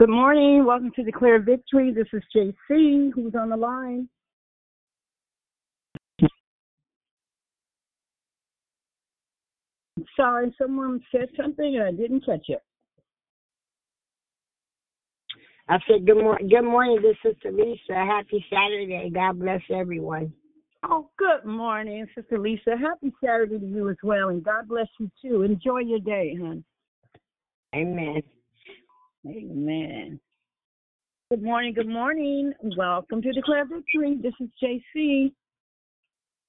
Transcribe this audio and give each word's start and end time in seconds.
Good 0.00 0.08
morning. 0.08 0.64
Welcome 0.64 0.92
to 0.96 1.02
Declare 1.02 1.42
Victory. 1.42 1.92
This 1.92 2.06
is 2.14 2.22
JC. 2.34 3.12
Who's 3.14 3.34
on 3.34 3.50
the 3.50 3.56
line? 3.58 4.08
Sorry, 10.16 10.54
someone 10.56 11.02
said 11.12 11.28
something 11.38 11.76
and 11.76 11.84
I 11.84 11.90
didn't 11.90 12.24
catch 12.24 12.46
it. 12.48 12.62
I 15.68 15.76
said 15.86 16.06
good 16.06 16.16
morning. 16.16 16.48
Good 16.48 16.62
morning, 16.62 17.02
this 17.02 17.18
is 17.30 17.36
Teresa. 17.42 17.78
Happy 17.90 18.42
Saturday. 18.48 19.10
God 19.12 19.38
bless 19.38 19.60
everyone. 19.70 20.32
Oh, 20.82 21.10
good 21.18 21.44
morning, 21.44 22.06
Sister 22.14 22.38
Lisa. 22.38 22.74
Happy 22.80 23.12
Saturday 23.22 23.58
to 23.58 23.66
you 23.66 23.90
as 23.90 23.98
well, 24.02 24.30
and 24.30 24.42
God 24.42 24.66
bless 24.66 24.88
you 24.98 25.10
too. 25.20 25.42
Enjoy 25.42 25.80
your 25.80 26.00
day, 26.00 26.38
hon. 26.40 26.64
Amen. 27.74 28.22
Amen. 29.26 30.18
Good 31.30 31.42
morning. 31.42 31.74
Good 31.74 31.88
morning. 31.88 32.52
Welcome 32.76 33.20
to 33.22 33.32
Declare 33.32 33.66
Victory. 33.66 34.18
This 34.22 34.32
is 34.40 34.48
JC. 34.62 35.32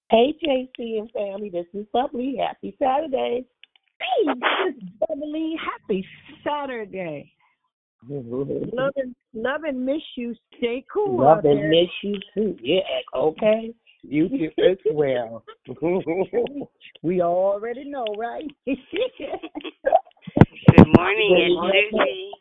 Hey, 0.09 0.33
JC 0.45 0.99
and 0.99 1.11
family. 1.11 1.49
This 1.49 1.65
is 1.73 1.85
Bubbly. 1.93 2.37
Happy 2.39 2.75
Saturday. 2.81 3.45
Hey, 3.99 4.25
this 4.25 4.75
is 4.75 4.89
Beverly. 5.07 5.55
Happy 5.63 6.05
Saturday. 6.43 7.31
Mm-hmm. 8.09 8.75
Love 8.75 8.93
and 8.95 9.15
love 9.33 9.63
and 9.63 9.85
miss 9.85 10.01
you. 10.15 10.33
Stay 10.57 10.83
cool. 10.91 11.21
Love 11.21 11.39
out 11.39 11.45
and 11.45 11.69
miss 11.69 11.89
you 12.01 12.15
too. 12.33 12.57
Yeah, 12.61 12.79
okay. 13.15 13.73
You 14.01 14.27
too 14.29 14.49
as 14.69 14.77
well. 14.91 15.43
we 17.03 17.21
already 17.21 17.83
know, 17.83 18.05
right? 18.17 18.49
Good 18.65 18.77
morning, 20.97 21.35
Good 21.35 21.53
morning. 21.53 21.89
Susie. 21.91 22.31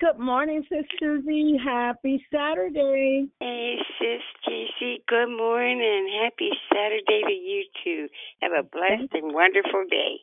Good 0.00 0.18
morning, 0.18 0.64
Sis 0.68 0.84
Susie. 0.98 1.56
Happy 1.62 2.24
Saturday. 2.32 3.28
Hey, 3.38 3.76
sis 3.98 4.22
JC. 4.48 4.96
Good 5.06 5.28
morning. 5.28 6.08
Happy 6.22 6.50
Saturday 6.72 7.22
to 7.26 7.32
you 7.32 7.64
too. 7.84 8.08
Have 8.42 8.52
a 8.52 8.62
blessed 8.62 9.12
and 9.12 9.34
wonderful 9.34 9.84
day. 9.90 10.16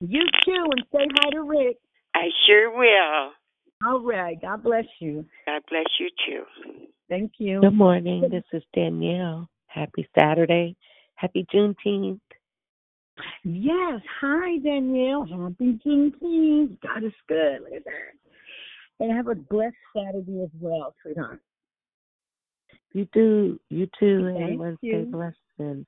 You 0.00 0.22
too, 0.44 0.64
and 0.70 0.84
say 0.92 1.06
hi 1.20 1.30
to 1.30 1.42
Rick. 1.42 1.76
I 2.14 2.28
sure 2.46 2.70
will. 2.70 3.32
All 3.86 4.00
right. 4.00 4.40
God 4.40 4.62
bless 4.62 4.86
you. 5.00 5.26
God 5.46 5.62
bless 5.68 5.86
you 5.98 6.08
too. 6.26 6.88
Thank 7.10 7.32
you. 7.38 7.60
Good 7.60 7.74
morning. 7.74 8.28
This 8.30 8.44
is 8.52 8.62
Danielle. 8.74 9.48
Happy 9.66 10.08
Saturday. 10.18 10.76
Happy 11.16 11.44
Juneteenth. 11.52 12.20
Yes. 13.44 14.00
Hi, 14.20 14.58
Danielle. 14.58 15.26
Happy 15.26 15.78
Juneteenth. 15.84 16.80
God 16.80 17.04
is 17.04 17.12
good. 17.28 17.60
Look 17.62 17.72
at 17.74 17.84
that. 17.84 18.27
And 19.00 19.12
have 19.12 19.28
a 19.28 19.34
blessed 19.34 19.76
Saturday 19.96 20.42
as 20.42 20.50
well, 20.60 20.94
sweetheart. 21.02 21.40
You 22.92 23.06
do. 23.12 23.60
You 23.70 23.88
too. 23.98 24.24
Thank 24.24 24.42
Everyone 24.42 24.76
stay 24.78 24.88
you. 24.88 25.08
blessed 25.10 25.36
and 25.58 25.86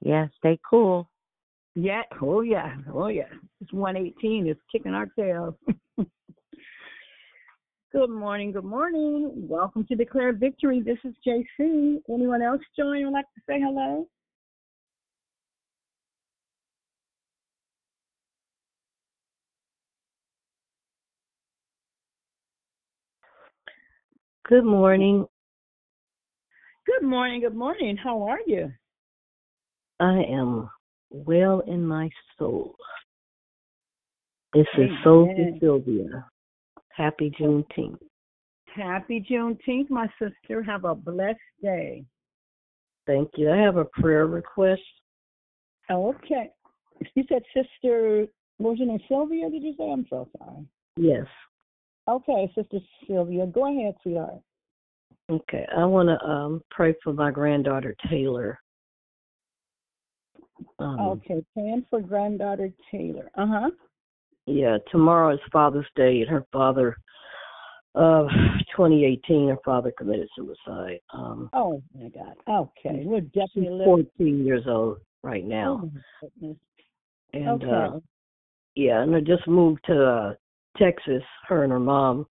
yeah, 0.00 0.26
stay 0.38 0.58
cool. 0.68 1.08
Yeah. 1.74 2.02
Oh, 2.20 2.40
yeah. 2.40 2.76
Oh, 2.92 3.08
yeah. 3.08 3.28
It's 3.60 3.72
118. 3.72 4.46
It's 4.46 4.60
kicking 4.70 4.92
our 4.94 5.06
tails. 5.18 5.54
good 7.92 8.10
morning. 8.10 8.52
Good 8.52 8.64
morning. 8.64 9.30
Welcome 9.34 9.86
to 9.86 9.94
Declare 9.94 10.34
Victory. 10.34 10.82
This 10.82 10.98
is 11.04 11.14
JC. 11.26 11.98
Anyone 12.12 12.42
else 12.42 12.60
join 12.76 13.04
would 13.04 13.12
like 13.12 13.24
to 13.24 13.40
say 13.48 13.60
hello? 13.60 14.06
Good 24.48 24.64
morning. 24.64 25.24
Good 26.84 27.06
morning. 27.06 27.40
Good 27.42 27.54
morning. 27.54 27.96
How 27.96 28.22
are 28.22 28.40
you? 28.44 28.72
I 30.00 30.24
am 30.28 30.68
well 31.10 31.60
in 31.68 31.86
my 31.86 32.10
soul. 32.38 32.74
This 34.52 34.66
is 34.76 34.90
Sophie 35.04 35.58
Sylvia. 35.60 36.26
Happy 36.88 37.32
Juneteenth. 37.40 38.00
Happy 38.74 39.24
Juneteenth, 39.30 39.88
my 39.90 40.08
sister. 40.18 40.60
Have 40.62 40.84
a 40.84 40.94
blessed 40.94 41.38
day. 41.62 42.04
Thank 43.06 43.30
you. 43.36 43.48
I 43.48 43.56
have 43.58 43.76
a 43.76 43.84
prayer 43.84 44.26
request. 44.26 44.82
Okay. 45.88 46.50
You 47.14 47.24
said 47.28 47.42
sister, 47.54 48.26
was 48.58 48.78
your 48.78 48.88
name? 48.88 48.98
Sylvia, 49.08 49.48
did 49.50 49.62
you 49.62 49.74
say? 49.78 49.88
I'm 49.88 50.06
so 50.10 50.28
sorry. 50.36 50.66
Yes. 50.96 51.26
Okay, 52.08 52.50
Sister 52.54 52.78
Sylvia. 53.06 53.46
Go 53.46 53.70
ahead, 53.70 53.94
sweetheart. 54.02 54.40
Okay. 55.30 55.66
I 55.76 55.84
want 55.84 56.08
to 56.08 56.26
um 56.26 56.62
pray 56.70 56.94
for 57.02 57.12
my 57.12 57.30
granddaughter 57.30 57.94
Taylor. 58.10 58.58
Um, 60.78 61.00
Okay, 61.00 61.44
praying 61.54 61.86
for 61.90 62.00
granddaughter 62.00 62.72
Taylor. 62.90 63.30
Uh 63.36 63.46
huh. 63.46 63.70
Yeah, 64.46 64.78
tomorrow 64.90 65.32
is 65.34 65.40
Father's 65.52 65.86
Day, 65.94 66.20
and 66.20 66.28
her 66.28 66.44
father, 66.52 66.96
uh, 67.94 68.24
2018, 68.74 69.48
her 69.50 69.56
father 69.64 69.92
committed 69.96 70.28
suicide. 70.36 70.98
Um, 71.14 71.48
Oh 71.52 71.80
my 71.94 72.08
God. 72.08 72.34
Okay, 72.48 73.02
we're 73.04 73.20
definitely 73.20 73.70
living. 73.70 74.08
14 74.16 74.44
years 74.44 74.64
old 74.66 74.98
right 75.22 75.44
Oh 75.44 75.48
now, 75.48 75.90
my 75.92 76.00
goodness. 76.20 76.56
and 77.32 77.62
okay. 77.62 77.70
uh, 77.96 78.00
yeah, 78.74 79.02
and 79.02 79.14
I 79.14 79.20
just 79.20 79.46
moved 79.46 79.84
to 79.86 80.04
uh, 80.04 80.34
Texas. 80.76 81.22
Her 81.48 81.64
and 81.64 81.72
her 81.72 81.80
mom 81.80 82.26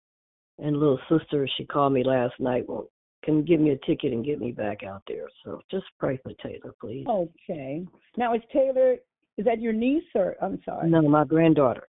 and 0.57 0.77
little 0.77 0.99
sister. 1.09 1.47
She 1.57 1.65
called 1.65 1.93
me 1.93 2.03
last 2.03 2.33
night. 2.39 2.67
Well, 2.67 2.89
can 3.23 3.43
give 3.43 3.59
me 3.59 3.71
a 3.71 3.85
ticket 3.85 4.13
and 4.13 4.25
get 4.25 4.39
me 4.39 4.51
back 4.51 4.83
out 4.83 5.03
there? 5.07 5.27
So 5.43 5.61
just 5.69 5.85
pray 5.99 6.19
for 6.23 6.31
Taylor, 6.41 6.73
please. 6.79 7.05
Okay. 7.07 7.85
Now 8.17 8.33
is 8.33 8.41
Taylor? 8.51 8.95
Is 9.37 9.45
that 9.45 9.61
your 9.61 9.73
niece 9.73 10.03
or? 10.15 10.35
I'm 10.41 10.59
sorry. 10.63 10.89
No, 10.89 11.01
my 11.01 11.25
granddaughter. 11.25 11.87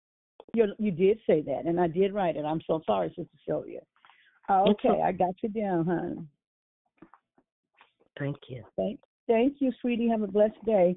You 0.53 0.67
you 0.77 0.91
did 0.91 1.19
say 1.25 1.41
that, 1.41 1.65
and 1.65 1.79
I 1.79 1.87
did 1.87 2.13
write 2.13 2.35
it. 2.35 2.45
I'm 2.45 2.61
so 2.67 2.81
sorry, 2.85 3.09
Sister 3.09 3.37
Sylvia. 3.47 3.79
Okay, 4.49 4.89
o- 4.89 5.01
I 5.01 5.11
got 5.11 5.35
you 5.41 5.49
down, 5.49 5.85
hon. 5.85 6.27
Thank 8.19 8.37
you. 8.49 8.63
Thank, 8.75 8.99
thank 9.27 9.55
you, 9.59 9.71
sweetie. 9.81 10.07
Have 10.09 10.21
a 10.21 10.27
blessed 10.27 10.63
day. 10.65 10.95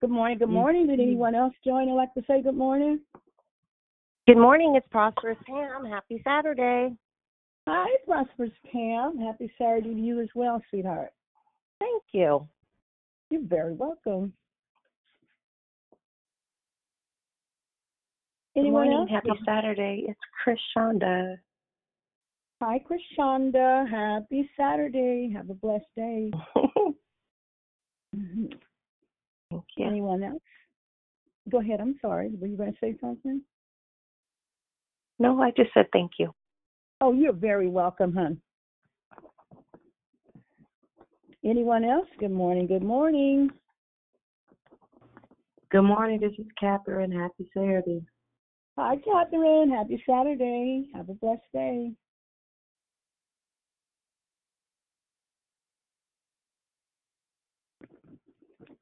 Good 0.00 0.10
morning. 0.10 0.38
Good 0.38 0.48
morning. 0.48 0.86
Did 0.86 1.00
anyone 1.00 1.34
else 1.34 1.52
join 1.64 1.88
and 1.88 1.96
like 1.96 2.14
to 2.14 2.22
say 2.26 2.40
good 2.42 2.56
morning? 2.56 3.00
Good 4.26 4.38
morning. 4.38 4.74
It's 4.74 4.86
Prosperous 4.90 5.36
Pam. 5.46 5.84
Happy 5.84 6.22
Saturday. 6.24 6.96
Hi, 7.68 7.88
Prosperous 8.06 8.52
Pam. 8.72 9.18
Happy 9.18 9.52
Saturday 9.58 9.92
to 9.94 10.00
you 10.00 10.20
as 10.20 10.28
well, 10.34 10.62
sweetheart. 10.70 11.12
Thank 11.78 12.02
you. 12.12 12.48
You're 13.30 13.42
very 13.44 13.74
welcome. 13.74 14.32
Good 18.54 18.70
morning. 18.70 18.94
else? 18.94 19.10
Happy 19.10 19.38
Saturday. 19.44 20.04
It's 20.08 20.20
Chris 20.42 20.58
Shonda. 20.74 21.36
Hi, 22.62 22.80
Krishanda. 22.80 23.90
Happy 23.90 24.48
Saturday. 24.56 25.30
Have 25.34 25.50
a 25.50 25.54
blessed 25.54 25.84
day. 25.96 26.30
Mhm. 28.16 28.48
Thank 29.50 29.64
you. 29.76 29.86
Anyone 29.88 30.22
else? 30.22 30.40
Go 31.48 31.58
ahead. 31.58 31.80
I'm 31.80 31.98
sorry. 32.00 32.30
Were 32.40 32.46
you 32.46 32.56
going 32.56 32.72
to 32.72 32.78
say 32.80 32.96
something? 33.00 33.42
No, 35.18 35.40
I 35.40 35.50
just 35.52 35.72
said 35.74 35.86
thank 35.92 36.12
you. 36.18 36.32
Oh, 37.00 37.12
you're 37.12 37.32
very 37.32 37.68
welcome, 37.68 38.14
hon. 38.14 38.40
Anyone 41.44 41.84
else? 41.84 42.08
Good 42.18 42.30
morning. 42.30 42.66
Good 42.66 42.82
morning. 42.82 43.50
Good 45.70 45.82
morning. 45.82 46.20
This 46.20 46.32
is 46.38 46.46
Catherine. 46.58 47.12
Happy 47.12 47.48
Saturday. 47.52 48.02
Hi, 48.78 48.96
Catherine. 48.96 49.70
Happy 49.70 50.02
Saturday. 50.08 50.88
Have 50.94 51.08
a 51.08 51.14
blessed 51.14 51.42
day. 51.52 51.92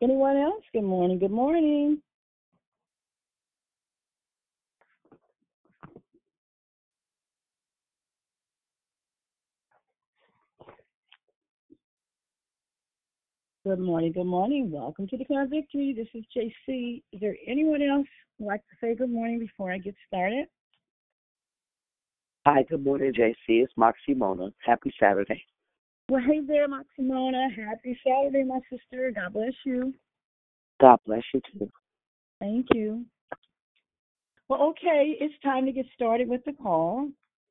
Anyone 0.02 0.36
else? 0.36 0.64
Good 0.72 0.84
morning. 0.84 1.18
Good 1.18 1.30
morning. 1.30 2.00
Good 13.64 13.78
morning. 13.78 14.10
Good 14.10 14.24
morning. 14.24 14.72
Welcome 14.72 15.06
to 15.06 15.16
the 15.16 15.22
Declare 15.22 15.46
Victory. 15.46 15.94
This 15.96 16.08
is 16.14 16.24
JC. 16.36 17.00
Is 17.12 17.20
there 17.20 17.36
anyone 17.46 17.80
else 17.80 18.08
who'd 18.36 18.48
like 18.48 18.60
to 18.62 18.76
say 18.80 18.96
good 18.96 19.08
morning 19.08 19.38
before 19.38 19.70
I 19.70 19.78
get 19.78 19.94
started? 20.08 20.46
Hi, 22.44 22.64
good 22.68 22.84
morning, 22.84 23.12
JC. 23.12 23.62
It's 23.62 23.72
Moxie 23.76 24.14
Mona. 24.14 24.52
Happy 24.66 24.92
Saturday. 24.98 25.44
Well, 26.08 26.22
hey 26.26 26.40
there, 26.44 26.66
Moxie 26.66 27.02
Mona. 27.02 27.50
Happy 27.50 27.96
Saturday, 28.04 28.42
my 28.42 28.58
sister. 28.68 29.12
God 29.14 29.32
bless 29.32 29.54
you. 29.64 29.94
God 30.80 30.98
bless 31.06 31.22
you 31.32 31.40
too. 31.52 31.70
Thank 32.40 32.66
you. 32.74 33.04
Well, 34.48 34.70
okay, 34.70 35.14
it's 35.20 35.40
time 35.44 35.66
to 35.66 35.72
get 35.72 35.86
started 35.94 36.28
with 36.28 36.44
the 36.44 36.52
call. 36.54 37.10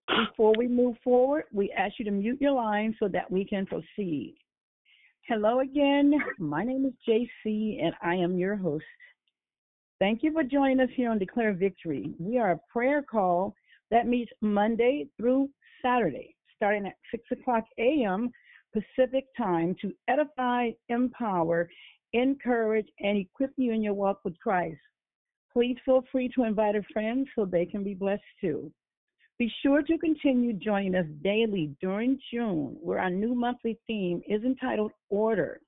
Before 0.10 0.53
we 0.58 0.68
move 0.68 0.98
forward, 1.06 1.46
we 1.53 1.72
ask 1.72 1.94
you 2.00 2.03
to 2.03 2.12
mute 2.12 2.41
your 2.41 2.51
line 2.51 2.98
so 3.00 3.08
that 3.08 3.32
we 3.32 3.46
can 3.46 3.65
proceed. 3.65 4.36
Hello 5.28 5.60
again. 5.60 6.13
My 6.40 6.63
name 6.63 6.84
is 6.84 6.94
JC 7.08 7.82
and 7.82 7.94
I 8.01 8.16
am 8.16 8.40
your 8.40 8.56
host. 8.56 8.84
Thank 10.00 10.24
you 10.24 10.34
for 10.34 10.44
joining 10.44 10.80
us 10.80 10.90
here 10.96 11.12
on 11.12 11.20
Declare 11.20 11.54
Victory. 11.54 12.12
We 12.18 12.40
are 12.40 12.54
a 12.54 12.60
prayer 12.74 13.04
call 13.04 13.54
that 13.92 14.08
meets 14.08 14.32
Monday 14.42 15.08
through 15.18 15.50
Saturday, 15.80 16.36
starting 16.56 16.88
at 16.88 16.96
6 17.12 17.24
o'clock 17.40 17.66
a.m. 17.78 18.32
Pacific 18.74 19.25
time 19.38 19.75
to 19.82 19.94
edify, 20.08 20.72
empower, 20.90 21.70
encourage, 22.13 22.88
and 23.00 23.20
equip 23.20 23.51
you 23.58 23.74
in 23.74 23.84
your 23.84 23.94
walk 23.94 24.22
with 24.25 24.38
Christ. 24.40 24.82
Please 25.54 25.78
feel 25.86 26.04
free 26.12 26.32
to 26.36 26.46
invite 26.46 26.75
a 26.75 26.82
friend 26.92 27.28
so 27.36 27.46
they 27.46 27.68
can 27.68 27.84
be 27.84 27.94
blessed 27.94 28.24
too. 28.42 28.72
Be 29.41 29.51
sure 29.63 29.81
to 29.81 29.98
continue 29.98 30.53
joining 30.53 30.93
us 30.93 31.07
daily 31.24 31.75
during 31.81 32.19
June, 32.31 32.77
where 32.79 33.00
our 33.00 33.10
new 33.10 33.33
monthly 33.33 33.79
theme 33.88 34.21
is 34.29 34.43
entitled 34.43 34.91
Order. 35.10 35.62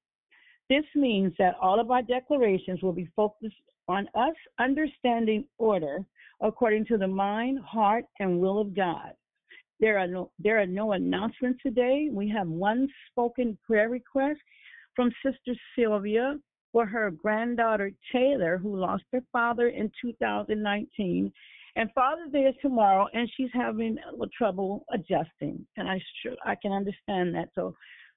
This 0.69 0.83
means 0.93 1.33
that 1.39 1.55
all 1.59 1.79
of 1.79 1.89
our 1.89 2.03
declarations 2.03 2.83
will 2.83 2.93
be 2.93 3.09
focused 3.15 3.55
on 3.87 4.07
us 4.13 4.35
understanding 4.59 5.45
order 5.57 6.05
according 6.39 6.85
to 6.85 6.99
the 6.99 7.07
mind, 7.07 7.61
heart, 7.61 8.05
and 8.19 8.39
will 8.39 8.61
of 8.61 8.75
God. 8.75 9.13
There 9.79 9.97
are 9.97 10.05
no 10.05 10.29
there 10.37 10.59
are 10.59 10.67
no 10.67 10.91
announcements 10.91 11.59
today. 11.63 12.09
We 12.11 12.29
have 12.29 12.47
one 12.47 12.87
spoken 13.09 13.57
prayer 13.65 13.89
request 13.89 14.39
from 14.95 15.11
Sister 15.25 15.59
Sylvia 15.75 16.37
for 16.71 16.85
her 16.85 17.09
granddaughter 17.09 17.91
Taylor, 18.11 18.59
who 18.59 18.77
lost 18.77 19.05
her 19.11 19.23
father 19.31 19.69
in 19.69 19.91
2019. 19.99 21.33
And 21.75 21.89
Father's 21.93 22.31
Day 22.31 22.43
is 22.43 22.55
tomorrow, 22.61 23.07
and 23.13 23.29
she's 23.35 23.49
having 23.53 23.97
a 24.07 24.11
little 24.11 24.27
trouble 24.37 24.85
adjusting. 24.93 25.65
And 25.77 25.89
I 25.89 25.99
sure 26.21 26.35
I 26.45 26.55
can 26.55 26.71
understand 26.71 27.33
that. 27.35 27.49
So 27.55 27.75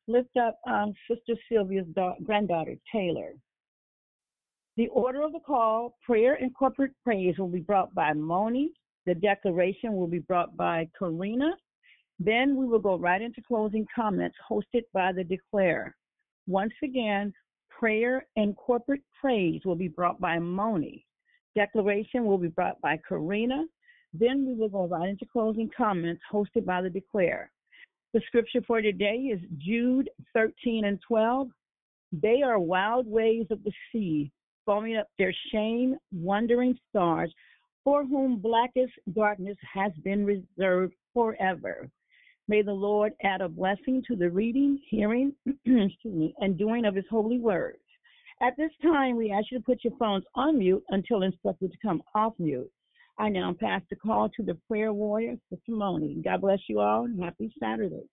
lift 0.08 0.36
up 0.36 0.58
um, 0.68 0.92
Sister 1.08 1.40
Sylvia's 1.48 1.86
da- 1.94 2.16
granddaughter 2.22 2.76
Taylor. 2.92 3.32
The 4.76 4.88
order 4.88 5.22
of 5.22 5.32
the 5.32 5.40
call, 5.40 5.96
prayer 6.04 6.34
and 6.34 6.54
corporate 6.54 6.92
praise 7.02 7.38
will 7.38 7.48
be 7.48 7.60
brought 7.60 7.94
by 7.94 8.12
Moni. 8.12 8.72
The 9.06 9.14
declaration 9.14 9.94
will 9.96 10.06
be 10.06 10.18
brought 10.18 10.54
by 10.56 10.88
Karina. 10.98 11.52
Then 12.18 12.56
we 12.56 12.66
will 12.66 12.78
go 12.78 12.98
right 12.98 13.22
into 13.22 13.40
closing 13.46 13.86
comments 13.94 14.36
hosted 14.50 14.82
by 14.92 15.12
the 15.12 15.24
declare. 15.24 15.96
Once 16.46 16.74
again, 16.84 17.32
prayer 17.70 18.26
and 18.36 18.54
corporate 18.56 19.02
praise 19.18 19.62
will 19.64 19.76
be 19.76 19.88
brought 19.88 20.20
by 20.20 20.38
Moni. 20.38 21.06
Declaration 21.56 22.26
will 22.26 22.36
be 22.36 22.48
brought 22.48 22.78
by 22.82 23.00
Karina. 23.08 23.64
Then 24.12 24.46
we 24.46 24.54
will 24.54 24.68
go 24.68 24.86
right 24.86 25.08
into 25.08 25.24
closing 25.24 25.70
comments 25.74 26.20
hosted 26.30 26.66
by 26.66 26.82
the 26.82 26.90
declare. 26.90 27.50
The 28.12 28.20
scripture 28.26 28.60
for 28.66 28.82
today 28.82 29.30
is 29.32 29.40
Jude 29.58 30.10
13 30.34 30.84
and 30.84 31.00
12. 31.08 31.48
They 32.12 32.42
are 32.42 32.58
wild 32.58 33.06
waves 33.06 33.50
of 33.50 33.64
the 33.64 33.72
sea, 33.90 34.30
foaming 34.66 34.96
up 34.96 35.08
their 35.18 35.34
shame, 35.50 35.96
wandering 36.12 36.78
stars, 36.90 37.32
for 37.84 38.04
whom 38.04 38.36
blackest 38.36 38.92
darkness 39.14 39.56
has 39.72 39.92
been 40.04 40.26
reserved 40.26 40.94
forever. 41.14 41.88
May 42.48 42.62
the 42.62 42.72
Lord 42.72 43.14
add 43.22 43.40
a 43.40 43.48
blessing 43.48 44.02
to 44.08 44.14
the 44.14 44.30
reading, 44.30 44.78
hearing, 44.88 45.32
excuse 45.46 45.96
me, 46.04 46.34
and 46.38 46.58
doing 46.58 46.84
of 46.84 46.94
his 46.94 47.06
holy 47.10 47.38
words. 47.38 47.78
At 48.42 48.56
this 48.58 48.70
time, 48.82 49.16
we 49.16 49.32
ask 49.32 49.46
you 49.50 49.58
to 49.58 49.64
put 49.64 49.82
your 49.82 49.94
phones 49.98 50.24
on 50.34 50.58
mute 50.58 50.84
until 50.90 51.22
instructed 51.22 51.72
to 51.72 51.78
come 51.82 52.02
off 52.14 52.34
mute. 52.38 52.70
I 53.18 53.30
now 53.30 53.54
pass 53.58 53.80
the 53.88 53.96
call 53.96 54.28
to 54.28 54.42
the 54.42 54.58
prayer 54.68 54.92
warrior, 54.92 55.36
Sister 55.48 55.72
Moni. 55.72 56.20
God 56.22 56.42
bless 56.42 56.58
you 56.68 56.80
all 56.80 57.04
and 57.06 57.22
happy 57.22 57.50
Saturday. 57.58 58.04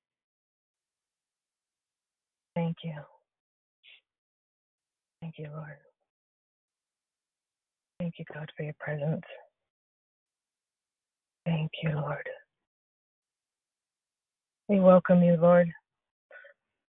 Thank 2.55 2.77
you. 2.83 2.95
Thank 5.21 5.35
you, 5.37 5.49
Lord. 5.53 5.77
Thank 7.99 8.13
you, 8.17 8.25
God, 8.33 8.49
for 8.55 8.63
your 8.63 8.75
presence. 8.79 9.23
Thank 11.45 11.71
you, 11.81 11.89
Lord. 11.95 12.27
We 14.69 14.79
welcome 14.79 15.21
you, 15.21 15.35
Lord. 15.35 15.67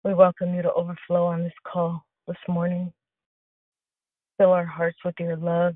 We 0.04 0.16
welcome 0.16 0.56
you 0.56 0.64
to 0.64 0.74
overflow 0.74 1.26
on 1.26 1.44
this 1.44 1.54
call 1.72 2.04
this 2.28 2.38
morning. 2.48 2.92
Fill 4.40 4.54
our 4.54 4.66
hearts 4.66 4.98
with 5.04 5.16
your 5.20 5.36
love 5.36 5.76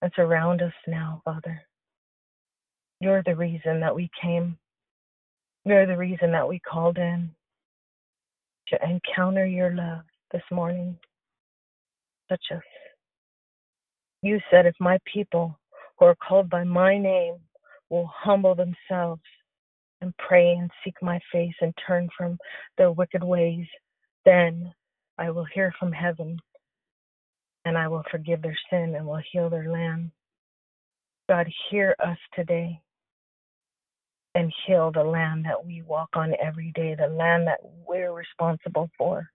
and 0.00 0.12
surround 0.14 0.62
us 0.62 0.72
now, 0.86 1.20
Father. 1.24 1.60
You're 3.00 3.24
the 3.24 3.34
reason 3.34 3.80
that 3.80 3.94
we 3.94 4.08
came. 4.22 4.56
You're 5.64 5.86
the 5.86 5.96
reason 5.96 6.30
that 6.30 6.48
we 6.48 6.60
called 6.60 6.96
in 6.96 7.30
to 8.68 8.78
encounter 8.88 9.44
your 9.44 9.74
love 9.74 10.02
this 10.32 10.44
morning. 10.52 10.96
Touch 12.28 12.44
us. 12.54 12.62
You 14.22 14.38
said, 14.50 14.66
if 14.66 14.74
my 14.78 14.98
people 15.12 15.58
who 15.98 16.06
are 16.06 16.16
called 16.16 16.48
by 16.48 16.62
my 16.62 16.96
name 16.96 17.36
will 17.90 18.08
humble 18.14 18.54
themselves 18.54 19.22
and 20.00 20.16
pray 20.18 20.52
and 20.52 20.70
seek 20.84 20.94
my 21.02 21.18
face 21.32 21.54
and 21.60 21.74
turn 21.84 22.08
from 22.16 22.38
their 22.78 22.92
wicked 22.92 23.24
ways, 23.24 23.66
then 24.24 24.72
I 25.18 25.30
will 25.30 25.46
hear 25.52 25.74
from 25.80 25.90
heaven 25.90 26.38
and 27.66 27.76
I 27.76 27.88
will 27.88 28.04
forgive 28.10 28.42
their 28.42 28.58
sin 28.70 28.94
and 28.96 29.06
will 29.06 29.20
heal 29.32 29.50
their 29.50 29.70
land. 29.70 30.12
God, 31.28 31.48
hear 31.70 31.96
us 31.98 32.18
today 32.34 32.80
and 34.36 34.52
heal 34.66 34.92
the 34.92 35.02
land 35.02 35.44
that 35.46 35.66
we 35.66 35.82
walk 35.82 36.10
on 36.14 36.32
every 36.40 36.72
day, 36.76 36.94
the 36.94 37.08
land 37.08 37.48
that 37.48 37.58
we're 37.62 38.12
responsible 38.12 38.88
for, 38.96 39.28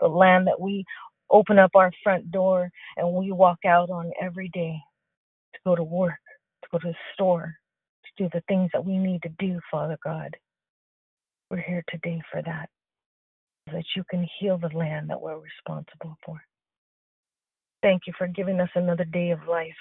the 0.00 0.08
land 0.08 0.48
that 0.48 0.60
we 0.60 0.84
open 1.30 1.58
up 1.58 1.70
our 1.76 1.92
front 2.02 2.32
door 2.32 2.68
and 2.96 3.12
we 3.14 3.30
walk 3.30 3.58
out 3.64 3.90
on 3.90 4.10
every 4.20 4.50
day 4.52 4.76
to 5.54 5.60
go 5.64 5.76
to 5.76 5.84
work, 5.84 6.18
to 6.62 6.68
go 6.72 6.78
to 6.78 6.88
the 6.88 6.96
store, 7.14 7.54
to 8.04 8.24
do 8.24 8.30
the 8.34 8.42
things 8.48 8.70
that 8.72 8.84
we 8.84 8.98
need 8.98 9.22
to 9.22 9.30
do, 9.38 9.60
Father 9.70 9.98
God. 10.04 10.36
We're 11.50 11.62
here 11.62 11.84
today 11.88 12.20
for 12.32 12.42
that, 12.42 12.68
so 13.68 13.76
that 13.76 13.84
you 13.96 14.04
can 14.10 14.26
heal 14.40 14.58
the 14.58 14.76
land 14.76 15.10
that 15.10 15.20
we're 15.20 15.38
responsible 15.38 16.16
for. 16.26 16.40
Thank 17.82 18.02
you 18.06 18.12
for 18.18 18.26
giving 18.26 18.60
us 18.60 18.70
another 18.74 19.04
day 19.04 19.30
of 19.30 19.46
life. 19.48 19.72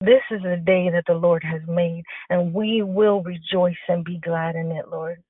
This 0.00 0.22
is 0.30 0.42
a 0.44 0.56
day 0.56 0.88
that 0.90 1.04
the 1.06 1.14
Lord 1.14 1.44
has 1.44 1.60
made, 1.68 2.04
and 2.30 2.54
we 2.54 2.82
will 2.82 3.22
rejoice 3.22 3.76
and 3.88 4.02
be 4.02 4.18
glad 4.18 4.56
in 4.56 4.72
it, 4.72 4.88
Lord. 4.88 5.22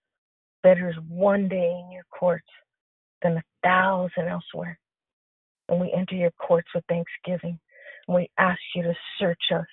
Better 0.63 0.89
is 0.89 0.97
one 1.09 1.49
day 1.49 1.81
in 1.85 1.91
your 1.91 2.05
courts 2.11 2.47
than 3.23 3.37
a 3.37 3.43
thousand 3.65 4.29
elsewhere. 4.29 4.79
And 5.69 5.81
we 5.81 5.93
enter 5.93 6.15
your 6.15 6.31
courts 6.33 6.69
with 6.75 6.85
thanksgiving. 6.89 7.59
And 8.07 8.15
we 8.15 8.31
ask 8.39 8.61
you 8.75 8.83
to 8.83 8.95
search 9.19 9.43
us. 9.55 9.67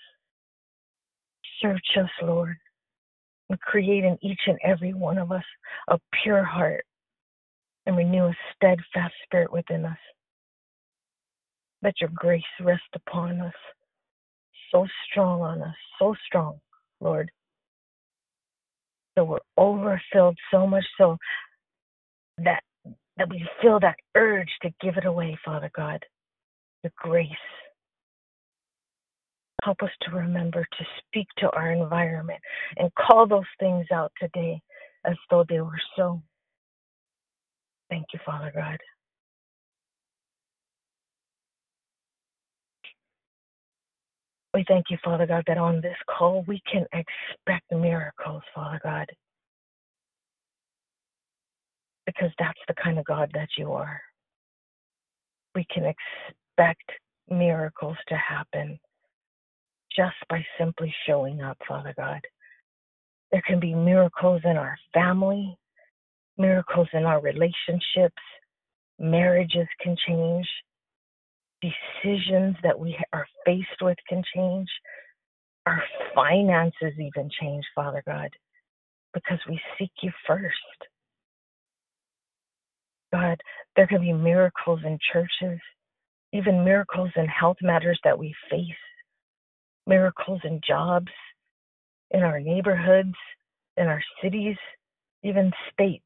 Search 1.62 1.98
us, 2.00 2.10
Lord, 2.22 2.55
and 3.50 3.60
create 3.60 4.03
in 4.03 4.17
each 4.22 4.41
and 4.48 4.60
every 4.63 4.93
one 4.93 5.17
of 5.17 5.31
us 5.31 5.43
a 5.88 6.00
pure 6.24 6.43
heart 6.43 6.86
and 7.86 7.98
renew 7.98 8.25
a 8.25 8.38
steadfast 8.55 9.13
spirit 9.24 9.51
within 9.51 9.86
us. 9.86 9.98
Let 11.84 12.01
your 12.01 12.10
grace 12.13 12.43
rest 12.60 12.84
upon 12.96 13.41
us 13.41 13.53
so 14.72 14.86
strong 15.10 15.41
on 15.41 15.62
us, 15.62 15.75
so 16.00 16.15
strong, 16.25 16.60
Lord. 17.00 17.31
So 19.17 19.24
we're 19.24 19.39
overfilled 19.57 20.38
so 20.51 20.67
much 20.67 20.86
so 20.98 21.17
that 22.39 22.62
that 23.17 23.29
we 23.29 23.48
feel 23.62 23.79
that 23.79 23.96
urge 24.15 24.50
to 24.62 24.69
give 24.79 24.96
it 24.98 25.05
away, 25.05 25.38
Father 25.43 25.72
God. 25.75 26.03
The 26.84 26.91
grace. 26.98 27.29
Help 29.63 29.81
us 29.81 29.89
to 30.03 30.12
remember 30.15 30.63
to 30.63 30.86
speak 31.00 31.27
to 31.39 31.50
our 31.51 31.72
environment 31.72 32.39
and 32.77 32.93
call 32.96 33.27
those 33.27 33.41
things 33.60 33.88
out 33.91 34.12
today 34.22 34.62
as 35.05 35.15
though 35.29 35.43
they 35.50 35.60
were 35.62 35.81
so. 35.96 36.22
Thank 37.89 38.05
you, 38.13 38.19
Father 38.25 38.51
God. 38.55 38.77
We 44.58 44.66
thank 44.68 44.86
you, 44.90 44.98
Father 45.06 45.28
God, 45.28 45.44
that 45.46 45.60
on 45.60 45.82
this 45.82 45.98
call 46.10 46.44
we 46.48 46.60
can 46.72 46.84
expect 46.92 47.72
miracles, 47.72 48.42
Father 48.56 48.80
God. 48.82 49.06
Because 52.08 52.32
that's 52.40 52.58
the 52.68 52.74
kind 52.74 52.98
of 52.98 53.06
God 53.06 53.30
that 53.36 53.50
you 53.56 53.72
are. 53.74 54.02
We 55.54 55.64
can 55.72 55.84
expect 55.86 56.90
miracles 57.30 57.98
to 58.08 58.16
happen 58.16 58.80
just 59.96 60.16
by 60.28 60.44
simply 60.58 60.92
showing 61.06 61.40
up, 61.44 61.60
Father 61.68 61.94
God. 61.96 62.22
There 63.32 63.44
can 63.46 63.60
be 63.60 63.76
miracles 63.76 64.42
in 64.44 64.58
our 64.58 64.76
family, 64.92 65.56
miracles 66.36 66.88
in 66.94 67.06
our 67.06 67.22
relationships, 67.22 68.24
marriages 68.98 69.68
can 69.84 69.96
change, 70.08 70.48
decisions 71.62 72.56
that 72.64 72.80
we 72.80 72.98
are 73.14 73.28
faced 73.46 73.82
with 73.82 73.98
can 74.10 74.24
change. 74.36 74.70
Our 75.68 75.84
finances 76.16 76.94
even 77.00 77.30
change, 77.42 77.66
Father 77.76 78.04
God. 78.08 78.30
because 79.14 79.40
we 79.50 79.60
seek 79.80 79.92
you 80.04 80.12
first. 80.28 80.56
God, 83.14 83.40
there 83.76 83.88
can 83.88 84.02
be 84.02 84.14
miracles 84.14 84.82
in 84.86 85.00
churches, 85.14 85.60
even 86.34 86.66
miracles 86.66 87.12
in 87.16 87.26
health 87.28 87.58
matters 87.62 88.00
that 88.04 88.20
we 88.20 88.36
face, 88.52 88.66
miracles 89.88 90.42
in 90.46 90.62
jobs, 90.68 91.12
in 92.12 92.22
our 92.22 92.40
neighborhoods, 92.40 93.16
in 93.78 93.88
our 93.88 94.04
cities, 94.24 94.58
even 95.24 95.52
states. 95.74 96.04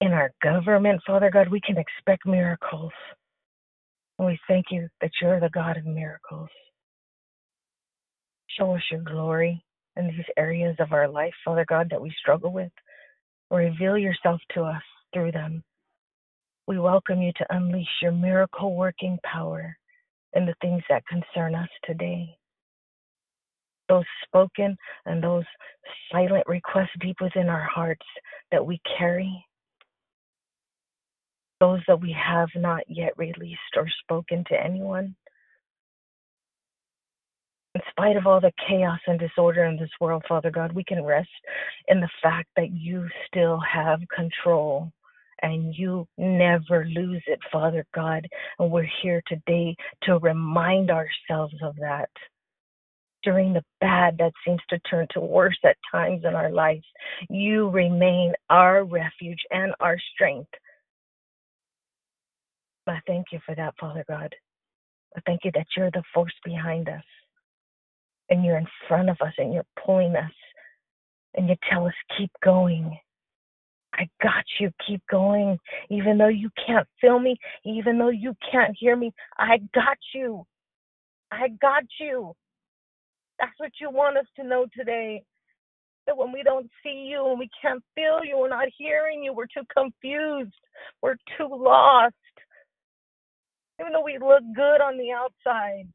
In 0.00 0.12
our 0.12 0.30
government, 0.42 1.02
Father 1.06 1.30
God, 1.30 1.48
we 1.48 1.60
can 1.60 1.78
expect 1.78 2.26
miracles. 2.26 2.92
And 4.18 4.28
we 4.28 4.38
thank 4.48 4.66
you 4.70 4.88
that 5.00 5.10
you're 5.20 5.40
the 5.40 5.50
God 5.50 5.76
of 5.76 5.86
miracles. 5.86 6.48
Show 8.58 8.74
us 8.76 8.82
your 8.90 9.02
glory 9.02 9.64
in 9.96 10.08
these 10.08 10.26
areas 10.36 10.76
of 10.80 10.92
our 10.92 11.08
life, 11.08 11.34
Father 11.44 11.66
God, 11.68 11.88
that 11.90 12.00
we 12.00 12.12
struggle 12.20 12.52
with. 12.52 12.72
Reveal 13.50 13.98
yourself 13.98 14.40
to 14.54 14.62
us 14.62 14.82
through 15.14 15.32
them. 15.32 15.64
We 16.66 16.78
welcome 16.78 17.22
you 17.22 17.32
to 17.38 17.46
unleash 17.50 17.88
your 18.02 18.12
miracle 18.12 18.76
working 18.76 19.18
power 19.24 19.76
in 20.34 20.46
the 20.46 20.54
things 20.60 20.82
that 20.88 21.06
concern 21.06 21.54
us 21.54 21.68
today. 21.84 22.28
Those 23.88 24.04
spoken 24.26 24.76
and 25.06 25.22
those 25.22 25.44
silent 26.12 26.44
requests 26.46 26.90
deep 27.00 27.16
within 27.20 27.48
our 27.48 27.66
hearts 27.74 28.06
that 28.52 28.64
we 28.64 28.80
carry, 28.98 29.44
those 31.60 31.80
that 31.86 32.00
we 32.00 32.12
have 32.12 32.48
not 32.54 32.82
yet 32.88 33.12
released 33.16 33.76
or 33.76 33.86
spoken 34.02 34.44
to 34.48 34.62
anyone. 34.62 35.14
In 37.74 37.82
spite 37.90 38.16
of 38.16 38.26
all 38.26 38.40
the 38.40 38.52
chaos 38.68 38.98
and 39.06 39.20
disorder 39.20 39.64
in 39.64 39.76
this 39.76 39.90
world, 40.00 40.24
Father 40.28 40.50
God, 40.50 40.72
we 40.72 40.84
can 40.84 41.04
rest 41.04 41.28
in 41.88 42.00
the 42.00 42.08
fact 42.22 42.48
that 42.56 42.70
you 42.72 43.06
still 43.28 43.60
have 43.60 44.00
control 44.14 44.90
and 45.42 45.74
you 45.76 46.06
never 46.16 46.86
lose 46.86 47.22
it, 47.26 47.38
Father 47.52 47.86
God. 47.94 48.26
And 48.58 48.70
we're 48.70 48.88
here 49.02 49.22
today 49.26 49.76
to 50.02 50.18
remind 50.18 50.90
ourselves 50.90 51.54
of 51.62 51.76
that. 51.76 52.10
During 53.22 53.52
the 53.52 53.64
bad 53.80 54.16
that 54.18 54.32
seems 54.44 54.60
to 54.70 54.78
turn 54.80 55.06
to 55.10 55.20
worse 55.20 55.58
at 55.64 55.76
times 55.92 56.22
in 56.24 56.34
our 56.34 56.50
lives, 56.50 56.86
you 57.28 57.68
remain 57.68 58.32
our 58.48 58.84
refuge 58.84 59.40
and 59.50 59.74
our 59.80 59.98
strength. 60.14 60.50
I 62.90 63.00
thank 63.06 63.26
you 63.32 63.40
for 63.44 63.54
that, 63.54 63.74
Father 63.80 64.04
God. 64.08 64.34
I 65.16 65.20
thank 65.26 65.40
you 65.44 65.50
that 65.54 65.66
you're 65.76 65.90
the 65.90 66.02
force 66.14 66.34
behind 66.44 66.88
us 66.88 67.04
and 68.30 68.44
you're 68.44 68.58
in 68.58 68.66
front 68.86 69.10
of 69.10 69.16
us 69.20 69.32
and 69.38 69.52
you're 69.52 69.66
pulling 69.84 70.16
us 70.16 70.32
and 71.34 71.48
you 71.48 71.54
tell 71.70 71.86
us, 71.86 71.94
keep 72.16 72.30
going. 72.44 72.98
I 73.94 74.08
got 74.22 74.44
you. 74.60 74.70
Keep 74.86 75.02
going. 75.10 75.58
Even 75.90 76.18
though 76.18 76.28
you 76.28 76.50
can't 76.66 76.86
feel 77.00 77.18
me, 77.18 77.36
even 77.64 77.98
though 77.98 78.10
you 78.10 78.34
can't 78.50 78.76
hear 78.78 78.96
me, 78.96 79.12
I 79.38 79.58
got 79.74 79.98
you. 80.14 80.46
I 81.32 81.48
got 81.60 81.84
you. 82.00 82.32
That's 83.38 83.58
what 83.58 83.72
you 83.80 83.90
want 83.90 84.18
us 84.18 84.26
to 84.36 84.44
know 84.44 84.66
today. 84.76 85.22
That 86.06 86.16
when 86.16 86.32
we 86.32 86.42
don't 86.42 86.70
see 86.82 87.08
you 87.10 87.28
and 87.28 87.38
we 87.38 87.50
can't 87.60 87.82
feel 87.94 88.24
you, 88.24 88.38
we're 88.38 88.48
not 88.48 88.68
hearing 88.76 89.22
you, 89.22 89.32
we're 89.34 89.46
too 89.46 89.66
confused, 89.72 90.54
we're 91.02 91.16
too 91.36 91.48
lost. 91.50 92.14
Even 93.80 93.92
though 93.92 94.02
we 94.02 94.18
look 94.18 94.42
good 94.54 94.80
on 94.80 94.98
the 94.98 95.12
outside, 95.12 95.88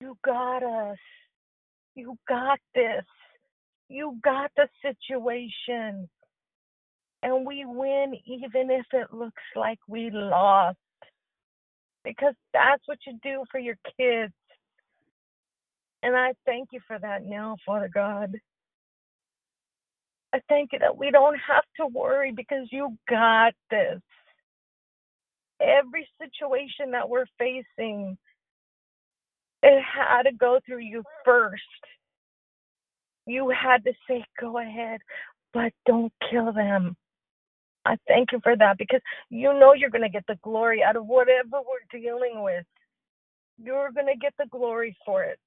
you 0.00 0.16
got 0.24 0.62
us. 0.62 0.98
You 1.94 2.16
got 2.28 2.58
this. 2.74 3.04
You 3.88 4.18
got 4.22 4.50
the 4.56 4.68
situation. 4.82 6.08
And 7.22 7.46
we 7.46 7.64
win 7.66 8.14
even 8.26 8.70
if 8.70 8.86
it 8.92 9.12
looks 9.12 9.42
like 9.56 9.78
we 9.88 10.10
lost. 10.10 10.78
Because 12.04 12.34
that's 12.52 12.82
what 12.86 12.98
you 13.06 13.18
do 13.22 13.44
for 13.50 13.58
your 13.58 13.76
kids. 13.98 14.32
And 16.02 16.16
I 16.16 16.32
thank 16.46 16.68
you 16.72 16.80
for 16.86 16.98
that 16.98 17.24
now, 17.24 17.56
Father 17.66 17.90
God. 17.92 18.36
I 20.32 20.40
thank 20.48 20.72
you 20.72 20.78
that 20.80 20.96
we 20.96 21.10
don't 21.10 21.38
have 21.48 21.64
to 21.78 21.86
worry 21.86 22.32
because 22.32 22.68
you 22.70 22.96
got 23.08 23.54
this. 23.70 24.00
Every 25.60 26.08
situation 26.20 26.92
that 26.92 27.08
we're 27.08 27.26
facing, 27.38 28.16
it 29.62 29.82
had 29.82 30.22
to 30.22 30.32
go 30.32 30.60
through 30.64 30.78
you 30.78 31.02
first. 31.24 31.62
You 33.26 33.50
had 33.50 33.84
to 33.84 33.92
say, 34.08 34.24
go 34.40 34.58
ahead, 34.58 35.00
but 35.52 35.72
don't 35.86 36.12
kill 36.30 36.52
them. 36.52 36.96
I 37.84 37.96
thank 38.06 38.32
you 38.32 38.40
for 38.42 38.56
that 38.56 38.78
because 38.78 39.00
you 39.30 39.58
know 39.58 39.72
you're 39.72 39.90
going 39.90 40.02
to 40.02 40.08
get 40.08 40.26
the 40.28 40.38
glory 40.42 40.82
out 40.82 40.96
of 40.96 41.06
whatever 41.06 41.58
we're 41.58 42.00
dealing 42.00 42.42
with. 42.42 42.64
You're 43.62 43.90
going 43.92 44.06
to 44.06 44.16
get 44.16 44.34
the 44.38 44.46
glory 44.50 44.96
for 45.04 45.24
it. 45.24 45.40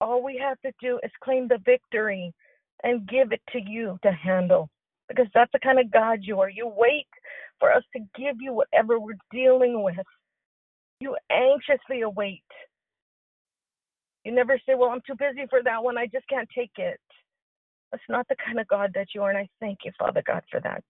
All 0.00 0.22
we 0.22 0.38
have 0.42 0.60
to 0.62 0.72
do 0.80 1.00
is 1.02 1.10
claim 1.22 1.48
the 1.48 1.58
victory 1.64 2.32
and 2.82 3.08
give 3.08 3.32
it 3.32 3.40
to 3.52 3.60
you 3.60 3.98
to 4.02 4.12
handle 4.12 4.68
because 5.08 5.26
that's 5.34 5.52
the 5.52 5.58
kind 5.60 5.78
of 5.78 5.90
God 5.90 6.20
you 6.22 6.40
are. 6.40 6.50
You 6.50 6.70
wait 6.76 7.06
for 7.60 7.72
us 7.72 7.82
to 7.96 8.00
give 8.16 8.36
you 8.40 8.52
whatever 8.52 8.98
we're 8.98 9.14
dealing 9.30 9.82
with. 9.82 9.96
You 11.00 11.16
anxiously 11.30 12.02
await. 12.02 12.42
You 14.24 14.32
never 14.32 14.58
say, 14.66 14.74
Well, 14.74 14.90
I'm 14.90 15.02
too 15.06 15.16
busy 15.18 15.46
for 15.50 15.62
that 15.64 15.82
one. 15.82 15.98
I 15.98 16.06
just 16.06 16.28
can't 16.28 16.48
take 16.56 16.72
it. 16.76 17.00
That's 17.92 18.02
not 18.08 18.26
the 18.28 18.36
kind 18.44 18.58
of 18.58 18.68
God 18.68 18.90
that 18.94 19.08
you 19.14 19.22
are. 19.22 19.30
And 19.30 19.38
I 19.38 19.48
thank 19.60 19.78
you, 19.84 19.92
Father 19.98 20.22
God, 20.26 20.42
for 20.50 20.60
that. 20.60 20.82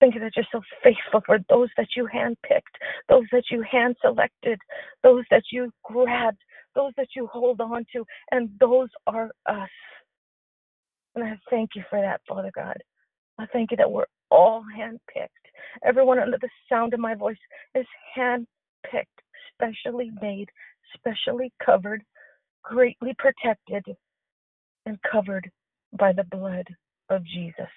Thank 0.00 0.14
you 0.14 0.20
that 0.20 0.32
you're 0.36 0.46
so 0.52 0.60
faithful 0.82 1.22
for 1.26 1.38
those 1.48 1.68
that 1.76 1.88
you 1.96 2.08
handpicked, 2.12 2.76
those 3.08 3.24
that 3.32 3.44
you 3.50 3.62
hand 3.62 3.96
selected, 4.02 4.58
those 5.02 5.24
that 5.30 5.44
you 5.52 5.70
grabbed, 5.84 6.40
those 6.74 6.92
that 6.96 7.08
you 7.16 7.26
hold 7.26 7.60
on 7.60 7.84
to, 7.94 8.04
and 8.30 8.50
those 8.60 8.88
are 9.06 9.30
us. 9.46 9.68
And 11.14 11.24
I 11.24 11.38
thank 11.50 11.70
you 11.74 11.82
for 11.88 12.00
that, 12.00 12.20
Father 12.28 12.50
God. 12.54 12.76
I 13.38 13.46
thank 13.46 13.70
you 13.70 13.78
that 13.78 13.90
we're 13.90 14.04
all 14.30 14.64
handpicked. 14.76 15.28
Everyone 15.84 16.18
under 16.18 16.38
the 16.40 16.48
sound 16.68 16.94
of 16.94 17.00
my 17.00 17.14
voice 17.14 17.36
is 17.74 17.86
handpicked, 18.16 18.46
specially 19.54 20.10
made, 20.20 20.48
specially 20.96 21.52
covered, 21.64 22.02
greatly 22.62 23.14
protected, 23.18 23.84
and 24.86 24.98
covered 25.10 25.50
by 25.98 26.12
the 26.12 26.24
blood 26.24 26.66
of 27.10 27.24
Jesus. 27.24 27.70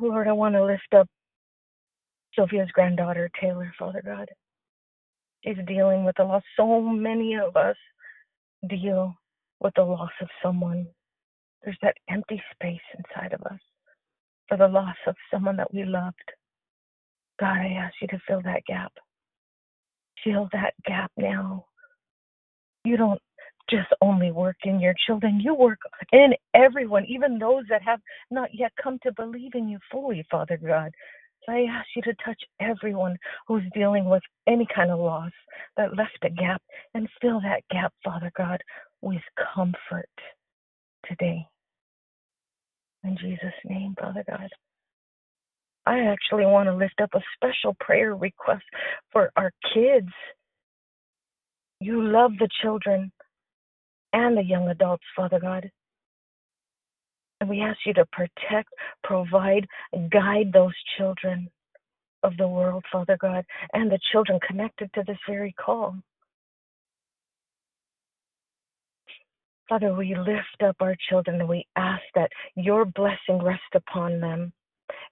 Lord, 0.00 0.28
I 0.28 0.32
want 0.32 0.54
to 0.54 0.64
lift 0.64 0.92
up 0.96 1.08
Sophia's 2.34 2.70
granddaughter, 2.72 3.30
Taylor, 3.40 3.72
Father 3.78 4.02
God. 4.04 4.28
She's 5.44 5.56
dealing 5.66 6.04
with 6.04 6.16
the 6.16 6.24
loss. 6.24 6.42
So 6.56 6.80
many 6.80 7.36
of 7.36 7.56
us 7.56 7.76
deal 8.68 9.14
with 9.64 9.74
the 9.76 9.84
loss 9.84 10.12
of 10.22 10.28
someone. 10.44 10.86
There's 11.64 11.78
that 11.82 11.96
empty 12.10 12.42
space 12.54 12.80
inside 12.98 13.32
of 13.34 13.42
us 13.42 13.60
for 14.48 14.58
the 14.58 14.68
loss 14.68 14.96
of 15.06 15.16
someone 15.32 15.56
that 15.58 15.72
we 15.74 15.84
loved. 15.84 16.32
God, 17.40 17.58
I 17.58 17.74
ask 17.80 17.94
you 18.02 18.08
to 18.08 18.20
fill 18.28 18.42
that 18.44 18.62
gap. 18.66 18.92
Fill 20.24 20.48
that 20.52 20.74
gap 20.86 21.10
now. 21.16 21.66
You 22.84 22.96
don't 22.96 23.20
just 23.70 23.88
only 24.02 24.32
work 24.32 24.56
in 24.64 24.80
your 24.80 24.94
children, 25.06 25.40
you 25.40 25.54
work 25.54 25.78
in 26.12 26.34
everyone, 26.54 27.06
even 27.06 27.38
those 27.38 27.64
that 27.70 27.82
have 27.82 28.00
not 28.30 28.50
yet 28.54 28.72
come 28.82 28.98
to 29.04 29.12
believe 29.12 29.52
in 29.54 29.68
you 29.68 29.78
fully, 29.90 30.24
Father 30.30 30.58
God. 30.58 30.92
I 31.48 31.66
ask 31.70 31.86
you 31.96 32.02
to 32.02 32.14
touch 32.24 32.40
everyone 32.60 33.16
who's 33.48 33.64
dealing 33.74 34.06
with 34.06 34.22
any 34.48 34.66
kind 34.74 34.90
of 34.90 34.98
loss 35.00 35.32
that 35.76 35.96
left 35.96 36.18
a 36.24 36.30
gap 36.30 36.62
and 36.94 37.08
fill 37.20 37.40
that 37.42 37.62
gap, 37.70 37.92
Father 38.04 38.32
God, 38.36 38.60
with 39.04 39.22
comfort 39.54 40.08
today. 41.06 41.46
In 43.04 43.16
Jesus' 43.20 43.52
name, 43.64 43.94
Father 44.00 44.24
God. 44.28 44.48
I 45.86 46.00
actually 46.00 46.46
want 46.46 46.68
to 46.68 46.74
lift 46.74 47.00
up 47.02 47.10
a 47.14 47.20
special 47.36 47.76
prayer 47.78 48.16
request 48.16 48.64
for 49.12 49.30
our 49.36 49.52
kids. 49.74 50.08
You 51.80 52.02
love 52.02 52.32
the 52.38 52.48
children 52.62 53.12
and 54.14 54.36
the 54.36 54.44
young 54.44 54.68
adults, 54.68 55.04
Father 55.14 55.38
God. 55.38 55.70
And 57.40 57.50
we 57.50 57.60
ask 57.60 57.78
you 57.84 57.92
to 57.94 58.06
protect, 58.06 58.70
provide, 59.02 59.66
guide 60.10 60.50
those 60.54 60.72
children 60.96 61.50
of 62.22 62.34
the 62.38 62.48
world, 62.48 62.84
Father 62.90 63.18
God, 63.20 63.44
and 63.74 63.90
the 63.90 63.98
children 64.10 64.40
connected 64.46 64.90
to 64.94 65.04
this 65.06 65.18
very 65.28 65.52
call. 65.52 65.94
Father, 69.68 69.94
we 69.94 70.14
lift 70.16 70.62
up 70.64 70.76
our 70.80 70.96
children 71.10 71.40
and 71.40 71.48
we 71.48 71.66
ask 71.76 72.02
that 72.14 72.30
your 72.56 72.84
blessing 72.84 73.42
rest 73.42 73.62
upon 73.74 74.20
them 74.20 74.50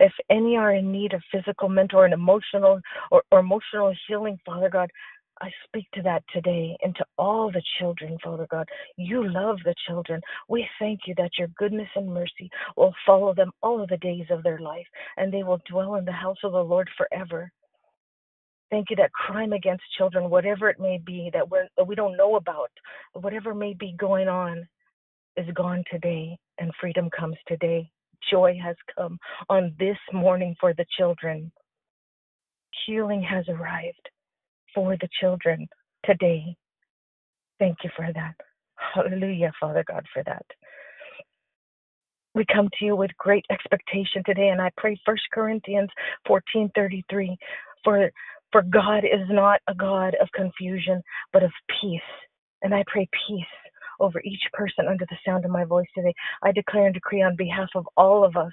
If 0.01 0.13
any 0.31 0.57
are 0.57 0.75
in 0.75 0.93
need 0.93 1.15
of 1.15 1.23
physical, 1.33 1.71
mental, 1.71 2.03
and 2.03 2.15
emotional 2.15 2.81
or, 3.13 3.23
or 3.33 3.41
emotional 3.41 3.95
healing, 4.09 4.39
Father 4.47 4.71
God, 4.71 4.91
I 5.43 5.51
speak 5.67 5.87
to 5.95 6.03
that 6.03 6.25
today 6.33 6.77
and 6.83 6.97
to 6.97 7.07
all 7.19 7.53
the 7.53 7.63
children, 7.81 8.19
Father 8.25 8.47
God. 8.51 8.69
You 8.97 9.29
love 9.29 9.59
the 9.65 9.75
children. 9.89 10.23
We 10.49 10.69
thank 10.81 11.03
you 11.07 11.15
that 11.19 11.33
your 11.39 11.49
goodness 11.59 11.89
and 11.97 12.09
mercy 12.13 12.51
will 12.77 12.95
follow 13.07 13.35
them 13.35 13.53
all 13.63 13.83
of 13.83 13.91
the 13.91 13.99
days 13.99 14.27
of 14.31 14.45
their 14.45 14.61
life, 14.61 14.87
and 15.19 15.33
they 15.33 15.45
will 15.45 15.61
dwell 15.71 15.97
in 15.97 16.07
the 16.07 16.13
house 16.13 16.39
of 16.45 16.53
the 16.53 16.65
Lord 16.65 16.89
forever. 16.97 17.53
Thank 18.73 18.89
you 18.89 18.97
that 18.97 19.13
crime 19.13 19.53
against 19.53 19.83
children, 19.99 20.31
whatever 20.31 20.71
it 20.71 20.81
may 20.81 20.99
be, 21.05 21.31
that, 21.35 21.51
we're, 21.51 21.69
that 21.77 21.87
we 21.87 21.95
don't 21.95 22.17
know 22.17 22.37
about, 22.37 22.71
whatever 23.13 23.55
may 23.55 23.75
be 23.75 23.95
going 23.99 24.29
on, 24.29 24.67
is 25.37 25.47
gone 25.55 25.85
today, 25.91 26.39
and 26.59 26.73
freedom 26.81 27.11
comes 27.11 27.37
today. 27.47 27.91
Joy 28.31 28.59
has 28.65 28.77
come 28.97 29.19
on 29.51 29.75
this 29.79 29.99
morning 30.15 30.57
for 30.59 30.73
the 30.73 30.87
children. 30.99 31.53
Healing 32.87 33.23
has 33.23 33.45
arrived 33.51 34.09
for 34.75 34.97
the 34.97 35.09
children 35.21 35.69
today. 36.07 36.57
Thank 37.59 37.77
you 37.85 37.91
for 37.95 38.09
that. 38.15 38.35
Hallelujah, 38.95 39.53
Father 39.61 39.85
God, 39.87 40.07
for 40.15 40.23
that. 40.25 40.47
We 42.35 42.47
come 42.51 42.71
to 42.79 42.85
you 42.87 42.97
with 42.97 43.11
great 43.19 43.45
expectation 43.51 44.23
today, 44.25 44.49
and 44.49 44.63
I 44.63 44.71
pray 44.79 44.99
1 45.05 45.17
Corinthians 45.35 45.91
14:33 46.27 47.37
for 47.85 48.11
for 48.53 48.63
God 48.63 49.05
is 49.05 49.27
not 49.31 49.61
a 49.69 49.75
God 49.75 50.17
of 50.21 50.29
confusion, 50.35 51.03
but 51.33 51.43
of 51.43 51.53
peace. 51.81 52.01
And 52.63 52.75
I 52.75 52.85
pray 52.87 53.09
peace 53.29 53.45
over 54.01 54.21
each 54.25 54.43
person 54.53 54.87
under 54.89 55.07
the 55.11 55.17
sound 55.27 55.45
of 55.45 55.51
my 55.51 55.65
voice 55.65 55.89
today. 55.97 56.15
I 56.43 56.53
declare 56.53 56.87
and 56.87 56.95
decree 56.95 57.23
on 57.23 57.37
behalf 57.37 57.71
of 57.77 57.87
all 57.97 58.25
of 58.25 58.37
us 58.37 58.53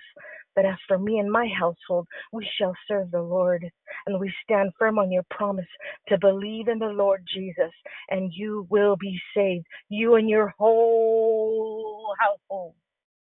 that 0.56 0.66
as 0.66 0.78
for 0.88 0.98
me 1.00 1.20
and 1.20 1.32
my 1.32 1.48
household, 1.60 2.08
we 2.34 2.48
shall 2.60 2.74
serve 2.88 3.12
the 3.12 3.22
Lord. 3.22 3.70
And 4.08 4.20
we 4.20 4.34
stand 4.44 4.72
firm 4.80 5.00
on 5.00 5.12
your 5.12 5.24
promise 5.32 5.68
to 6.10 6.18
believe 6.20 6.68
in 6.68 6.80
the 6.80 6.88
Lord 6.88 7.26
Jesus, 7.34 7.72
and 8.10 8.32
you 8.34 8.68
will 8.70 8.98
be 8.98 9.20
saved, 9.36 9.66
you 9.90 10.16
and 10.16 10.30
your 10.30 10.54
whole 10.60 12.14
household. 12.20 12.76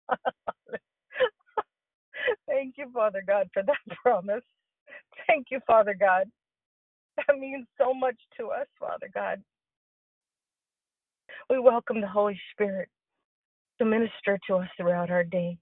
Thank 2.48 2.76
you, 2.78 2.90
Father 2.94 3.22
God, 3.26 3.48
for 3.52 3.62
that 3.64 3.78
promise. 4.02 4.44
Thank 5.26 5.48
you, 5.50 5.60
Father 5.66 5.96
God. 5.98 6.26
That 7.26 7.38
means 7.38 7.66
so 7.78 7.94
much 7.94 8.16
to 8.38 8.48
us, 8.48 8.66
Father 8.78 9.10
God. 9.12 9.42
We 11.50 11.58
welcome 11.58 12.00
the 12.00 12.08
Holy 12.08 12.40
Spirit 12.52 12.88
to 13.78 13.84
minister 13.84 14.38
to 14.48 14.56
us 14.56 14.68
throughout 14.76 15.10
our 15.10 15.24
day, 15.24 15.58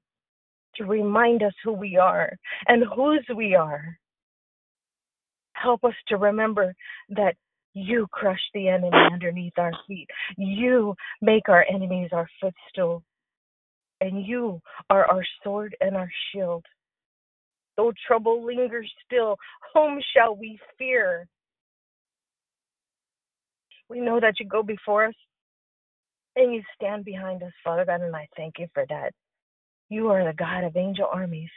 to 0.76 0.84
remind 0.84 1.42
us 1.42 1.54
who 1.64 1.72
we 1.72 1.96
are 1.96 2.32
and 2.68 2.84
whose 2.94 3.24
we 3.34 3.54
are. 3.54 3.98
Help 5.54 5.84
us 5.84 5.94
to 6.08 6.16
remember 6.16 6.74
that 7.10 7.34
you 7.74 8.06
crush 8.12 8.40
the 8.54 8.68
enemy 8.68 8.90
underneath 9.12 9.58
our 9.58 9.72
feet. 9.86 10.08
You 10.36 10.94
make 11.22 11.48
our 11.48 11.64
enemies 11.72 12.10
our 12.12 12.28
footstool. 12.40 13.02
And 14.00 14.26
you 14.26 14.60
are 14.90 15.06
our 15.06 15.24
sword 15.44 15.76
and 15.80 15.96
our 15.96 16.10
shield. 16.32 16.64
Though 17.76 17.92
trouble 18.06 18.44
lingers 18.44 18.90
still, 19.06 19.36
whom 19.74 20.00
shall 20.14 20.36
we 20.36 20.58
fear? 20.78 21.26
We 23.88 24.00
know 24.00 24.20
that 24.20 24.40
you 24.40 24.46
go 24.46 24.62
before 24.62 25.06
us 25.06 25.14
and 26.34 26.54
you 26.54 26.62
stand 26.74 27.04
behind 27.04 27.42
us, 27.42 27.52
Father 27.64 27.84
God, 27.84 28.00
and 28.00 28.14
I 28.14 28.28
thank 28.36 28.54
you 28.58 28.66
for 28.74 28.84
that. 28.88 29.12
You 29.88 30.08
are 30.10 30.24
the 30.24 30.34
God 30.34 30.64
of 30.64 30.76
angel 30.76 31.08
armies, 31.10 31.50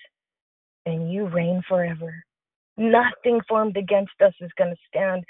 and 0.85 1.11
you 1.11 1.27
reign 1.27 1.61
forever. 1.67 2.13
Nothing 2.77 3.41
formed 3.47 3.75
against 3.75 4.13
us 4.23 4.33
is 4.39 4.51
going 4.57 4.69
to 4.69 4.81
stand. 4.87 5.23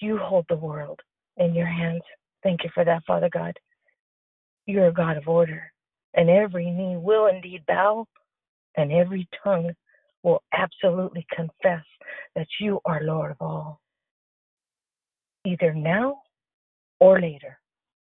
You 0.00 0.18
hold 0.18 0.46
the 0.48 0.56
world 0.56 0.98
in 1.36 1.54
your 1.54 1.66
hands. 1.66 2.02
Thank 2.42 2.64
you 2.64 2.70
for 2.74 2.84
that, 2.84 3.04
Father 3.06 3.28
God. 3.32 3.56
You're 4.66 4.88
a 4.88 4.92
God 4.92 5.16
of 5.16 5.28
order, 5.28 5.70
and 6.14 6.28
every 6.28 6.70
knee 6.70 6.96
will 6.96 7.26
indeed 7.26 7.62
bow, 7.68 8.06
and 8.76 8.90
every 8.90 9.28
tongue 9.44 9.70
will 10.22 10.42
absolutely 10.52 11.24
confess 11.32 11.84
that 12.34 12.48
you 12.58 12.80
are 12.84 13.02
Lord 13.02 13.30
of 13.32 13.36
all, 13.40 13.80
either 15.44 15.72
now 15.72 16.22
or 17.00 17.20
later 17.20 17.58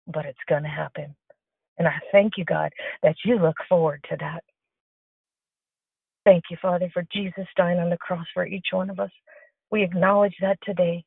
but 0.07 0.25
it's 0.25 0.37
going 0.47 0.63
to 0.63 0.69
happen. 0.69 1.15
And 1.77 1.87
I 1.87 1.95
thank 2.11 2.33
you, 2.37 2.45
God, 2.45 2.71
that 3.01 3.15
you 3.25 3.39
look 3.39 3.55
forward 3.67 4.03
to 4.09 4.17
that. 4.19 4.43
Thank 6.25 6.43
you, 6.49 6.57
Father, 6.61 6.89
for 6.93 7.03
Jesus 7.11 7.47
dying 7.57 7.79
on 7.79 7.89
the 7.89 7.97
cross 7.97 8.25
for 8.33 8.45
each 8.45 8.67
one 8.71 8.89
of 8.89 8.99
us. 8.99 9.11
We 9.71 9.83
acknowledge 9.83 10.35
that 10.41 10.57
today. 10.63 11.03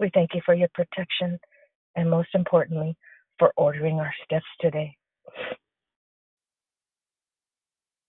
We 0.00 0.10
thank 0.14 0.30
you 0.34 0.40
for 0.44 0.54
your 0.54 0.68
protection 0.74 1.38
and, 1.94 2.10
most 2.10 2.30
importantly, 2.34 2.96
for 3.38 3.52
ordering 3.56 4.00
our 4.00 4.12
steps 4.24 4.46
today. 4.60 4.96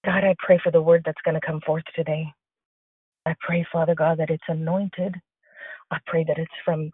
God, 0.06 0.24
I 0.24 0.36
pray 0.40 0.60
for 0.64 0.72
the 0.72 0.82
word 0.82 1.04
that's 1.06 1.22
going 1.24 1.40
to 1.40 1.46
come 1.46 1.62
forth 1.66 1.84
today. 1.96 2.26
I 3.26 3.36
pray, 3.40 3.66
Father 3.72 3.96
God, 3.96 4.20
that 4.20 4.30
it's 4.30 4.44
anointed. 4.48 5.16
I 5.92 5.98
pray 6.08 6.26
that 6.28 6.38
it's 6.38 6.52
from 6.66 6.92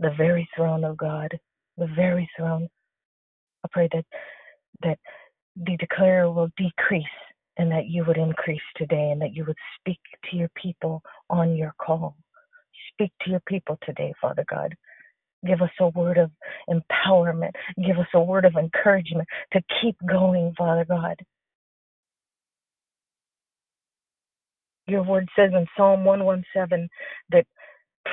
the 0.00 0.10
very 0.16 0.48
throne 0.56 0.84
of 0.84 0.96
God, 0.96 1.38
the 1.78 1.88
very 1.96 2.30
throne 2.36 2.68
I 3.64 3.68
pray 3.72 3.88
that 3.92 4.04
that 4.82 4.98
the 5.56 5.76
declarer 5.78 6.30
will 6.30 6.50
decrease 6.56 7.04
and 7.58 7.70
that 7.72 7.88
you 7.88 8.04
would 8.06 8.16
increase 8.18 8.62
today 8.76 9.10
and 9.12 9.20
that 9.22 9.34
you 9.34 9.44
would 9.46 9.58
speak 9.80 10.00
to 10.30 10.36
your 10.36 10.50
people 10.60 11.02
on 11.30 11.56
your 11.56 11.74
call. 11.80 12.16
Speak 12.94 13.12
to 13.22 13.30
your 13.30 13.42
people 13.46 13.78
today, 13.84 14.14
Father 14.20 14.44
God. 14.50 14.74
Give 15.46 15.62
us 15.62 15.70
a 15.80 15.88
word 15.88 16.18
of 16.18 16.30
empowerment. 16.70 17.52
Give 17.84 17.98
us 17.98 18.08
a 18.14 18.22
word 18.22 18.44
of 18.44 18.56
encouragement 18.56 19.28
to 19.52 19.62
keep 19.82 19.96
going, 20.08 20.54
Father 20.58 20.84
God. 20.84 21.16
Your 24.86 25.02
word 25.04 25.28
says 25.36 25.50
in 25.54 25.66
Psalm 25.76 26.04
117 26.04 26.88
that 27.30 27.46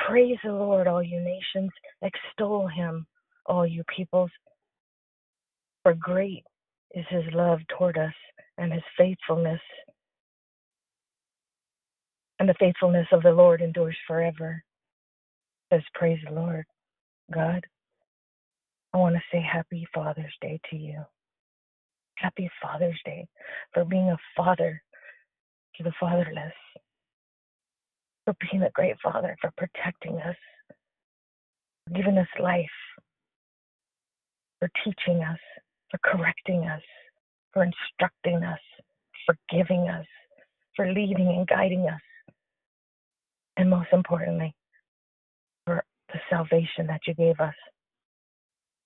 praise 0.06 0.38
the 0.44 0.52
Lord, 0.52 0.86
all 0.86 1.02
you 1.02 1.20
nations, 1.20 1.70
extol 2.02 2.66
him, 2.66 3.06
all 3.46 3.66
you 3.66 3.82
peoples. 3.94 4.30
For 5.82 5.94
great 5.94 6.44
is 6.94 7.04
his 7.08 7.24
love 7.32 7.60
toward 7.76 7.98
us 7.98 8.14
and 8.58 8.72
his 8.72 8.82
faithfulness. 8.96 9.60
And 12.38 12.48
the 12.48 12.54
faithfulness 12.58 13.06
of 13.12 13.22
the 13.22 13.32
Lord 13.32 13.60
endures 13.60 13.96
forever. 14.06 14.62
Says, 15.72 15.82
Praise 15.94 16.18
the 16.26 16.34
Lord. 16.34 16.64
God, 17.32 17.64
I 18.92 18.98
want 18.98 19.16
to 19.16 19.22
say 19.32 19.40
happy 19.42 19.86
Father's 19.94 20.34
Day 20.40 20.60
to 20.70 20.76
you. 20.76 21.02
Happy 22.16 22.48
Father's 22.62 23.00
Day 23.04 23.26
for 23.74 23.84
being 23.84 24.10
a 24.10 24.16
father 24.36 24.82
to 25.76 25.82
the 25.82 25.92
fatherless, 26.00 26.54
for 28.26 28.34
being 28.50 28.64
a 28.64 28.70
great 28.70 28.96
father, 29.02 29.36
for 29.40 29.52
protecting 29.56 30.16
us, 30.18 30.36
for 31.86 31.94
giving 31.94 32.18
us 32.18 32.26
life, 32.40 32.66
for 34.58 34.68
teaching 34.84 35.22
us, 35.22 35.38
for 35.90 35.98
correcting 36.04 36.64
us, 36.66 36.82
for 37.52 37.62
instructing 37.64 38.42
us, 38.42 38.58
for 39.24 39.36
giving 39.48 39.88
us, 39.88 40.04
for 40.74 40.92
leading 40.92 41.28
and 41.28 41.46
guiding 41.46 41.86
us, 41.86 42.00
and 43.56 43.70
most 43.70 43.88
importantly, 43.92 44.54
for 45.64 45.84
the 46.12 46.18
salvation 46.28 46.88
that 46.88 47.00
you 47.06 47.14
gave 47.14 47.38
us. 47.40 47.54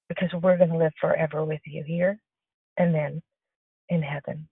Because 0.08 0.30
we're 0.42 0.58
going 0.58 0.70
to 0.70 0.76
live 0.76 0.92
forever 1.00 1.44
with 1.44 1.60
you 1.64 1.82
here 1.86 2.18
and 2.76 2.94
then 2.94 3.22
in 3.88 4.02
heaven. 4.02 4.48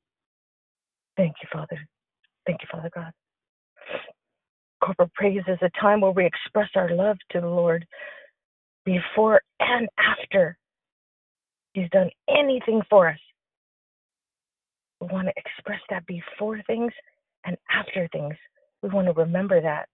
Thank 1.17 1.35
you, 1.43 1.49
Father. 1.53 1.79
Thank 2.47 2.63
you, 2.63 2.69
Father 2.71 2.91
God. 2.95 3.13
Corporate 4.83 5.13
praise 5.15 5.43
is 5.49 5.59
a 5.63 5.71
time 5.81 6.01
where 6.01 6.13
we 6.13 6.25
express 6.25 6.69
our 6.75 6.91
love 6.91 7.17
to 7.31 7.41
the 7.41 7.49
Lord 7.49 7.87
before 8.85 9.41
and 9.61 9.89
after 9.99 10.57
He's 11.75 11.91
done 11.91 12.11
anything 12.29 12.83
for 12.89 13.09
us. 13.09 13.19
We 15.01 15.09
want 15.09 15.29
to 15.29 15.35
express 15.37 15.81
that 15.91 16.07
before 16.07 16.61
things 16.67 16.93
and 17.45 17.57
after 17.71 18.09
things. 18.13 18.35
We 18.83 18.89
want 18.89 19.07
to 19.07 19.13
remember 19.13 19.61
that. 19.61 19.89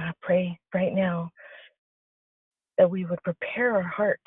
I 0.00 0.12
pray 0.22 0.58
right 0.74 0.92
now 0.92 1.30
that 2.78 2.90
we 2.90 3.04
would 3.04 3.22
prepare 3.24 3.74
our 3.74 3.82
hearts 3.82 4.22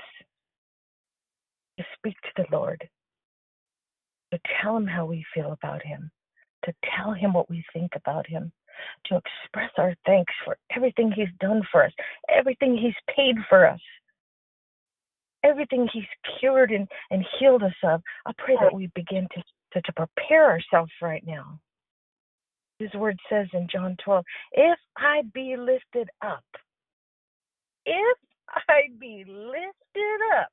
to 1.77 1.85
speak 1.97 2.15
to 2.21 2.43
the 2.43 2.55
Lord, 2.55 2.87
to 4.33 4.39
tell 4.61 4.77
Him 4.77 4.87
how 4.87 5.05
we 5.05 5.25
feel 5.33 5.51
about 5.53 5.83
Him, 5.83 6.11
to 6.65 6.73
tell 6.97 7.13
Him 7.13 7.33
what 7.33 7.49
we 7.49 7.63
think 7.73 7.91
about 7.95 8.27
Him, 8.27 8.51
to 9.07 9.17
express 9.17 9.71
our 9.77 9.95
thanks 10.05 10.33
for 10.45 10.57
everything 10.75 11.11
He's 11.11 11.27
done 11.39 11.61
for 11.71 11.85
us, 11.85 11.93
everything 12.29 12.77
He's 12.77 12.95
paid 13.15 13.35
for 13.49 13.67
us. 13.67 13.81
everything 15.43 15.87
He's 15.93 16.05
cured 16.39 16.71
and, 16.71 16.87
and 17.11 17.25
healed 17.39 17.63
us 17.63 17.73
of. 17.83 18.01
I 18.25 18.31
pray 18.37 18.55
that 18.61 18.73
we 18.73 18.91
begin 18.95 19.27
to, 19.35 19.43
to, 19.73 19.81
to 19.81 19.93
prepare 19.93 20.45
ourselves 20.51 20.91
right 21.01 21.23
now. 21.25 21.59
His 22.79 22.93
word 22.95 23.19
says 23.29 23.47
in 23.53 23.67
John 23.71 23.95
12, 24.03 24.25
if 24.53 24.79
I 24.97 25.23
be 25.33 25.55
lifted 25.57 26.09
up, 26.25 26.45
if 27.85 28.17
I 28.69 28.83
be 28.99 29.23
lifted 29.27 30.21
up, 30.39 30.49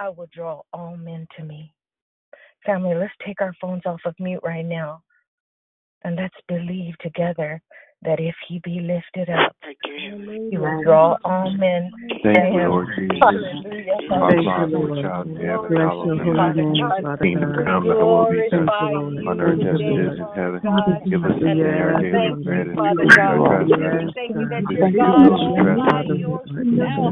I 0.00 0.10
will 0.10 0.28
draw 0.34 0.62
all 0.72 0.96
men 0.96 1.26
to 1.38 1.44
me. 1.44 1.74
Family, 2.66 2.94
let's 2.94 3.12
take 3.26 3.40
our 3.40 3.54
phones 3.60 3.82
off 3.86 4.00
of 4.04 4.14
mute 4.18 4.40
right 4.42 4.64
now. 4.64 5.02
And 6.02 6.16
let's 6.16 6.36
believe 6.48 6.96
together 6.98 7.60
that 8.02 8.18
if 8.18 8.34
he 8.48 8.60
be 8.64 8.80
lifted 8.80 9.28
up, 9.28 9.54
he 10.50 10.56
will 10.56 10.82
draw 10.82 11.16
all 11.24 11.50
men 11.52 11.90
Thank 12.22 12.36
to 12.36 12.42
you, 12.42 12.60
him. 12.60 12.70
Lord 12.70 12.88
Jesus. 12.96 13.20
Hallelujah. 13.20 13.96
Our 14.10 14.44
Father, 14.44 14.78
which 14.80 15.04
art 15.04 15.26
in 15.26 15.36
heaven, 15.36 15.76
hallowed 15.76 16.24
be 16.24 16.30
thy 16.32 16.52
name. 16.52 16.74
Kingdom 17.20 17.52
come, 17.64 17.84
thy 17.88 18.02
will 18.02 18.28
be 18.30 18.40
done 18.50 18.68
on 19.28 19.40
earth 19.40 19.60
as 19.60 19.80
it 19.80 19.84
is 19.84 20.16
in 20.16 20.28
heaven. 20.34 20.60
Give 21.10 21.24
us 21.24 21.36
this 21.40 21.52
day 21.60 21.80
our 21.80 22.00
daily 22.00 22.32
bread 22.44 22.66
and 22.68 22.78
forgive 22.80 23.20
our 23.20 23.68
trespasses. 23.68 24.12
Forgive 24.64 25.00
us 25.00 25.28
our 25.28 25.52
trespasses. 25.60 26.20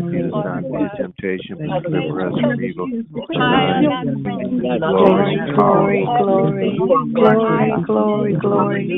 Lead 0.08 0.24
us 0.24 0.32
not 0.32 0.64
into 0.64 0.88
temptation, 0.96 1.54
but 1.68 1.84
deliver 1.84 2.20
us 2.28 2.34
from 2.40 2.60
evil. 2.64 2.88
For 3.12 3.28
thine 3.34 3.84
is 3.84 3.92
the 4.08 4.16
kingdom, 4.24 4.56
the 4.62 4.78
glory, 4.80 5.36
and 5.36 5.52
the 5.52 5.56
power. 5.56 5.92
Glory, 6.18 6.72
glory, 6.80 7.12
glory, 7.12 7.76
glory, 7.84 8.34
glory, 8.34 8.34
glory, 8.40 8.88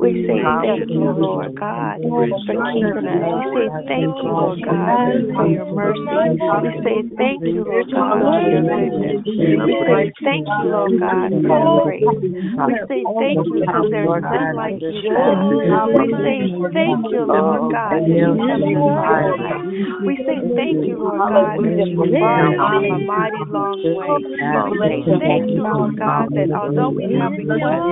We 0.00 0.14
say 0.26 0.40
thank 0.60 0.90
you, 0.94 1.12
Lord 1.12 1.54
God, 1.58 2.00
for 2.12 2.24
keeping 2.44 3.06
us. 3.06 3.24
We 3.26 3.40
say 3.54 3.70
thank 3.88 4.16
you, 4.22 4.32
Lord 4.34 4.62
God, 4.64 4.98
for 5.36 5.46
your 5.46 5.66
mercy. 5.66 6.38
We 6.62 6.70
say 6.84 7.02
thank 7.16 7.44
you, 7.54 7.64
Lord 7.64 7.88
God, 7.94 8.24
for 8.34 8.42
your 8.42 8.62
goodness. 8.62 9.22
We 9.64 9.76
say 9.86 10.12
thank 10.24 10.48
you, 10.58 10.64
Lord 10.70 10.92
God, 10.98 11.32
for 11.46 11.58
your 11.58 11.70
grace. 11.82 12.02
We 12.66 12.74
say 12.88 13.04
thank 13.18 13.44
you 13.44 13.52
because 13.54 13.86
there's 13.90 14.14
none 14.30 14.54
like 14.54 14.80
you, 14.88 15.02
God. 15.08 15.50
We 15.94 16.08
say 16.24 16.40
thank 16.72 17.06
you, 17.10 17.24
Lord 17.24 17.62
God, 17.70 18.04
that 18.08 18.20
you 18.20 18.36
kept 18.46 18.62
us 18.62 18.76
alive. 18.86 19.62
We 20.04 20.16
say 20.26 20.38
thank 20.56 20.86
you, 20.86 20.98
Lord 20.98 21.24
God, 21.28 21.53
that 21.62 21.86
you 21.90 22.02
are 22.22 22.54
come 22.56 22.90
a 22.90 22.98
mighty 22.98 23.44
long 23.50 23.82
way. 23.94 24.24
Thank 25.20 25.50
you, 25.50 25.62
Lord 25.62 25.98
God, 25.98 26.28
that 26.34 26.50
although 26.54 26.90
we 26.90 27.14
have 27.18 27.32
requests, 27.36 27.86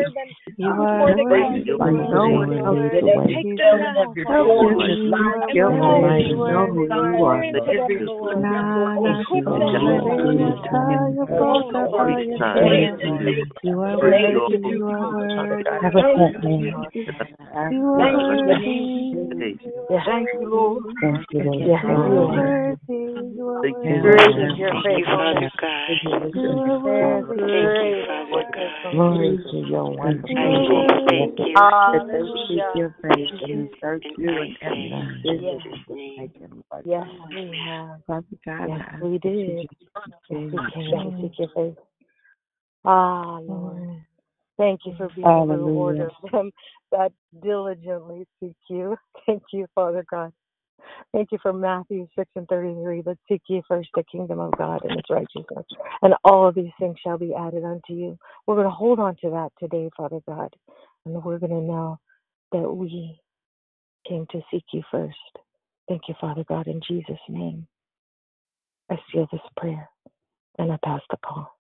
worthy, 0.06 0.49
you 0.60 0.70
are. 0.70 1.10
You 1.10 1.64
You 1.64 1.78
are 1.80 1.92
worthy, 1.92 2.12
No 2.12 2.28
one 2.28 2.52
else 2.58 2.92
Take 2.92 3.56
them 3.56 3.80
now. 3.80 4.14
Help 4.26 4.48
us, 4.80 4.90
you 4.92 5.12
are. 11.94 13.30
You 13.62 13.80
are 13.80 13.98
worthy, 13.98 14.56
you 14.58 14.84
are 14.84 15.12
worthy. 15.12 15.64
Have 15.82 15.94
a 15.94 16.02
pet 16.02 16.44
name. 16.44 16.74
You 17.70 17.84
are 17.84 18.16
worthy. 18.16 19.14
Thank 20.06 20.28
you, 20.34 20.48
Lord. 20.48 20.82
Thank 21.00 21.26
you, 21.32 21.40
Lord. 21.40 21.62
You 21.62 21.74
are 21.76 22.28
worthy, 22.28 23.02
you 23.36 23.48
are 23.48 23.62
Thank 23.62 23.76
you. 23.84 24.02
worthy. 24.02 24.60
Thank 24.60 24.98
you, 24.98 25.04
Father 25.04 25.50
God. 25.60 25.88
You 26.34 26.48
are 26.48 26.78
worthy. 26.80 27.40
Thank 27.40 27.80
you, 27.82 28.04
Father 28.06 28.44
God. 28.54 28.92
Glory 28.92 29.32
to 29.50 29.56
your 29.68 29.86
wonderful 29.96 30.49
I 30.50 30.58
name. 30.58 30.88
say 30.88 31.06
thank 31.10 31.38
you. 31.38 31.54
That 31.56 32.06
they 32.12 32.54
seek 32.56 32.62
your 32.74 32.94
face 33.02 33.30
and 33.42 33.68
search 33.80 34.04
And 34.04 34.16
you 34.18 34.28
I 34.30 34.34
and 34.40 34.56
say, 34.60 34.60
everything. 34.62 35.22
in 35.24 35.40
Jesus' 35.40 35.80
name. 35.88 36.32
Yes, 36.84 37.06
we 37.34 37.62
have. 37.66 38.00
Father 38.06 38.24
God, 38.46 38.68
Yes, 38.68 38.80
I 38.82 38.96
we 39.00 39.12
ask 39.14 39.22
that 39.22 39.32
you 39.46 39.54
did. 39.54 39.62
just 39.62 39.74
Yes, 40.06 40.18
continue 40.28 40.50
we 40.52 40.58
to 40.58 40.72
came 40.74 40.90
to 40.92 41.22
seek 41.22 41.38
your 41.38 41.48
face. 41.54 41.84
Ah, 42.84 43.38
Lord. 43.40 44.02
Thank 44.58 44.80
you 44.86 44.94
for 44.96 45.08
being 45.08 45.24
the 45.24 45.30
Hallelujah. 45.30 45.66
reward 45.66 46.00
of 46.00 46.32
them 46.32 46.50
that 46.92 47.12
diligently 47.42 48.26
seek 48.40 48.56
you. 48.68 48.96
Thank 49.26 49.42
you, 49.52 49.66
Father 49.74 50.04
God. 50.10 50.32
Thank 51.12 51.32
you 51.32 51.38
for 51.42 51.52
Matthew 51.52 52.06
6 52.16 52.30
and 52.36 52.48
33 52.48 53.02
that 53.02 53.18
seek 53.28 53.42
ye 53.48 53.62
first 53.66 53.88
the 53.94 54.04
kingdom 54.04 54.38
of 54.40 54.56
God 54.56 54.80
and 54.84 54.98
its 54.98 55.10
righteousness, 55.10 55.66
and 56.02 56.14
all 56.24 56.48
of 56.48 56.54
these 56.54 56.72
things 56.78 56.96
shall 57.04 57.18
be 57.18 57.34
added 57.34 57.64
unto 57.64 57.92
you. 57.92 58.18
We're 58.46 58.56
going 58.56 58.66
to 58.66 58.70
hold 58.70 58.98
on 58.98 59.16
to 59.22 59.30
that 59.30 59.50
today, 59.58 59.90
Father 59.96 60.20
God, 60.26 60.54
and 61.04 61.22
we're 61.22 61.38
going 61.38 61.50
to 61.50 61.60
know 61.60 61.98
that 62.52 62.70
we 62.70 63.20
came 64.08 64.26
to 64.30 64.40
seek 64.50 64.64
you 64.72 64.82
first. 64.90 65.16
Thank 65.88 66.02
you, 66.08 66.14
Father 66.20 66.44
God, 66.48 66.66
in 66.66 66.80
Jesus' 66.86 67.18
name. 67.28 67.66
I 68.90 68.96
seal 69.12 69.26
this 69.30 69.40
prayer 69.56 69.88
and 70.58 70.72
I 70.72 70.78
pass 70.84 71.00
the 71.10 71.16
call. 71.24 71.56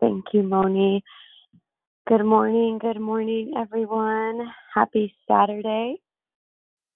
Thank 0.00 0.24
you, 0.32 0.42
Moni. 0.42 1.02
Good 2.08 2.24
morning, 2.24 2.80
good 2.80 2.98
morning, 3.00 3.54
everyone. 3.56 4.52
Happy 4.74 5.14
Saturday. 5.30 5.98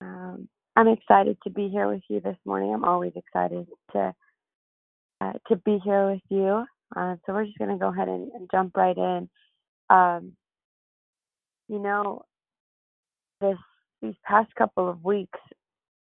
Um, 0.00 0.48
I'm 0.76 0.88
excited 0.88 1.38
to 1.44 1.50
be 1.50 1.68
here 1.68 1.88
with 1.88 2.02
you 2.10 2.20
this 2.20 2.36
morning. 2.44 2.74
I'm 2.74 2.84
always 2.84 3.12
excited 3.14 3.68
to 3.92 4.14
uh, 5.20 5.32
to 5.48 5.56
be 5.56 5.78
here 5.84 6.10
with 6.10 6.22
you. 6.28 6.64
Uh, 6.96 7.16
so 7.24 7.34
we're 7.34 7.46
just 7.46 7.58
going 7.58 7.70
to 7.70 7.78
go 7.78 7.90
ahead 7.90 8.08
and, 8.08 8.32
and 8.32 8.50
jump 8.50 8.76
right 8.76 8.96
in. 8.96 9.28
Um, 9.90 10.32
you 11.68 11.78
know, 11.78 12.22
this 13.40 13.58
these 14.02 14.16
past 14.24 14.54
couple 14.56 14.88
of 14.88 15.04
weeks, 15.04 15.38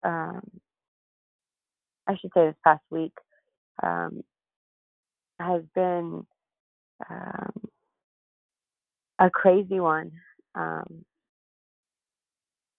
um, 0.05 0.43
I 2.07 2.17
should 2.21 2.33
say 2.35 2.47
this 2.47 2.57
past 2.65 2.83
week, 2.91 3.15
um, 3.83 4.23
has 5.41 5.63
been 5.75 6.27
um, 7.11 7.53
a 9.19 9.31
crazy 9.31 9.81
one. 9.81 10.13
Um, 10.55 11.05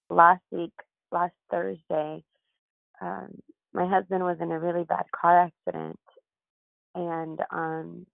last 0.10 0.41
week, 0.52 0.74
last 1.12 1.34
Thursday, 1.52 2.24
um, 3.02 3.41
my 3.74 3.88
husband 3.88 4.24
was 4.24 4.38
in 4.39 4.52
a 4.52 4.60
really 4.60 4.86
bad 4.86 5.06
car 5.13 5.52
accident, 5.67 6.00
and 6.93 7.39
um, 7.52 8.06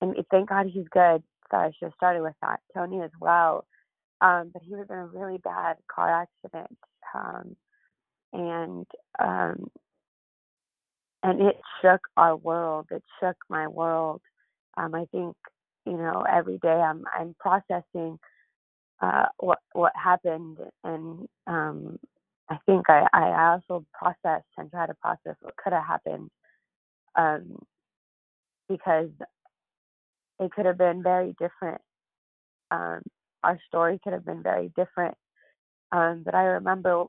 and 0.00 0.14
thank 0.30 0.48
God 0.48 0.66
he's 0.66 0.88
good. 0.90 1.22
So 1.50 1.56
I 1.56 1.70
should 1.78 1.86
have 1.86 1.94
started 1.96 2.22
with 2.22 2.34
that. 2.40 2.60
Tony 2.74 3.02
as 3.02 3.10
well, 3.20 3.66
um, 4.20 4.50
but 4.52 4.62
he 4.62 4.74
was 4.74 4.86
in 4.88 4.96
a 4.96 5.06
really 5.06 5.38
bad 5.38 5.76
car 5.92 6.22
accident, 6.22 6.78
um, 7.14 7.56
and 8.32 8.86
um, 9.18 9.70
and 11.22 11.40
it 11.42 11.56
shook 11.80 12.00
our 12.16 12.36
world. 12.36 12.86
It 12.90 13.02
shook 13.20 13.36
my 13.48 13.66
world. 13.68 14.22
Um, 14.76 14.94
I 14.94 15.04
think 15.12 15.36
you 15.86 15.96
know 15.96 16.24
every 16.30 16.58
day 16.58 16.68
I'm 16.68 17.04
I'm 17.12 17.34
processing 17.40 18.18
uh, 19.00 19.26
what 19.38 19.58
what 19.72 19.92
happened, 19.96 20.58
and 20.84 21.28
um, 21.46 21.98
I 22.48 22.58
think 22.66 22.88
I, 22.88 23.06
I 23.12 23.52
also 23.52 23.84
process 23.92 24.42
and 24.58 24.70
try 24.70 24.86
to 24.86 24.94
process 24.94 25.36
what 25.40 25.56
could 25.56 25.72
have 25.72 25.86
happened 25.86 26.30
um, 27.16 27.58
because 28.68 29.10
it 30.40 30.52
could 30.52 30.66
have 30.66 30.78
been 30.78 31.02
very 31.02 31.34
different. 31.38 31.80
Um, 32.70 33.00
our 33.42 33.58
story 33.68 34.00
could 34.02 34.12
have 34.12 34.24
been 34.24 34.42
very 34.42 34.72
different. 34.76 35.16
Um, 35.90 36.22
but 36.24 36.34
I 36.34 36.42
remember 36.44 37.04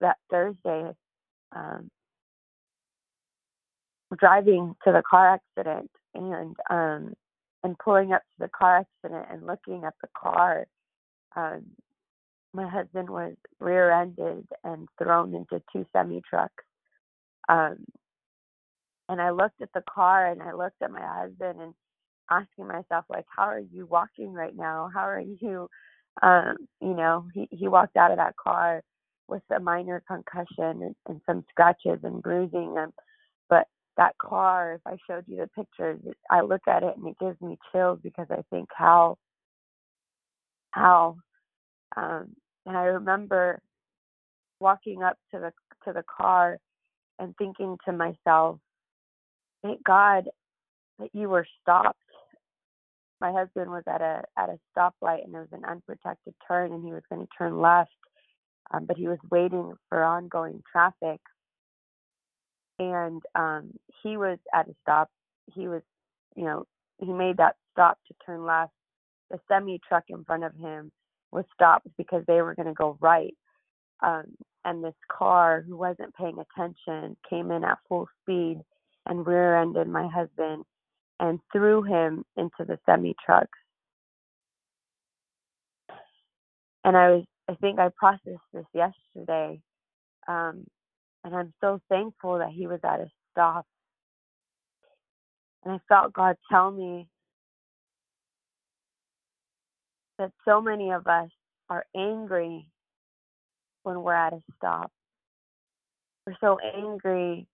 that 0.00 0.16
Thursday 0.30 0.92
um, 1.54 1.88
driving 4.18 4.74
to 4.84 4.92
the 4.92 5.02
car 5.08 5.34
accident 5.34 5.90
and 6.14 6.56
um, 6.70 7.14
and 7.64 7.78
pulling 7.78 8.12
up 8.12 8.22
to 8.22 8.46
the 8.46 8.50
car 8.56 8.78
accident 8.78 9.26
and 9.30 9.46
looking 9.46 9.84
at 9.84 9.94
the 10.02 10.08
car. 10.16 10.66
Um, 11.34 11.62
my 12.52 12.68
husband 12.68 13.10
was 13.10 13.34
rear-ended 13.58 14.46
and 14.62 14.88
thrown 14.96 15.34
into 15.34 15.60
two 15.72 15.84
semi 15.92 16.22
trucks. 16.28 16.62
Um, 17.48 17.84
and 19.08 19.20
I 19.20 19.30
looked 19.30 19.60
at 19.60 19.72
the 19.74 19.82
car 19.92 20.30
and 20.30 20.42
I 20.42 20.52
looked 20.52 20.80
at 20.82 20.90
my 20.90 21.02
husband 21.02 21.60
and 21.60 21.74
asking 22.30 22.68
myself 22.68 23.04
like, 23.08 23.26
how 23.34 23.44
are 23.44 23.60
you 23.60 23.86
walking 23.86 24.32
right 24.32 24.56
now? 24.56 24.90
How 24.94 25.06
are 25.08 25.20
you? 25.20 25.68
Um, 26.22 26.56
you 26.80 26.94
know, 26.94 27.26
he 27.34 27.48
he 27.50 27.66
walked 27.66 27.96
out 27.96 28.12
of 28.12 28.18
that 28.18 28.36
car 28.36 28.82
with 29.28 29.42
a 29.54 29.58
minor 29.58 30.02
concussion 30.06 30.82
and, 30.82 30.94
and 31.08 31.20
some 31.26 31.44
scratches 31.50 31.98
and 32.04 32.22
bruising. 32.22 32.76
Um, 32.78 32.92
but 33.48 33.66
that 33.96 34.16
car, 34.18 34.74
if 34.74 34.80
I 34.86 34.96
showed 35.08 35.24
you 35.26 35.36
the 35.36 35.48
pictures, 35.48 36.00
I 36.30 36.40
look 36.40 36.62
at 36.66 36.82
it 36.82 36.96
and 36.96 37.06
it 37.06 37.18
gives 37.20 37.40
me 37.40 37.58
chills 37.72 37.98
because 38.02 38.26
I 38.30 38.42
think 38.50 38.68
how 38.74 39.16
how 40.72 41.16
um, 41.96 42.34
and 42.66 42.76
I 42.76 42.84
remember 42.84 43.60
walking 44.60 45.02
up 45.02 45.16
to 45.32 45.40
the 45.40 45.52
to 45.84 45.92
the 45.92 46.04
car 46.04 46.58
and 47.18 47.34
thinking 47.36 47.76
to 47.86 47.92
myself, 47.92 48.58
thank 49.62 49.82
God 49.84 50.24
that 50.98 51.10
you 51.12 51.28
were 51.28 51.46
stopped. 51.62 51.98
My 53.20 53.32
husband 53.32 53.70
was 53.70 53.84
at 53.86 54.00
a 54.00 54.22
at 54.36 54.48
a 54.48 54.58
stoplight 54.76 55.24
and 55.24 55.32
there 55.32 55.42
was 55.42 55.52
an 55.52 55.64
unprotected 55.64 56.34
turn 56.46 56.72
and 56.72 56.84
he 56.84 56.92
was 56.92 57.02
going 57.08 57.22
to 57.22 57.28
turn 57.36 57.60
left, 57.60 57.90
um, 58.72 58.86
but 58.86 58.96
he 58.96 59.08
was 59.08 59.18
waiting 59.30 59.74
for 59.88 60.02
ongoing 60.02 60.62
traffic. 60.70 61.20
And 62.78 63.22
um, 63.34 63.70
he 64.02 64.16
was 64.16 64.38
at 64.52 64.68
a 64.68 64.74
stop. 64.82 65.08
He 65.54 65.68
was, 65.68 65.82
you 66.36 66.44
know, 66.44 66.64
he 66.98 67.12
made 67.12 67.36
that 67.36 67.56
stop 67.72 67.98
to 68.08 68.14
turn 68.24 68.44
left. 68.44 68.72
The 69.30 69.38
semi 69.48 69.80
truck 69.88 70.04
in 70.08 70.24
front 70.24 70.44
of 70.44 70.54
him 70.54 70.90
was 71.30 71.44
stopped 71.54 71.86
because 71.96 72.24
they 72.26 72.42
were 72.42 72.54
going 72.54 72.68
to 72.68 72.74
go 72.74 72.96
right. 73.00 73.34
Um, 74.02 74.24
and 74.64 74.82
this 74.82 74.94
car, 75.10 75.64
who 75.66 75.76
wasn't 75.76 76.14
paying 76.14 76.38
attention, 76.38 77.16
came 77.28 77.50
in 77.50 77.64
at 77.64 77.78
full 77.88 78.08
speed 78.22 78.60
and 79.06 79.26
rear 79.26 79.60
ended 79.60 79.88
my 79.88 80.08
husband 80.08 80.64
and 81.20 81.38
threw 81.52 81.82
him 81.82 82.24
into 82.36 82.64
the 82.66 82.78
semi 82.86 83.14
truck. 83.24 83.48
And 86.84 86.96
I 86.96 87.10
was 87.10 87.24
I 87.48 87.54
think 87.54 87.78
I 87.78 87.90
processed 87.96 88.40
this 88.52 88.64
yesterday. 88.72 89.60
Um, 90.26 90.64
and 91.24 91.34
I'm 91.34 91.52
so 91.60 91.80
thankful 91.88 92.38
that 92.38 92.50
he 92.50 92.66
was 92.66 92.80
at 92.84 93.00
a 93.00 93.08
stop. 93.32 93.66
And 95.64 95.74
I 95.74 95.78
felt 95.88 96.12
God 96.12 96.36
tell 96.50 96.70
me 96.70 97.08
that 100.18 100.30
so 100.46 100.60
many 100.60 100.90
of 100.90 101.06
us 101.06 101.30
are 101.70 101.84
angry 101.96 102.68
when 103.82 104.02
we're 104.02 104.14
at 104.14 104.34
a 104.34 104.42
stop. 104.56 104.92
We're 106.26 106.36
so 106.40 106.58
angry 106.58 107.46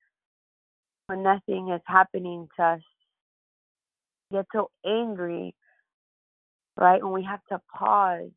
when 1.06 1.22
nothing 1.22 1.70
is 1.70 1.80
happening 1.86 2.48
to 2.56 2.64
us. 2.64 2.80
We 4.30 4.38
get 4.38 4.46
so 4.52 4.70
angry, 4.86 5.54
right, 6.76 7.02
when 7.02 7.12
we 7.12 7.24
have 7.24 7.44
to 7.50 7.60
pause. 7.76 8.30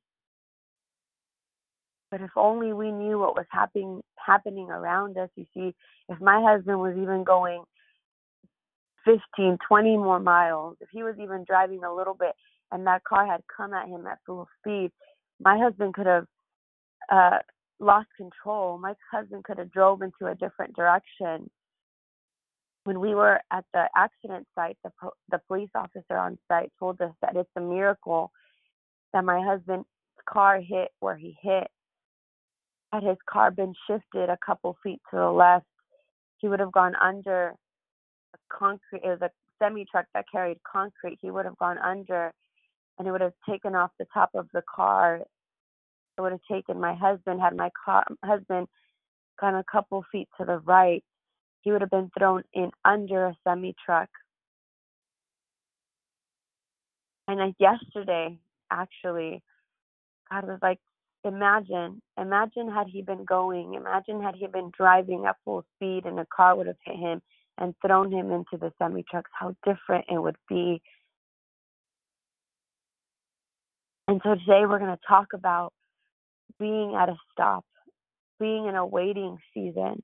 But 2.13 2.21
if 2.21 2.29
only 2.35 2.73
we 2.73 2.91
knew 2.91 3.17
what 3.17 3.35
was 3.35 3.47
happening 3.49 4.03
happening 4.23 4.69
around 4.69 5.17
us. 5.17 5.29
You 5.35 5.47
see, 5.51 5.73
if 6.09 6.21
my 6.21 6.43
husband 6.47 6.79
was 6.79 6.95
even 6.95 7.23
going 7.23 7.63
15, 9.03 9.57
20 9.67 9.97
more 9.97 10.19
miles, 10.19 10.77
if 10.79 10.89
he 10.91 11.01
was 11.01 11.15
even 11.19 11.43
driving 11.43 11.83
a 11.83 11.91
little 11.91 12.13
bit 12.13 12.33
and 12.71 12.85
that 12.85 13.03
car 13.03 13.25
had 13.25 13.41
come 13.57 13.73
at 13.73 13.87
him 13.87 14.05
at 14.05 14.19
full 14.27 14.47
speed, 14.59 14.91
my 15.39 15.57
husband 15.57 15.95
could 15.95 16.05
have 16.05 16.27
uh, 17.11 17.39
lost 17.79 18.09
control. 18.15 18.77
My 18.77 18.93
husband 19.11 19.43
could 19.43 19.57
have 19.57 19.71
drove 19.71 20.03
into 20.03 20.27
a 20.27 20.35
different 20.35 20.75
direction. 20.75 21.49
When 22.83 22.99
we 22.99 23.15
were 23.15 23.39
at 23.51 23.65
the 23.73 23.85
accident 23.95 24.45
site, 24.53 24.77
the 24.83 24.91
po- 25.01 25.15
the 25.31 25.41
police 25.47 25.71
officer 25.73 26.15
on 26.15 26.37
site 26.47 26.71
told 26.77 27.01
us 27.01 27.13
that 27.23 27.35
it's 27.35 27.49
a 27.55 27.61
miracle 27.61 28.31
that 29.13 29.25
my 29.25 29.43
husband's 29.43 29.87
car 30.29 30.61
hit 30.61 30.89
where 30.99 31.17
he 31.17 31.35
hit. 31.41 31.71
Had 32.93 33.03
his 33.03 33.17
car 33.29 33.51
been 33.51 33.73
shifted 33.87 34.29
a 34.29 34.37
couple 34.45 34.77
feet 34.83 35.01
to 35.11 35.17
the 35.17 35.31
left, 35.31 35.65
he 36.37 36.47
would 36.47 36.61
have 36.61 36.71
gone 36.71 36.95
under 36.95 37.55
a 38.35 38.37
concrete. 38.49 39.01
It 39.03 39.09
was 39.09 39.21
a 39.23 39.31
semi 39.59 39.85
truck 39.91 40.05
that 40.13 40.25
carried 40.31 40.59
concrete. 40.71 41.19
He 41.21 41.31
would 41.31 41.45
have 41.45 41.57
gone 41.57 41.79
under, 41.79 42.31
and 42.99 43.07
it 43.07 43.11
would 43.11 43.21
have 43.21 43.33
taken 43.49 43.75
off 43.75 43.91
the 43.99 44.05
top 44.13 44.31
of 44.35 44.47
the 44.53 44.63
car 44.73 45.21
it 46.17 46.21
would 46.21 46.31
have 46.31 46.41
taken 46.51 46.79
my 46.79 46.93
husband 46.95 47.41
had 47.41 47.55
my 47.55 47.69
car, 47.85 48.05
husband 48.23 48.67
gone 49.39 49.55
a 49.55 49.63
couple 49.71 50.05
feet 50.11 50.29
to 50.39 50.45
the 50.45 50.59
right 50.59 51.03
he 51.61 51.71
would 51.71 51.81
have 51.81 51.89
been 51.89 52.11
thrown 52.17 52.43
in 52.53 52.71
under 52.85 53.27
a 53.27 53.37
semi 53.43 53.75
truck 53.85 54.09
and 57.27 57.55
yesterday 57.59 58.37
actually 58.71 59.41
god 60.31 60.45
was 60.45 60.59
like 60.61 60.79
imagine 61.25 62.01
imagine 62.19 62.69
had 62.69 62.87
he 62.87 63.01
been 63.01 63.23
going 63.23 63.75
imagine 63.75 64.21
had 64.21 64.35
he 64.35 64.47
been 64.47 64.71
driving 64.77 65.25
at 65.25 65.35
full 65.45 65.63
speed 65.75 66.05
and 66.05 66.19
a 66.19 66.25
car 66.35 66.55
would 66.55 66.67
have 66.67 66.75
hit 66.85 66.97
him 66.97 67.21
and 67.57 67.73
thrown 67.85 68.11
him 68.11 68.31
into 68.31 68.57
the 68.59 68.71
semi 68.77 69.03
trucks 69.09 69.31
how 69.39 69.55
different 69.65 70.05
it 70.09 70.21
would 70.21 70.37
be 70.49 70.81
and 74.07 74.19
so 74.23 74.35
today 74.35 74.65
we're 74.67 74.79
going 74.79 74.95
to 74.95 75.07
talk 75.07 75.27
about 75.33 75.71
being 76.59 76.95
at 76.95 77.09
a 77.09 77.15
stop, 77.31 77.65
being 78.39 78.67
in 78.67 78.75
a 78.75 78.85
waiting 78.85 79.37
season, 79.53 80.03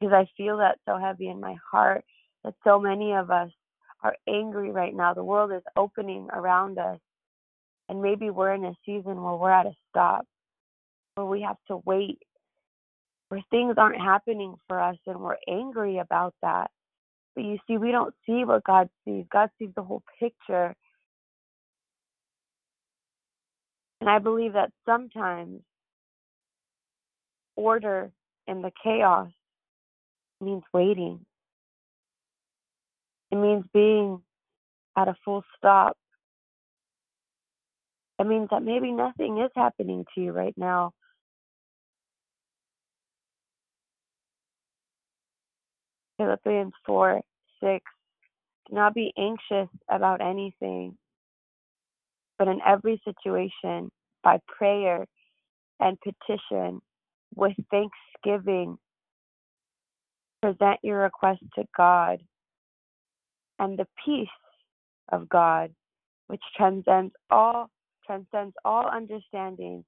because 0.00 0.12
I 0.12 0.26
feel 0.36 0.58
that 0.58 0.78
so 0.86 0.98
heavy 0.98 1.28
in 1.28 1.40
my 1.40 1.56
heart 1.70 2.04
that 2.44 2.54
so 2.64 2.80
many 2.80 3.12
of 3.12 3.30
us 3.30 3.50
are 4.02 4.16
angry 4.28 4.72
right 4.72 4.94
now. 4.94 5.14
The 5.14 5.24
world 5.24 5.52
is 5.52 5.62
opening 5.76 6.28
around 6.32 6.78
us, 6.78 6.98
and 7.88 8.02
maybe 8.02 8.30
we're 8.30 8.54
in 8.54 8.64
a 8.64 8.74
season 8.84 9.22
where 9.22 9.34
we're 9.34 9.50
at 9.50 9.66
a 9.66 9.72
stop, 9.88 10.26
where 11.14 11.26
we 11.26 11.42
have 11.42 11.56
to 11.68 11.78
wait, 11.84 12.18
where 13.28 13.42
things 13.50 13.74
aren't 13.76 14.00
happening 14.00 14.54
for 14.68 14.80
us, 14.80 14.96
and 15.06 15.20
we're 15.20 15.36
angry 15.48 15.98
about 15.98 16.34
that. 16.42 16.70
But 17.34 17.44
you 17.44 17.58
see, 17.66 17.78
we 17.78 17.92
don't 17.92 18.14
see 18.26 18.44
what 18.44 18.64
God 18.64 18.88
sees. 19.04 19.24
God 19.32 19.50
sees 19.58 19.70
the 19.74 19.82
whole 19.82 20.02
picture. 20.20 20.74
And 24.00 24.10
I 24.10 24.18
believe 24.18 24.54
that 24.54 24.70
sometimes 24.84 25.60
order 27.56 28.10
in 28.46 28.62
the 28.62 28.72
chaos 28.82 29.30
means 30.40 30.64
waiting. 30.72 31.24
It 33.30 33.36
means 33.36 33.64
being 33.72 34.20
at 34.96 35.08
a 35.08 35.14
full 35.24 35.44
stop. 35.56 35.96
It 38.18 38.26
means 38.26 38.48
that 38.50 38.62
maybe 38.62 38.92
nothing 38.92 39.38
is 39.38 39.50
happening 39.56 40.04
to 40.14 40.20
you 40.20 40.32
right 40.32 40.54
now. 40.56 40.92
Philippians 46.22 46.72
4 46.86 47.20
6. 47.62 47.84
Do 48.68 48.76
not 48.76 48.94
be 48.94 49.12
anxious 49.18 49.68
about 49.88 50.20
anything, 50.20 50.96
but 52.38 52.46
in 52.46 52.60
every 52.64 53.02
situation, 53.04 53.90
by 54.22 54.38
prayer 54.46 55.04
and 55.80 55.98
petition, 56.00 56.80
with 57.34 57.54
thanksgiving, 57.70 58.78
present 60.40 60.78
your 60.82 61.00
request 61.00 61.40
to 61.56 61.64
God, 61.76 62.20
and 63.58 63.76
the 63.76 63.86
peace 64.04 64.28
of 65.10 65.28
God, 65.28 65.72
which 66.28 66.42
transcends 66.56 67.12
all 67.30 67.68
transcends 68.06 68.54
all 68.64 68.88
understanding, 68.88 69.84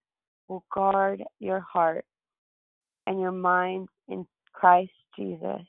will 0.49 0.65
guard 0.73 1.23
your 1.39 1.61
heart 1.61 2.05
and 3.07 3.21
your 3.21 3.33
mind 3.33 3.89
in 4.09 4.27
Christ 4.53 4.93
Jesus. 5.17 5.61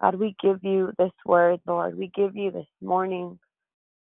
God, 0.00 0.16
we 0.16 0.36
give 0.42 0.62
you 0.62 0.92
this 0.98 1.12
word, 1.24 1.60
Lord. 1.66 1.96
We 1.96 2.10
give 2.14 2.36
you 2.36 2.50
this 2.50 2.66
morning. 2.82 3.38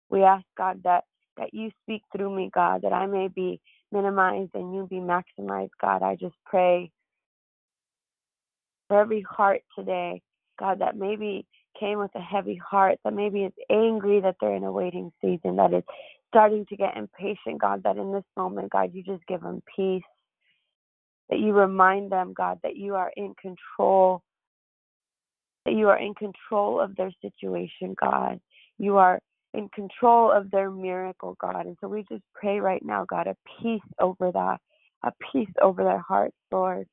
We 0.09 0.23
ask 0.23 0.45
God 0.57 0.81
that 0.83 1.05
that 1.37 1.53
you 1.53 1.69
speak 1.83 2.01
through 2.15 2.33
me, 2.33 2.49
God, 2.53 2.81
that 2.83 2.93
I 2.93 3.05
may 3.07 3.27
be 3.27 3.59
minimized 3.91 4.51
and 4.53 4.73
you 4.73 4.87
be 4.87 4.97
maximized, 4.97 5.71
God. 5.81 6.01
I 6.01 6.15
just 6.15 6.35
pray 6.45 6.91
for 8.87 8.99
every 8.99 9.21
heart 9.21 9.61
today, 9.77 10.21
God, 10.57 10.79
that 10.79 10.95
maybe 10.95 11.45
came 11.79 11.99
with 11.99 12.11
a 12.15 12.21
heavy 12.21 12.55
heart, 12.55 12.99
that 13.03 13.13
maybe 13.13 13.43
is 13.43 13.53
angry 13.69 14.21
that 14.21 14.35
they're 14.39 14.55
in 14.55 14.63
a 14.63 14.71
waiting 14.71 15.11
season, 15.21 15.57
that 15.57 15.73
is 15.73 15.83
starting 16.29 16.65
to 16.67 16.75
get 16.75 16.97
impatient, 16.97 17.59
God, 17.59 17.83
that 17.83 17.97
in 17.97 18.11
this 18.11 18.23
moment, 18.37 18.71
God, 18.71 18.91
you 18.93 19.03
just 19.03 19.25
give 19.27 19.41
them 19.41 19.61
peace, 19.75 20.03
that 21.29 21.39
you 21.39 21.53
remind 21.53 22.11
them, 22.11 22.33
God, 22.33 22.59
that 22.63 22.77
you 22.77 22.95
are 22.95 23.11
in 23.15 23.33
control, 23.41 24.21
that 25.65 25.73
you 25.73 25.89
are 25.89 25.97
in 25.97 26.13
control 26.13 26.79
of 26.79 26.95
their 26.95 27.11
situation, 27.21 27.95
God. 27.99 28.39
You 28.77 28.97
are 28.97 29.19
in 29.53 29.69
control 29.69 30.31
of 30.31 30.51
their 30.51 30.69
miracle, 30.69 31.35
God. 31.39 31.65
And 31.65 31.77
so 31.81 31.87
we 31.87 32.05
just 32.09 32.23
pray 32.33 32.59
right 32.59 32.83
now, 32.83 33.05
God, 33.05 33.27
a 33.27 33.35
peace 33.61 33.81
over 33.99 34.31
that, 34.31 34.59
a 35.03 35.11
peace 35.31 35.53
over 35.61 35.83
their 35.83 35.99
hearts, 35.99 36.35
Lord. 36.51 36.87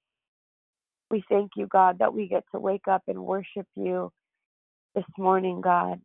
We 1.10 1.22
thank 1.28 1.52
you, 1.56 1.66
God, 1.66 1.98
that 1.98 2.14
we 2.14 2.28
get 2.28 2.44
to 2.54 2.60
wake 2.60 2.88
up 2.88 3.02
and 3.08 3.24
worship 3.24 3.66
you 3.76 4.10
this 4.94 5.04
morning, 5.18 5.60
God. 5.60 6.00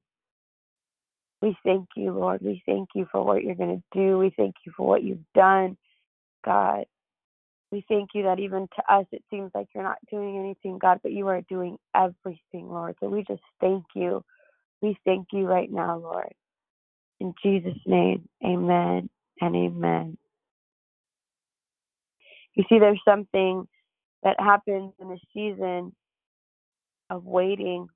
We 1.42 1.56
thank 1.64 1.88
you, 1.96 2.12
Lord. 2.12 2.42
We 2.42 2.64
thank 2.66 2.90
you 2.96 3.08
for 3.12 3.24
what 3.24 3.44
you're 3.44 3.56
going 3.56 3.82
to 3.82 3.98
do. 3.98 4.18
We 4.18 4.34
thank 4.36 4.56
you 4.66 4.74
for 4.76 4.88
what 4.88 5.04
you've 5.04 5.20
done, 5.36 5.78
God. 6.44 6.86
We 7.72 7.86
thank 7.90 8.12
you 8.14 8.24
that 8.24 8.40
even 8.40 8.68
to 8.76 8.94
us 8.94 9.06
it 9.12 9.24
seems 9.30 9.52
like 9.54 9.68
you're 9.76 9.84
not 9.84 9.98
doing 10.10 10.38
anything, 10.38 10.78
God, 10.80 11.00
but 11.04 11.12
you 11.12 11.28
are 11.28 11.42
doing 11.50 11.78
everything, 11.96 12.70
Lord. 12.70 12.96
So 13.00 13.10
we 13.10 13.24
just 13.28 13.42
thank 13.60 13.84
you. 13.94 14.24
We 14.82 14.98
thank 15.06 15.28
you 15.34 15.46
right 15.46 15.72
now, 15.72 15.98
Lord. 15.98 16.34
In 17.20 17.34
Jesus' 17.44 17.78
name, 17.86 18.28
amen 18.46 19.10
and 19.42 19.56
amen. 19.56 20.18
You 22.54 22.64
see, 22.70 22.80
there's 22.80 23.02
something 23.06 23.68
that 24.24 24.40
happens 24.40 24.94
in 25.00 25.12
a 25.12 25.18
season 25.34 25.94
of 27.10 27.26
waiting. 27.26 27.88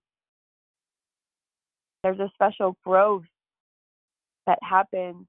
There's 2.04 2.20
a 2.20 2.32
special 2.34 2.78
growth 2.84 3.24
that 4.48 4.60
happens 4.62 5.28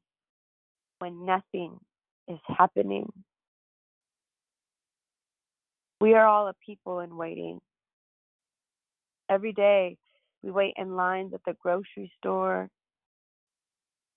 when 0.99 1.25
nothing 1.25 1.79
is 2.29 2.39
happening. 2.47 3.13
We 6.03 6.15
are 6.15 6.27
all 6.27 6.49
a 6.49 6.55
people 6.67 6.99
in 6.99 7.17
waiting. 7.17 7.61
Every 9.31 9.53
day 9.53 9.97
we 10.43 10.51
wait 10.51 10.75
in 10.77 10.97
lines 10.97 11.33
at 11.33 11.43
the 11.47 11.55
grocery 11.63 12.11
store, 12.19 12.69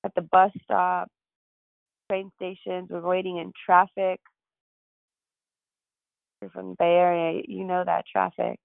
at 0.04 0.16
the 0.16 0.24
bus 0.24 0.50
stop, 0.64 1.10
train 2.10 2.32
stations, 2.38 2.88
we're 2.90 3.02
waiting 3.02 3.38
in 3.38 3.52
traffic. 3.68 4.20
You're 6.42 6.50
from 6.50 6.70
the 6.70 6.76
Bay 6.80 6.86
Area, 6.86 7.44
you 7.48 7.64
know 7.64 7.84
that 7.86 8.06
traffic. 8.12 8.60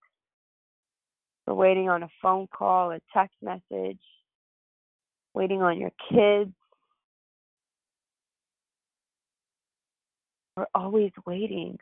We're 1.46 1.52
waiting 1.52 1.90
on 1.90 2.02
a 2.02 2.08
phone 2.22 2.46
call, 2.46 2.90
a 2.90 3.00
text 3.12 3.36
message, 3.42 4.00
waiting 5.34 5.60
on 5.60 5.78
your 5.78 5.92
kids. 6.10 6.54
We're 10.56 10.64
always 10.74 11.12
waiting. 11.26 11.76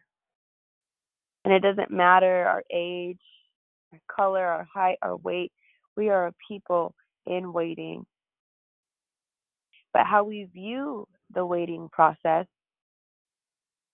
And 1.49 1.57
it 1.57 1.61
doesn't 1.61 1.91
matter 1.91 2.47
our 2.47 2.63
age, 2.71 3.23
our 3.95 4.01
color, 4.15 4.45
our 4.45 4.69
height, 4.71 4.99
our 5.01 5.17
weight. 5.17 5.51
We 5.97 6.11
are 6.11 6.27
a 6.27 6.35
people 6.47 6.95
in 7.25 7.55
waiting. 7.55 8.05
But 9.95 10.05
how 10.05 10.25
we 10.25 10.45
view 10.45 11.09
the 11.33 11.47
waiting 11.47 11.89
process 11.91 12.45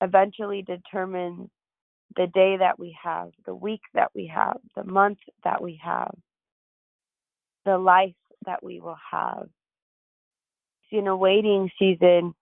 eventually 0.01 0.63
determines 0.63 1.49
the 2.17 2.27
day 2.35 2.57
that 2.57 2.77
we 2.77 2.99
have, 3.01 3.31
the 3.47 3.55
week 3.55 3.83
that 3.95 4.11
we 4.17 4.27
have, 4.35 4.57
the 4.75 4.83
month 4.83 5.19
that 5.45 5.63
we 5.63 5.81
have, 5.81 6.13
the 7.65 7.79
life 7.79 8.17
that 8.47 8.65
we 8.65 8.81
will 8.81 8.99
have. 9.13 9.47
In 10.91 11.07
a 11.07 11.17
waiting 11.17 11.71
season, 11.79 12.35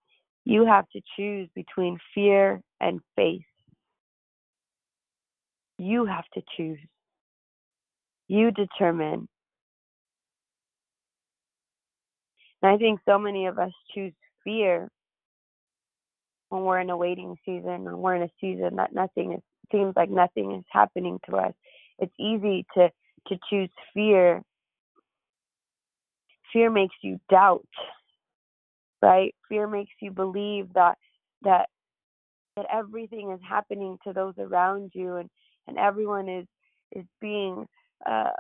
you 0.47 0.65
have 0.65 0.89
to 0.95 1.03
choose 1.19 1.51
between 1.55 1.99
fear 2.15 2.63
and 2.81 3.01
faith. 3.15 3.43
You 5.79 6.07
have 6.07 6.25
to 6.35 6.43
choose. 6.57 6.79
You 8.29 8.51
determine. 8.51 9.29
And 12.63 12.73
I 12.73 12.77
think 12.79 13.01
so 13.07 13.19
many 13.19 13.47
of 13.47 13.59
us 13.59 13.73
choose 13.95 14.13
fear 14.45 14.89
when 16.49 16.63
we're 16.63 16.81
in 16.81 16.91
a 16.91 16.97
waiting 16.97 17.37
season 17.45 17.89
or 17.89 17.97
we're 17.97 18.15
in 18.15 18.23
a 18.23 18.31
season 18.41 18.77
that 18.77 18.95
nothing 18.95 19.33
is 19.33 19.41
seems 19.73 19.95
like 19.97 20.11
nothing 20.11 20.53
is 20.53 20.65
happening 20.71 21.19
to 21.29 21.37
us. 21.37 21.55
It's 21.99 22.13
easy 22.19 22.67
to 22.77 22.91
to 23.29 23.39
choose 23.49 23.71
fear. 23.95 24.43
Fear 26.53 26.71
makes 26.71 26.95
you 27.03 27.19
doubt, 27.31 27.67
right? 29.01 29.35
Fear 29.49 29.67
makes 29.69 29.93
you 30.01 30.11
believe 30.11 30.73
that 30.75 30.99
that 31.43 31.69
that 32.57 32.67
everything 32.73 33.33
is 33.33 33.41
happening 33.49 33.99
to 34.07 34.13
those 34.13 34.35
around 34.39 34.91
you 34.95 35.17
and 35.17 35.31
and 35.67 35.79
everyone 35.79 36.29
is 36.29 36.47
is 36.93 37.05
being 37.21 37.67
uh 38.07 38.31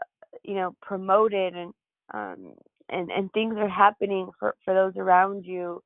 you 0.43 0.55
know 0.55 0.75
promoted 0.83 1.55
and 1.55 1.73
um 2.15 2.53
and 2.89 3.11
and 3.11 3.33
things 3.33 3.57
are 3.57 3.69
happening 3.69 4.31
for 4.39 4.55
for 4.65 4.75
those 4.75 4.97
around 4.97 5.45
you. 5.45 5.83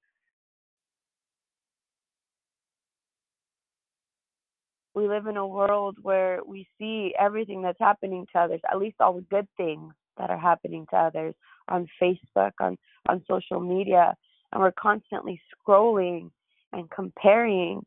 We 4.95 5.09
live 5.09 5.26
in 5.26 5.37
a 5.37 5.47
world 5.47 5.99
where 6.01 6.41
we 6.47 6.66
see 6.78 7.14
everything 7.18 7.61
that's 7.61 7.78
happening 7.78 8.26
to 8.32 8.39
others, 8.39 8.62
at 8.70 8.78
least 8.78 8.97
all 8.99 9.12
the 9.12 9.20
good 9.30 9.47
things 9.59 9.93
that 10.16 10.30
are 10.30 10.39
happening 10.39 10.87
to 10.89 10.97
others 10.97 11.34
on 11.68 11.87
Facebook, 12.01 12.53
on, 12.61 12.78
on 13.07 13.22
social 13.28 13.61
media, 13.61 14.14
and 14.53 14.62
we're 14.62 14.72
constantly 14.72 15.39
scrolling 15.53 16.30
and 16.72 16.91
comparing 16.91 17.84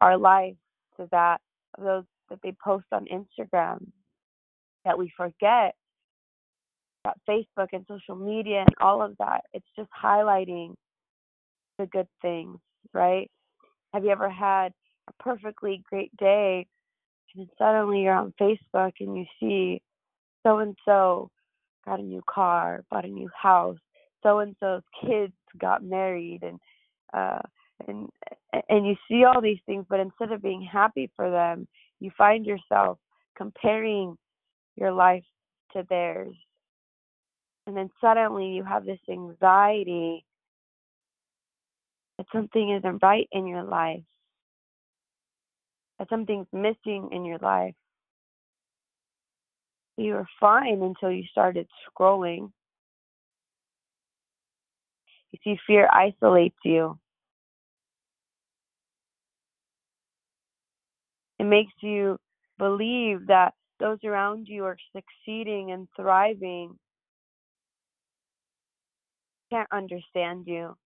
our 0.00 0.18
life 0.18 0.56
to 0.96 1.08
that 1.12 1.40
of 1.76 1.84
those 1.84 2.04
that 2.30 2.40
they 2.42 2.54
post 2.62 2.86
on 2.92 3.06
Instagram. 3.06 3.86
That 4.84 4.98
we 4.98 5.12
forget 5.16 5.74
that 7.04 7.18
Facebook 7.28 7.68
and 7.72 7.84
social 7.88 8.16
media 8.16 8.60
and 8.60 8.74
all 8.80 9.02
of 9.02 9.16
that, 9.18 9.42
it's 9.52 9.66
just 9.76 9.90
highlighting 9.90 10.74
the 11.78 11.86
good 11.86 12.08
things, 12.22 12.58
right? 12.92 13.30
Have 13.92 14.04
you 14.04 14.10
ever 14.10 14.28
had 14.28 14.72
a 15.08 15.22
perfectly 15.22 15.82
great 15.88 16.14
day 16.16 16.66
and 17.34 17.46
then 17.46 17.50
suddenly 17.58 18.02
you're 18.02 18.14
on 18.14 18.34
Facebook 18.40 18.92
and 19.00 19.16
you 19.16 19.24
see 19.40 19.82
so 20.44 20.58
and 20.58 20.76
so 20.84 21.30
got 21.84 22.00
a 22.00 22.02
new 22.02 22.22
car, 22.28 22.84
bought 22.90 23.04
a 23.04 23.08
new 23.08 23.30
house, 23.34 23.78
so 24.22 24.40
and 24.40 24.54
so's 24.60 24.82
kids 25.00 25.32
got 25.58 25.82
married 25.82 26.40
and 26.42 26.58
uh 27.14 27.40
and 27.86 28.08
and 28.68 28.86
you 28.86 28.96
see 29.08 29.24
all 29.24 29.40
these 29.40 29.60
things 29.66 29.86
but 29.88 30.00
instead 30.00 30.32
of 30.32 30.42
being 30.42 30.62
happy 30.62 31.10
for 31.16 31.30
them, 31.30 31.66
you 32.00 32.10
find 32.16 32.46
yourself 32.46 32.98
comparing 33.36 34.16
your 34.76 34.92
life 34.92 35.24
to 35.72 35.84
theirs. 35.88 36.34
And 37.66 37.76
then 37.76 37.90
suddenly 38.00 38.46
you 38.46 38.64
have 38.64 38.84
this 38.84 39.00
anxiety 39.10 40.24
that 42.16 42.26
something 42.32 42.70
isn't 42.70 43.02
right 43.02 43.28
in 43.32 43.46
your 43.46 43.62
life 43.62 44.02
that 45.98 46.08
something's 46.08 46.46
missing 46.52 47.08
in 47.12 47.24
your 47.24 47.38
life. 47.38 47.74
You 49.96 50.14
were 50.14 50.28
fine 50.38 50.82
until 50.82 51.10
you 51.10 51.24
started 51.30 51.66
scrolling. 51.88 52.52
You 55.32 55.38
see, 55.42 55.58
fear 55.66 55.88
isolates 55.92 56.56
you. 56.64 56.98
It 61.38 61.44
makes 61.44 61.72
you 61.80 62.18
believe 62.58 63.26
that 63.28 63.54
those 63.80 63.98
around 64.04 64.46
you 64.48 64.64
are 64.64 64.76
succeeding 64.94 65.70
and 65.72 65.88
thriving. 65.96 66.76
Can't 69.50 69.68
understand 69.72 70.46
you. 70.46 70.76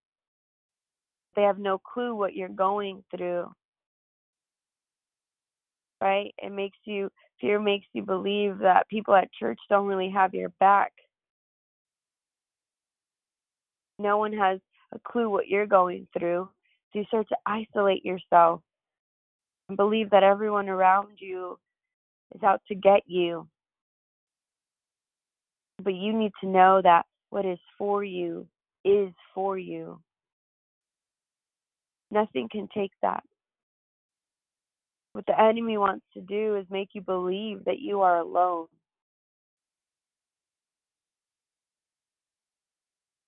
They 1.35 1.43
have 1.43 1.59
no 1.59 1.79
clue 1.79 2.15
what 2.15 2.35
you're 2.35 2.49
going 2.49 3.03
through 3.15 3.51
right? 6.03 6.35
It 6.43 6.53
makes 6.53 6.79
you 6.85 7.11
fear 7.41 7.61
makes 7.61 7.87
you 7.93 8.03
believe 8.03 8.59
that 8.59 8.89
people 8.89 9.15
at 9.15 9.33
church 9.33 9.59
don't 9.71 9.87
really 9.87 10.11
have 10.11 10.35
your 10.35 10.51
back. 10.61 10.93
No 13.99 14.19
one 14.19 14.33
has 14.33 14.59
a 14.93 14.99
clue 14.99 15.31
what 15.31 15.49
you're 15.49 15.67
going 15.67 16.09
through. 16.19 16.49
So 16.93 16.99
you 16.99 17.05
start 17.07 17.29
to 17.29 17.37
isolate 17.47 18.05
yourself 18.05 18.61
and 19.69 19.77
believe 19.77 20.11
that 20.11 20.23
everyone 20.23 20.69
around 20.69 21.19
you 21.19 21.59
is 22.35 22.43
out 22.43 22.61
to 22.69 22.75
get 22.75 23.03
you. 23.07 23.49
But 25.83 25.95
you 25.95 26.13
need 26.13 26.33
to 26.43 26.49
know 26.49 26.81
that 26.83 27.07
what 27.31 27.45
is 27.45 27.59
for 27.79 28.05
you 28.05 28.47
is 28.85 29.13
for 29.35 29.59
you. 29.59 30.01
Nothing 32.11 32.49
can 32.51 32.69
take 32.75 32.93
that. 33.03 33.25
What 35.13 35.27
the 35.27 35.39
enemy 35.39 35.79
wants 35.79 36.05
to 36.15 36.21
do 36.21 36.57
is 36.57 36.67
make 36.71 36.91
you 36.93 37.03
believe 37.03 37.65
that 37.65 37.81
you 37.81 38.01
are 38.03 38.19
alone. 38.19 38.67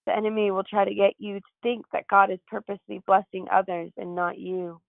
The 0.07 0.17
enemy 0.17 0.51
will 0.51 0.65
try 0.65 0.85
to 0.85 0.95
get 0.95 1.15
you 1.19 1.41
to 1.41 1.47
think 1.63 1.87
that 1.93 2.07
God 2.09 2.31
is 2.31 2.39
purposely 2.47 3.03
blessing 3.07 3.47
others 3.51 3.91
and 3.97 4.15
not 4.15 4.39
you. 4.39 4.81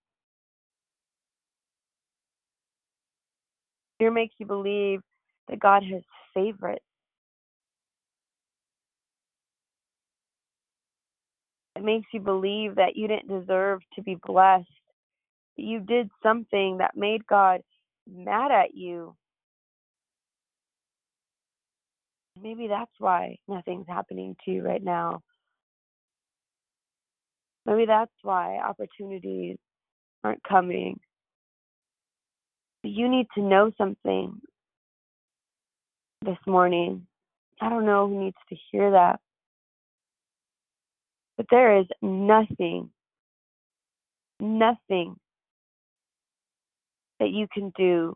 Fear 4.00 4.12
makes 4.12 4.36
you 4.38 4.46
believe 4.46 5.02
that 5.48 5.60
God 5.60 5.84
has 5.84 6.02
favorites. 6.34 6.84
It 11.76 11.84
makes 11.84 12.08
you 12.14 12.20
believe 12.20 12.76
that 12.76 12.96
you 12.96 13.08
didn't 13.08 13.28
deserve 13.28 13.82
to 13.96 14.02
be 14.02 14.18
blessed 14.26 14.68
you 15.56 15.80
did 15.80 16.10
something 16.22 16.78
that 16.80 16.96
made 16.96 17.26
God 17.28 17.62
mad 18.08 18.52
at 18.52 18.76
you. 18.76 19.16
Maybe 22.42 22.68
that's 22.68 22.92
why 23.00 23.38
nothing's 23.48 23.88
happening 23.88 24.36
to 24.44 24.52
you 24.52 24.62
right 24.62 24.84
now. 24.84 25.22
Maybe 27.66 27.86
that's 27.86 28.12
why 28.22 28.58
opportunities 28.58 29.58
aren't 30.24 30.44
coming. 30.44 31.00
You 32.88 33.10
need 33.10 33.28
to 33.36 33.42
know 33.42 33.72
something 33.80 34.40
this 36.24 36.38
morning. 36.46 37.08
I 37.60 37.70
don't 37.70 37.86
know 37.86 38.08
who 38.08 38.26
needs 38.26 38.38
to 38.50 38.56
hear 38.72 38.92
that. 38.92 39.20
But 41.36 41.48
there 41.50 41.80
is 41.80 41.88
nothing, 42.02 42.92
nothing 44.40 45.16
that 47.20 47.32
you 47.32 47.48
can 47.52 47.72
do 47.76 48.16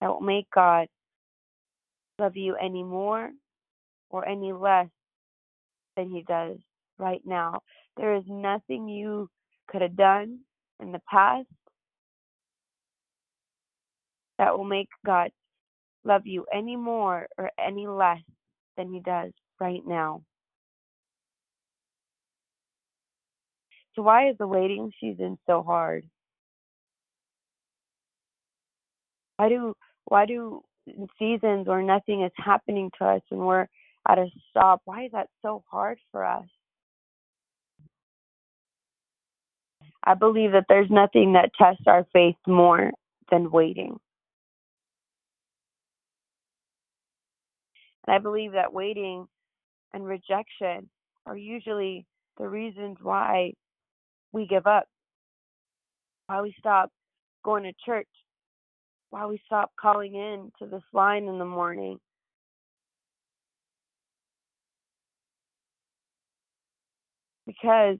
that 0.00 0.08
will 0.08 0.20
make 0.20 0.46
God 0.54 0.86
love 2.18 2.36
you 2.36 2.54
any 2.56 2.84
more 2.84 3.30
or 4.10 4.28
any 4.28 4.52
less 4.52 4.88
than 5.96 6.10
He 6.10 6.22
does 6.22 6.58
right 6.98 7.22
now. 7.24 7.62
There 7.96 8.14
is 8.14 8.24
nothing 8.28 8.88
you 8.88 9.30
could 9.68 9.80
have 9.80 9.96
done 9.96 10.40
in 10.80 10.92
the 10.92 11.00
past 11.10 11.46
that 14.38 14.56
will 14.56 14.64
make 14.64 14.88
God 15.04 15.30
love 16.04 16.26
you 16.26 16.46
any 16.52 16.76
more 16.76 17.26
or 17.38 17.50
any 17.58 17.86
less 17.86 18.20
than 18.76 18.92
He 18.92 19.00
does 19.00 19.32
right 19.60 19.82
now. 19.86 20.22
So, 23.94 24.02
why 24.02 24.28
is 24.28 24.36
the 24.38 24.46
waiting 24.46 24.92
season 25.00 25.38
so 25.46 25.62
hard? 25.62 26.04
Why 29.36 29.48
do 29.48 29.74
why 30.04 30.26
do 30.26 30.62
seasons 31.18 31.66
where 31.66 31.82
nothing 31.82 32.22
is 32.22 32.32
happening 32.36 32.90
to 32.98 33.04
us 33.04 33.22
and 33.30 33.40
we're 33.40 33.66
at 34.08 34.18
a 34.18 34.26
stop? 34.50 34.82
Why 34.84 35.04
is 35.04 35.12
that 35.12 35.28
so 35.42 35.64
hard 35.70 35.98
for 36.12 36.24
us? 36.24 36.46
I 40.04 40.14
believe 40.14 40.52
that 40.52 40.66
there's 40.68 40.90
nothing 40.90 41.32
that 41.32 41.50
tests 41.58 41.82
our 41.86 42.06
faith 42.12 42.36
more 42.46 42.92
than 43.30 43.50
waiting. 43.50 43.98
And 48.06 48.14
I 48.14 48.18
believe 48.18 48.52
that 48.52 48.72
waiting 48.72 49.26
and 49.92 50.04
rejection 50.04 50.88
are 51.26 51.36
usually 51.36 52.06
the 52.38 52.48
reasons 52.48 52.98
why 53.02 53.52
we 54.32 54.46
give 54.46 54.66
up, 54.66 54.84
why 56.26 56.42
we 56.42 56.54
stop 56.58 56.90
going 57.44 57.64
to 57.64 57.72
church, 57.84 58.08
why 59.10 59.26
we 59.26 59.40
stop 59.46 59.70
calling 59.80 60.14
in 60.14 60.50
to 60.58 60.66
this 60.66 60.82
line 60.92 61.24
in 61.24 61.38
the 61.38 61.44
morning. 61.44 61.98
Because 67.46 67.98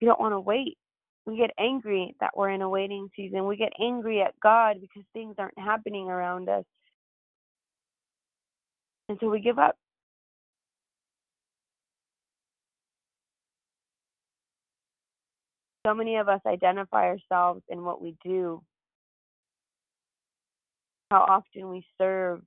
we 0.00 0.06
don't 0.06 0.20
want 0.20 0.32
to 0.32 0.40
wait. 0.40 0.78
We 1.26 1.36
get 1.36 1.50
angry 1.58 2.14
that 2.20 2.36
we're 2.36 2.50
in 2.50 2.62
a 2.62 2.68
waiting 2.68 3.08
season. 3.16 3.46
We 3.46 3.56
get 3.56 3.72
angry 3.80 4.22
at 4.22 4.38
God 4.42 4.76
because 4.80 5.02
things 5.12 5.34
aren't 5.38 5.58
happening 5.58 6.08
around 6.08 6.48
us. 6.48 6.64
So 9.08 9.30
we 9.30 9.40
give 9.40 9.58
up. 9.58 9.76
So 15.86 15.94
many 15.94 16.16
of 16.16 16.28
us 16.28 16.40
identify 16.44 17.06
ourselves 17.06 17.62
in 17.68 17.84
what 17.84 18.02
we 18.02 18.16
do, 18.24 18.60
how 21.12 21.20
often 21.20 21.70
we 21.70 21.86
serve, 21.96 22.42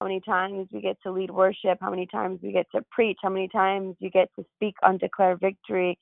how 0.00 0.06
many 0.06 0.20
times 0.20 0.66
we 0.72 0.80
get 0.80 0.96
to 1.04 1.12
lead 1.12 1.30
worship, 1.30 1.78
how 1.80 1.90
many 1.90 2.08
times 2.08 2.40
we 2.42 2.50
get 2.50 2.66
to 2.74 2.82
preach, 2.90 3.18
how 3.22 3.30
many 3.30 3.46
times 3.46 3.94
you 4.00 4.10
get 4.10 4.28
to 4.36 4.44
speak 4.56 4.74
on 4.82 4.98
declare 4.98 5.36
victory. 5.36 5.96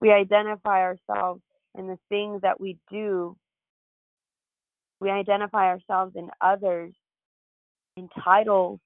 We 0.00 0.12
identify 0.12 0.82
ourselves 0.82 1.42
in 1.76 1.88
the 1.88 1.98
things 2.08 2.42
that 2.42 2.60
we 2.60 2.78
do. 2.88 3.36
We 5.00 5.10
identify 5.10 5.66
ourselves 5.66 6.14
in 6.14 6.30
others, 6.40 6.92
in 7.96 8.08
titles, 8.22 8.80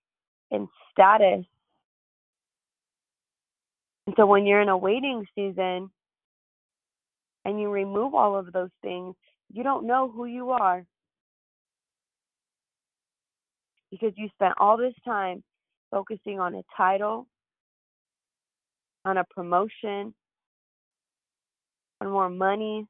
in 0.50 0.68
status. 0.92 1.44
And 4.07 4.14
so 4.16 4.26
when 4.26 4.46
you're 4.46 4.61
in 4.61 4.68
a 4.68 4.76
waiting 4.76 5.26
season 5.34 5.90
and 7.44 7.61
you 7.61 7.70
remove 7.70 8.14
all 8.14 8.36
of 8.36 8.52
those 8.52 8.70
things, 8.82 9.14
you 9.52 9.62
don't 9.62 9.86
know 9.86 10.11
who 10.11 10.26
you 10.26 10.50
are 10.50 10.84
because 13.90 14.12
you 14.16 14.28
spent 14.34 14.54
all 14.59 14.76
this 14.76 14.94
time 15.04 15.42
focusing 15.90 16.40
on 16.40 16.54
a 16.54 16.62
title, 16.76 17.26
on 19.04 19.16
a 19.16 19.24
promotion, 19.24 20.12
on 22.00 22.11
more 22.11 22.28
money. 22.28 22.86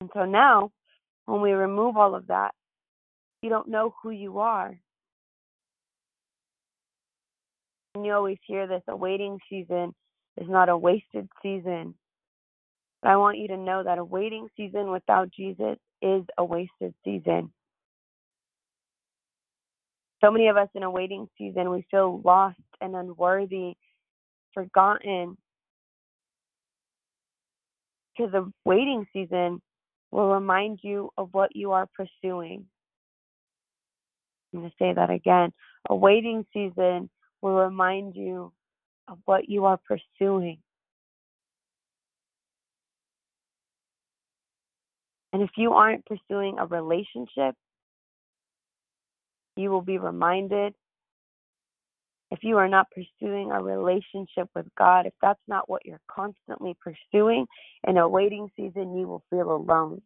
And 0.00 0.10
so 0.12 0.24
now, 0.24 0.70
when 1.26 1.40
we 1.40 1.52
remove 1.52 1.96
all 1.96 2.14
of 2.14 2.26
that, 2.26 2.54
you 3.44 3.50
don't 3.50 3.68
know 3.68 3.94
who 4.02 4.08
you 4.08 4.38
are. 4.38 4.74
And 7.94 8.06
you 8.06 8.14
always 8.14 8.38
hear 8.46 8.66
this 8.66 8.80
a 8.88 8.96
waiting 8.96 9.38
season 9.50 9.94
is 10.40 10.48
not 10.48 10.70
a 10.70 10.78
wasted 10.78 11.28
season. 11.42 11.94
But 13.02 13.10
I 13.10 13.16
want 13.18 13.36
you 13.36 13.48
to 13.48 13.58
know 13.58 13.84
that 13.84 13.98
a 13.98 14.04
waiting 14.04 14.48
season 14.56 14.90
without 14.90 15.30
Jesus 15.30 15.76
is 16.00 16.22
a 16.38 16.44
wasted 16.44 16.94
season. 17.04 17.52
So 20.24 20.30
many 20.30 20.48
of 20.48 20.56
us 20.56 20.70
in 20.74 20.82
a 20.82 20.90
waiting 20.90 21.28
season, 21.36 21.68
we 21.68 21.84
feel 21.90 22.22
lost 22.24 22.56
and 22.80 22.96
unworthy, 22.96 23.74
forgotten. 24.54 25.36
Because 28.16 28.32
the 28.32 28.50
waiting 28.64 29.06
season 29.12 29.60
will 30.10 30.32
remind 30.32 30.78
you 30.82 31.10
of 31.18 31.28
what 31.32 31.54
you 31.54 31.72
are 31.72 31.86
pursuing. 31.94 32.64
I'm 34.54 34.60
going 34.60 34.70
to 34.70 34.76
say 34.78 34.92
that 34.94 35.10
again. 35.10 35.52
A 35.90 35.96
waiting 35.96 36.46
season 36.52 37.10
will 37.42 37.56
remind 37.56 38.14
you 38.14 38.52
of 39.08 39.18
what 39.24 39.48
you 39.48 39.64
are 39.64 39.78
pursuing. 39.78 40.58
And 45.32 45.42
if 45.42 45.50
you 45.56 45.72
aren't 45.72 46.06
pursuing 46.06 46.58
a 46.58 46.66
relationship, 46.66 47.56
you 49.56 49.70
will 49.70 49.82
be 49.82 49.98
reminded. 49.98 50.74
If 52.30 52.40
you 52.42 52.56
are 52.58 52.68
not 52.68 52.86
pursuing 52.90 53.50
a 53.50 53.60
relationship 53.60 54.48
with 54.54 54.66
God, 54.78 55.06
if 55.06 55.12
that's 55.20 55.40
not 55.48 55.68
what 55.68 55.84
you're 55.84 56.00
constantly 56.08 56.76
pursuing 56.80 57.46
in 57.86 57.96
a 57.96 58.08
waiting 58.08 58.48
season, 58.56 58.96
you 58.96 59.08
will 59.08 59.24
feel 59.30 59.50
alone. 59.50 60.02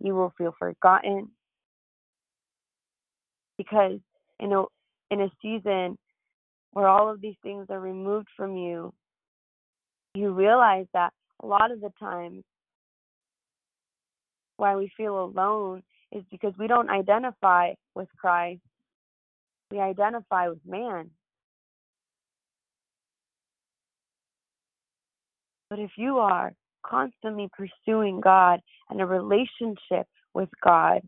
You 0.00 0.14
will 0.14 0.32
feel 0.36 0.54
forgotten. 0.58 1.30
Because 3.60 4.00
in 4.38 4.54
a 4.54 4.64
in 5.10 5.20
a 5.20 5.28
season 5.42 5.98
where 6.72 6.88
all 6.88 7.10
of 7.10 7.20
these 7.20 7.34
things 7.42 7.66
are 7.68 7.78
removed 7.78 8.28
from 8.34 8.56
you, 8.56 8.94
you 10.14 10.32
realize 10.32 10.86
that 10.94 11.12
a 11.42 11.46
lot 11.46 11.70
of 11.70 11.82
the 11.82 11.92
times 12.00 12.42
why 14.56 14.76
we 14.76 14.90
feel 14.96 15.22
alone 15.22 15.82
is 16.10 16.24
because 16.30 16.54
we 16.58 16.68
don't 16.68 16.88
identify 16.88 17.74
with 17.94 18.08
Christ. 18.18 18.62
We 19.70 19.78
identify 19.78 20.48
with 20.48 20.64
man. 20.66 21.10
But 25.68 25.80
if 25.80 25.90
you 25.96 26.16
are 26.16 26.54
constantly 26.82 27.50
pursuing 27.54 28.22
God 28.22 28.60
and 28.88 29.02
a 29.02 29.06
relationship 29.06 30.06
with 30.32 30.48
God, 30.64 31.02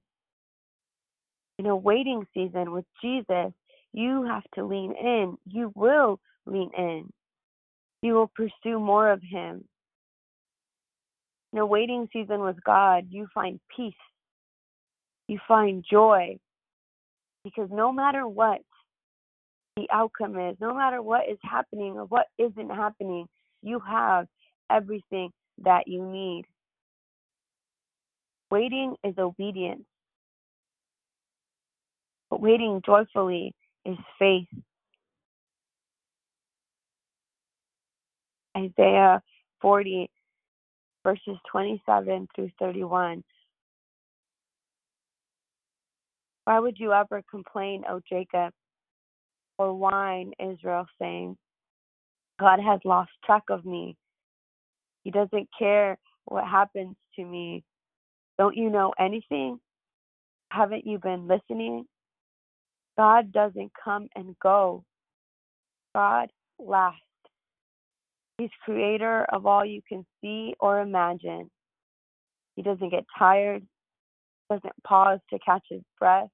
in 1.63 1.71
a 1.71 1.77
waiting 1.77 2.27
season 2.35 2.73
with 2.73 2.85
Jesus, 3.01 3.53
you 3.93 4.25
have 4.25 4.43
to 4.57 4.65
lean 4.65 4.93
in. 5.01 5.37
You 5.47 5.73
will 5.77 6.19
lean 6.45 6.71
in. 6.77 7.09
You 8.03 8.15
will 8.15 8.33
pursue 8.35 8.81
more 8.81 9.13
of 9.13 9.23
Him. 9.23 9.65
In 11.53 11.61
a 11.61 11.67
waiting 11.67 12.09
season 12.13 12.41
with 12.41 12.57
God, 12.65 13.07
you 13.11 13.29
find 13.33 13.61
peace. 13.77 13.95
You 15.29 15.39
find 15.47 15.85
joy. 15.89 16.37
Because 17.45 17.69
no 17.71 17.93
matter 17.93 18.27
what 18.27 18.63
the 19.77 19.87
outcome 19.93 20.37
is, 20.41 20.57
no 20.61 20.75
matter 20.75 21.01
what 21.01 21.29
is 21.31 21.39
happening 21.45 21.93
or 21.93 22.07
what 22.07 22.27
isn't 22.39 22.71
happening, 22.71 23.27
you 23.63 23.79
have 23.79 24.27
everything 24.69 25.31
that 25.63 25.87
you 25.87 26.05
need. 26.05 26.43
Waiting 28.51 28.97
is 29.05 29.15
obedience. 29.17 29.85
But 32.33 32.41
waiting 32.41 32.81
joyfully 32.87 33.55
is 33.85 33.99
faith. 34.19 34.49
Isaiah 38.57 39.21
40, 39.61 40.09
verses 41.05 41.37
27 41.51 42.29
through 42.35 42.51
31. 42.59 43.23
Why 46.45 46.59
would 46.59 46.79
you 46.79 46.95
ever 46.95 47.23
complain, 47.31 47.83
O 47.87 48.01
Jacob, 48.09 48.55
or 49.59 49.75
whine, 49.75 50.33
Israel, 50.41 50.87
saying, 50.99 51.37
God 52.41 52.61
has 52.61 52.81
lost 52.87 53.11
track 53.27 53.43
of 53.51 53.67
me? 53.67 53.95
He 55.05 55.11
doesn't 55.11 55.51
care 55.59 55.99
what 56.25 56.45
happens 56.49 56.97
to 57.17 57.27
me. 57.27 57.63
Don't 58.39 58.57
you 58.57 58.71
know 58.71 58.95
anything? 58.99 59.61
Haven't 60.51 60.87
you 60.87 60.99
been 60.99 61.29
listening? 61.29 61.85
God 62.99 63.33
doesn't 63.33 63.73
come 63.83 64.09
and 64.15 64.37
go. 64.43 64.85
God 65.95 66.29
lasts. 66.59 67.01
He's 68.39 68.51
creator 68.65 69.25
of 69.33 69.47
all 69.47 69.65
you 69.65 69.81
can 69.89 70.05
see 70.21 70.55
or 70.61 70.81
imagine. 70.81 71.51
He 72.57 72.63
doesn't 72.63 72.91
get 72.91 73.05
tired, 73.19 73.63
doesn't 74.51 74.85
pause 74.85 75.21
to 75.31 75.39
catch 75.39 75.65
his 75.69 75.83
breath. 75.99 76.29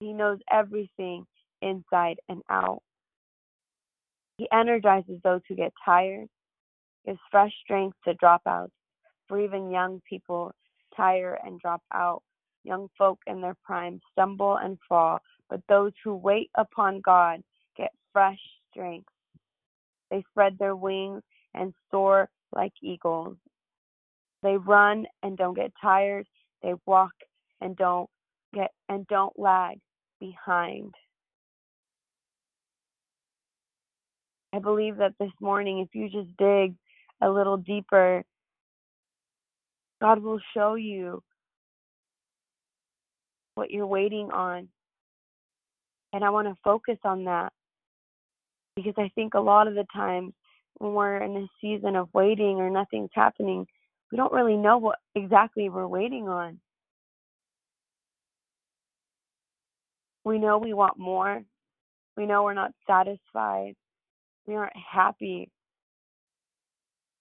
He 0.00 0.12
knows 0.12 0.38
everything 0.50 1.24
inside 1.62 2.18
and 2.28 2.42
out. 2.50 2.82
He 4.38 4.48
energizes 4.52 5.20
those 5.24 5.40
who 5.48 5.56
get 5.56 5.72
tired, 5.84 6.28
gives 7.06 7.18
fresh 7.30 7.52
strength 7.64 7.96
to 8.06 8.14
dropouts. 8.14 8.70
For 9.28 9.40
even 9.40 9.70
young 9.70 10.00
people 10.08 10.52
tire 10.96 11.38
and 11.44 11.60
drop 11.60 11.82
out. 11.92 12.22
Young 12.64 12.88
folk 12.96 13.18
in 13.26 13.40
their 13.40 13.56
prime 13.64 14.00
stumble 14.12 14.56
and 14.56 14.78
fall, 14.88 15.20
but 15.48 15.60
those 15.68 15.92
who 16.04 16.14
wait 16.14 16.50
upon 16.56 17.00
God 17.00 17.42
get 17.76 17.90
fresh 18.12 18.38
strength. 18.70 19.08
They 20.10 20.24
spread 20.30 20.58
their 20.58 20.76
wings 20.76 21.22
and 21.54 21.74
soar 21.90 22.28
like 22.54 22.72
eagles. 22.82 23.36
They 24.42 24.56
run 24.56 25.06
and 25.22 25.36
don't 25.36 25.56
get 25.56 25.72
tired. 25.80 26.26
They 26.62 26.74
walk 26.86 27.12
and 27.60 27.76
don't 27.76 28.08
get 28.54 28.70
and 28.88 29.06
don't 29.08 29.38
lag 29.38 29.78
behind. 30.20 30.94
I 34.52 34.60
believe 34.60 34.96
that 34.96 35.14
this 35.20 35.30
morning, 35.40 35.80
if 35.80 35.94
you 35.94 36.08
just 36.08 36.34
dig 36.38 36.74
a 37.20 37.28
little 37.28 37.58
deeper, 37.58 38.22
God 40.00 40.22
will 40.22 40.40
show 40.54 40.74
you 40.74 41.22
what 43.54 43.70
you're 43.70 43.86
waiting 43.86 44.30
on. 44.32 44.68
And 46.12 46.24
I 46.24 46.30
want 46.30 46.48
to 46.48 46.56
focus 46.64 46.98
on 47.04 47.24
that 47.24 47.52
because 48.76 48.94
I 48.96 49.10
think 49.14 49.34
a 49.34 49.40
lot 49.40 49.68
of 49.68 49.74
the 49.74 49.86
times 49.92 50.32
when 50.78 50.94
we're 50.94 51.18
in 51.18 51.36
a 51.36 51.46
season 51.60 51.96
of 51.96 52.08
waiting 52.14 52.58
or 52.58 52.70
nothing's 52.70 53.10
happening, 53.12 53.66
we 54.10 54.16
don't 54.16 54.32
really 54.32 54.56
know 54.56 54.78
what 54.78 54.98
exactly 55.14 55.68
we're 55.68 55.86
waiting 55.86 56.28
on. 56.28 56.60
We 60.24 60.38
know 60.38 60.58
we 60.58 60.74
want 60.74 60.98
more. 60.98 61.42
We 62.16 62.26
know 62.26 62.42
we're 62.44 62.54
not 62.54 62.72
satisfied. 62.86 63.74
We 64.46 64.54
aren't 64.54 64.76
happy. 64.76 65.50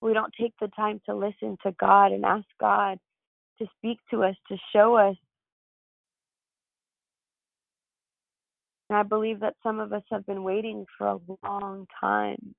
We 0.02 0.14
don't 0.14 0.34
take 0.40 0.54
the 0.62 0.68
time 0.70 1.02
to 1.08 1.16
listen 1.16 1.58
to 1.64 1.74
God 1.80 2.12
and 2.12 2.24
ask 2.24 2.46
God 2.60 3.00
to 3.60 3.68
speak 3.78 4.00
to 4.12 4.24
us, 4.24 4.36
to 4.50 4.58
show 4.74 4.96
us. 4.96 5.16
And 8.90 8.98
I 8.98 9.04
believe 9.04 9.42
that 9.42 9.56
some 9.64 9.80
of 9.80 9.92
us 9.94 10.04
have 10.12 10.26
been 10.26 10.44
waiting 10.44 10.86
for 10.98 11.08
a 11.08 11.20
long 11.44 11.88
time. 12.00 12.56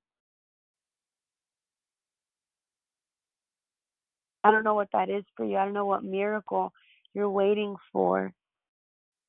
I 4.43 4.51
don't 4.51 4.63
know 4.63 4.75
what 4.75 4.89
that 4.93 5.09
is 5.09 5.23
for 5.35 5.45
you. 5.45 5.57
I 5.57 5.65
don't 5.65 5.73
know 5.73 5.85
what 5.85 6.03
miracle 6.03 6.71
you're 7.13 7.29
waiting 7.29 7.75
for. 7.91 8.31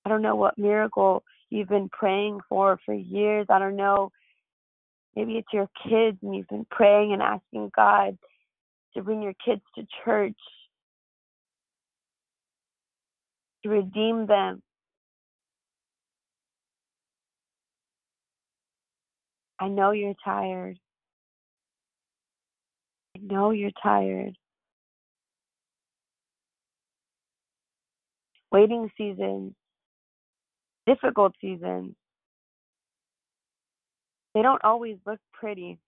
I 0.05 0.09
don't 0.09 0.23
know 0.23 0.37
what 0.37 0.59
miracle 0.59 1.25
you've 1.51 1.69
been 1.69 1.89
praying 1.89 2.41
for 2.49 2.79
for 2.85 2.95
years. 2.95 3.47
I 3.49 3.59
don't 3.59 3.77
know. 3.77 4.13
Maybe 5.17 5.35
it's 5.37 5.53
your 5.53 5.69
kids 5.89 6.19
and 6.23 6.35
you've 6.35 6.49
been 6.49 6.67
praying 6.71 7.13
and 7.13 7.23
asking 7.23 7.71
God 7.75 8.17
to 8.95 9.03
bring 9.03 9.23
your 9.23 9.35
kids 9.45 9.63
to 9.77 9.87
church, 10.05 10.39
to 13.63 13.69
redeem 13.69 14.27
them. 14.27 14.63
I 19.61 19.69
know 19.69 19.91
you're 19.91 20.15
tired. 20.25 20.79
I 23.15 23.21
know 23.21 23.51
you're 23.51 23.71
tired. 23.83 24.35
Waiting 28.51 28.91
seasons, 28.97 29.53
difficult 30.87 31.35
seasons, 31.41 31.95
they 34.35 34.43
don't 34.43 34.65
always 34.65 34.97
look 35.07 35.21
pretty. 35.33 35.79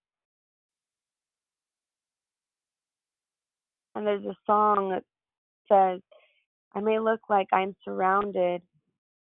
And 3.95 4.07
there's 4.07 4.25
a 4.25 4.37
song 4.47 4.91
that 4.91 5.05
says, 5.69 6.01
I 6.75 6.81
may 6.81 6.99
look 6.99 7.21
like 7.29 7.49
I'm 7.53 7.75
surrounded, 7.85 8.63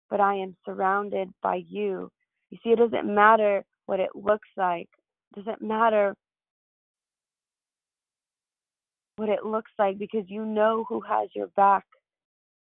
but 0.10 0.20
I 0.20 0.36
am 0.36 0.56
surrounded 0.66 1.30
by 1.42 1.62
you. 1.68 2.12
You 2.50 2.58
see, 2.64 2.70
it 2.70 2.78
doesn't 2.78 3.14
matter 3.14 3.64
what 3.86 4.00
it 4.00 4.10
looks 4.16 4.50
like, 4.58 4.90
doesn't 5.36 5.62
matter 5.62 6.16
what 9.16 9.30
it 9.30 9.46
looks 9.46 9.72
like 9.78 9.98
because 9.98 10.24
you 10.28 10.46
know 10.46 10.86
who 10.88 11.02
has 11.02 11.30
your 11.36 11.48
back, 11.56 11.86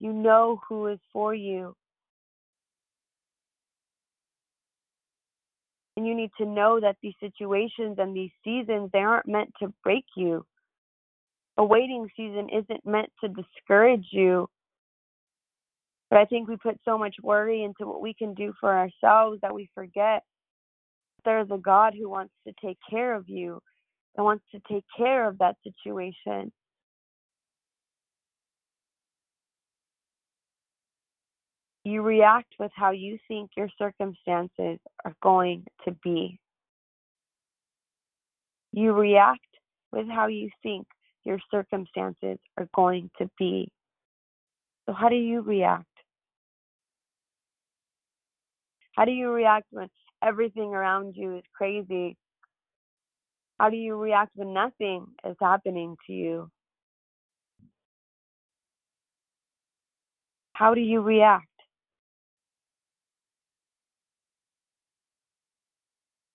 you 0.01 0.13
know 0.13 0.61
who 0.69 0.87
is 0.87 0.99
for 1.13 1.35
you. 1.35 1.75
And 5.97 6.07
you 6.07 6.15
need 6.15 6.31
to 6.39 6.47
know 6.47 6.79
that 6.81 6.97
these 7.03 7.15
situations 7.19 7.97
and 7.99 8.15
these 8.15 8.31
seasons, 8.45 8.91
they 8.93 9.01
aren't 9.01 9.27
meant 9.27 9.51
to 9.61 9.73
break 9.83 10.05
you. 10.17 10.47
A 11.57 11.65
waiting 11.65 12.09
season 12.17 12.49
isn't 12.51 12.87
meant 12.87 13.11
to 13.21 13.29
discourage 13.29 14.07
you. 14.13 14.49
But 16.09 16.21
I 16.21 16.25
think 16.25 16.49
we 16.49 16.57
put 16.57 16.79
so 16.85 16.97
much 16.97 17.17
worry 17.21 17.65
into 17.65 17.85
what 17.85 18.01
we 18.01 18.15
can 18.15 18.33
do 18.35 18.55
for 18.61 18.73
ourselves 18.73 19.41
that 19.43 19.53
we 19.53 19.69
forget 19.75 20.23
there's 21.25 21.51
a 21.51 21.59
God 21.59 21.95
who 21.99 22.09
wants 22.09 22.33
to 22.47 22.55
take 22.65 22.79
care 22.89 23.15
of 23.15 23.29
you 23.29 23.61
and 24.17 24.25
wants 24.25 24.45
to 24.53 24.61
take 24.71 24.85
care 24.97 25.29
of 25.29 25.39
that 25.39 25.57
situation. 25.63 26.53
You 31.85 32.03
react 32.03 32.53
with 32.59 32.73
how 32.75 32.91
you 32.91 33.19
think 33.29 33.51
your 33.57 33.71
circumstances 33.79 34.79
are 35.05 35.15
going 35.23 35.65
to 35.87 35.97
be. 36.05 36.39
You 38.73 38.93
react 38.93 39.41
with 39.93 40.07
how 40.09 40.27
you 40.27 40.51
think 40.63 40.87
your 41.25 41.39
circumstances 41.51 42.39
are 42.59 42.69
going 42.75 43.11
to 43.19 43.31
be. 43.39 43.71
So, 44.87 44.93
how 44.93 45.09
do 45.09 45.17
you 45.17 45.41
react? 45.41 45.85
How 48.93 49.05
do 49.05 49.13
you 49.13 49.31
react 49.31 49.67
when 49.71 49.89
everything 50.23 50.75
around 50.75 51.15
you 51.17 51.37
is 51.39 51.45
crazy? 51.57 52.17
How 53.59 53.71
do 53.71 53.77
you 53.77 53.97
react 53.97 54.31
when 54.35 54.55
nothing 54.55 55.07
is 55.25 55.37
happening 55.41 55.97
to 56.07 56.13
you? 56.13 56.51
How 60.53 60.75
do 60.75 60.81
you 60.81 61.01
react? 61.03 61.47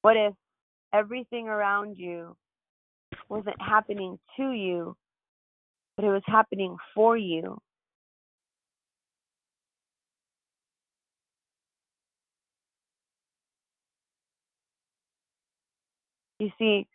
What 0.02 0.18
if 0.18 0.34
everything 0.94 1.48
around 1.48 1.98
you 1.98 2.36
wasn't 3.30 3.62
happening 3.62 4.20
to 4.38 4.52
you, 4.52 4.96
but 5.96 6.06
it 6.06 6.10
was 6.10 6.24
happening 6.26 6.76
for 6.94 7.18
you? 7.18 7.58
You 16.44 16.52
see, 16.60 16.88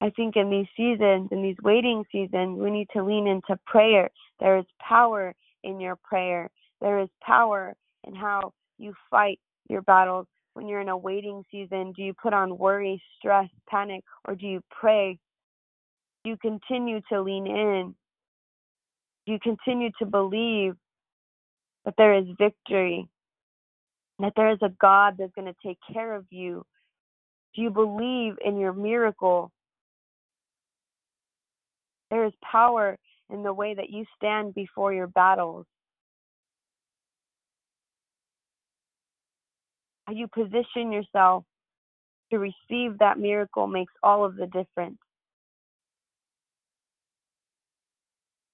I 0.00 0.10
think 0.10 0.36
in 0.36 0.48
these 0.48 0.66
seasons, 0.76 1.28
in 1.32 1.42
these 1.42 1.56
waiting 1.62 2.04
seasons, 2.10 2.58
we 2.58 2.70
need 2.70 2.88
to 2.94 3.04
lean 3.04 3.26
into 3.26 3.58
prayer. 3.66 4.08
There 4.40 4.58
is 4.58 4.64
power 4.80 5.34
in 5.64 5.80
your 5.80 5.96
prayer. 5.96 6.48
There 6.80 7.00
is 7.00 7.08
power 7.22 7.74
in 8.04 8.14
how 8.14 8.52
you 8.78 8.94
fight 9.10 9.38
your 9.68 9.82
battles 9.82 10.26
when 10.54 10.66
you're 10.66 10.80
in 10.80 10.88
a 10.88 10.96
waiting 10.96 11.44
season? 11.50 11.92
Do 11.94 12.02
you 12.02 12.14
put 12.14 12.32
on 12.32 12.56
worry, 12.56 13.02
stress, 13.18 13.48
panic, 13.68 14.02
or 14.26 14.34
do 14.34 14.46
you 14.46 14.62
pray? 14.70 15.18
Do 16.24 16.30
you 16.30 16.38
continue 16.38 17.00
to 17.12 17.20
lean 17.20 17.46
in? 17.46 17.94
Do 19.26 19.32
you 19.32 19.38
continue 19.42 19.90
to 19.98 20.06
believe 20.06 20.72
that 21.84 21.94
there 21.98 22.14
is 22.14 22.24
victory? 22.38 23.06
That 24.18 24.32
there 24.34 24.50
is 24.50 24.58
a 24.62 24.70
God 24.80 25.16
that's 25.18 25.34
going 25.34 25.52
to 25.52 25.66
take 25.66 25.78
care 25.92 26.14
of 26.14 26.24
you? 26.30 26.64
Do 27.56 27.62
you 27.62 27.70
believe 27.70 28.34
in 28.44 28.58
your 28.58 28.72
miracle? 28.72 29.50
There 32.10 32.24
is 32.24 32.32
power 32.48 32.96
in 33.30 33.42
the 33.42 33.52
way 33.52 33.74
that 33.74 33.90
you 33.90 34.04
stand 34.16 34.54
before 34.54 34.92
your 34.92 35.08
battles. 35.08 35.66
how 40.06 40.12
you 40.12 40.28
position 40.28 40.92
yourself 40.92 41.44
to 42.30 42.38
receive 42.38 42.98
that 42.98 43.18
miracle 43.18 43.66
makes 43.66 43.92
all 44.02 44.24
of 44.24 44.36
the 44.36 44.46
difference. 44.46 44.98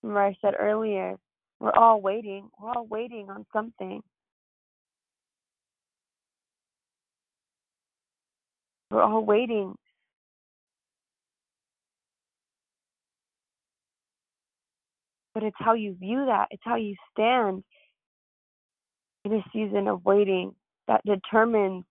Remember, 0.02 0.22
I 0.22 0.36
said 0.40 0.54
earlier, 0.58 1.16
we're 1.60 1.72
all 1.72 2.00
waiting. 2.00 2.48
We're 2.60 2.72
all 2.72 2.86
waiting 2.86 3.30
on 3.30 3.46
something. 3.52 4.02
We're 8.92 9.02
all 9.02 9.24
waiting. 9.24 9.74
But 15.32 15.44
it's 15.44 15.56
how 15.58 15.72
you 15.72 15.96
view 15.98 16.26
that, 16.26 16.48
it's 16.50 16.62
how 16.62 16.76
you 16.76 16.94
stand 17.10 17.64
in 19.24 19.32
a 19.32 19.42
season 19.50 19.88
of 19.88 20.04
waiting 20.04 20.54
that 20.88 21.00
determines 21.06 21.84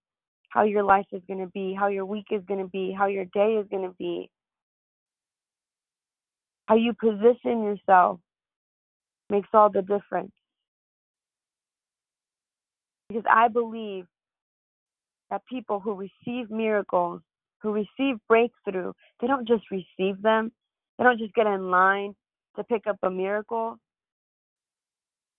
how 0.49 0.63
your 0.63 0.83
life 0.83 1.07
is 1.11 1.23
going 1.27 1.39
to 1.39 1.47
be, 1.47 1.73
how 1.73 1.87
your 1.87 2.05
week 2.05 2.27
is 2.29 2.43
going 2.47 2.59
to 2.59 2.67
be, 2.67 2.95
how 2.95 3.07
your 3.07 3.25
day 3.33 3.53
is 3.53 3.65
going 3.71 3.87
to 3.89 3.95
be. 3.97 4.29
How 6.67 6.75
you 6.75 6.93
position 6.93 7.63
yourself 7.63 8.19
makes 9.31 9.49
all 9.53 9.71
the 9.71 9.81
difference. 9.81 10.31
Because 13.09 13.23
I 13.27 13.47
believe 13.47 14.05
that 15.31 15.41
people 15.47 15.79
who 15.79 15.93
receive 15.93 16.51
miracles, 16.51 17.21
who 17.61 17.71
receive 17.71 18.17
breakthrough, 18.27 18.91
they 19.19 19.27
don't 19.27 19.47
just 19.47 19.63
receive 19.71 20.21
them, 20.21 20.51
they 20.97 21.03
don't 21.03 21.17
just 21.17 21.33
get 21.33 21.47
in 21.47 21.71
line 21.71 22.13
to 22.57 22.63
pick 22.65 22.85
up 22.85 22.97
a 23.01 23.09
miracle. 23.09 23.77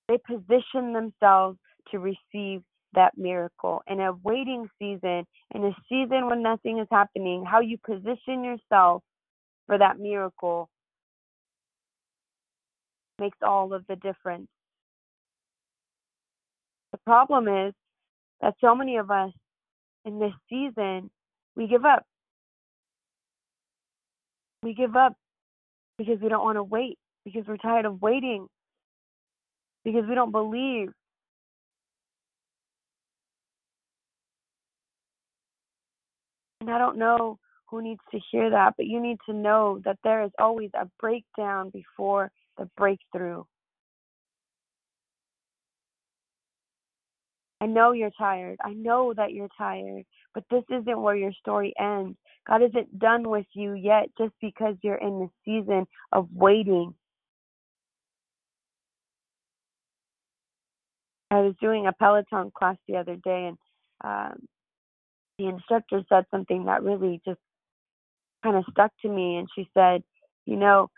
They 0.09 0.19
position 0.27 0.93
themselves 0.93 1.59
to 1.91 1.99
receive 1.99 2.63
that 2.95 3.13
miracle. 3.17 3.83
In 3.87 4.01
a 4.01 4.13
waiting 4.25 4.67
season, 4.79 5.25
in 5.55 5.65
a 5.65 5.75
season 5.89 6.27
when 6.27 6.43
nothing 6.43 6.79
is 6.79 6.89
happening, 6.91 7.45
how 7.45 7.61
you 7.61 7.77
position 7.87 8.43
yourself 8.43 9.03
for 9.67 9.79
that 9.79 9.99
miracle 9.99 10.69
makes 13.19 13.39
all 13.43 13.73
of 13.73 13.85
the 13.89 13.97
difference. 13.97 14.49
The 16.93 16.99
problem 17.07 17.49
is 17.49 17.75
that 18.41 18.55
so 18.61 18.75
many 18.75 18.97
of 18.97 19.11
us 19.11 19.31
in 20.05 20.19
this 20.19 20.33
season, 20.49 21.11
we 21.57 21.67
give 21.67 21.85
up. 21.85 22.05
We 24.63 24.75
give 24.75 24.97
up 24.97 25.15
because 25.99 26.19
we 26.21 26.29
don't 26.29 26.45
want 26.45 26.57
to 26.57 26.63
wait, 26.63 26.99
because 27.25 27.45
we're 27.47 27.57
tired 27.57 27.85
of 27.85 28.01
waiting, 28.01 28.47
because 29.85 30.05
we 30.09 30.15
don't 30.15 30.33
believe. 30.33 30.89
And 36.61 36.71
I 36.71 36.79
don't 36.79 36.97
know 36.97 37.39
who 37.67 37.83
needs 37.83 38.01
to 38.13 38.21
hear 38.31 38.51
that, 38.51 38.75
but 38.77 38.87
you 38.87 39.01
need 39.01 39.19
to 39.27 39.33
know 39.33 39.81
that 39.85 39.99
there 40.05 40.23
is 40.23 40.31
always 40.39 40.71
a 40.75 40.87
breakdown 41.01 41.71
before 41.71 42.31
the 42.57 42.69
breakthrough. 42.77 43.43
I 47.63 47.67
know 47.67 47.93
you're 47.93 48.11
tired. 48.19 48.59
I 48.61 48.73
know 48.73 49.15
that 49.17 49.33
you're 49.33 49.49
tired, 49.57 50.03
but 50.35 50.43
this 50.51 50.65
isn't 50.69 51.01
where 51.01 51.15
your 51.15 51.31
story 51.35 51.73
ends. 51.79 52.19
God 52.45 52.61
isn't 52.61 52.99
done 52.99 53.29
with 53.29 53.47
you 53.53 53.75
yet 53.75 54.09
just 54.19 54.33
because 54.41 54.75
you're 54.83 54.97
in 54.97 55.21
the 55.21 55.29
season 55.45 55.87
of 56.11 56.27
waiting. 56.35 56.93
I 61.31 61.37
was 61.43 61.55
doing 61.61 61.87
a 61.87 61.93
Peloton 61.93 62.51
class 62.53 62.77
the 62.89 62.97
other 62.97 63.15
day, 63.15 63.51
and 63.53 63.59
um, 64.03 64.41
the 65.39 65.47
instructor 65.47 66.03
said 66.09 66.25
something 66.33 66.65
that 66.65 66.83
really 66.83 67.21
just 67.25 67.39
kind 68.43 68.57
of 68.57 68.65
stuck 68.73 68.91
to 69.03 69.09
me. 69.09 69.37
And 69.37 69.47
she 69.55 69.71
said, 69.73 70.03
You 70.47 70.57
know, 70.57 70.91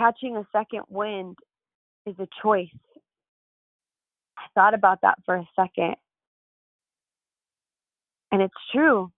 catching 0.00 0.36
a 0.36 0.44
second 0.50 0.82
wind 0.88 1.36
is 2.06 2.16
a 2.18 2.26
choice. 2.42 2.66
Thought 4.54 4.74
about 4.74 5.00
that 5.02 5.18
for 5.24 5.36
a 5.36 5.48
second. 5.54 5.96
And 8.32 8.42
it's 8.42 8.54
true. 8.72 9.10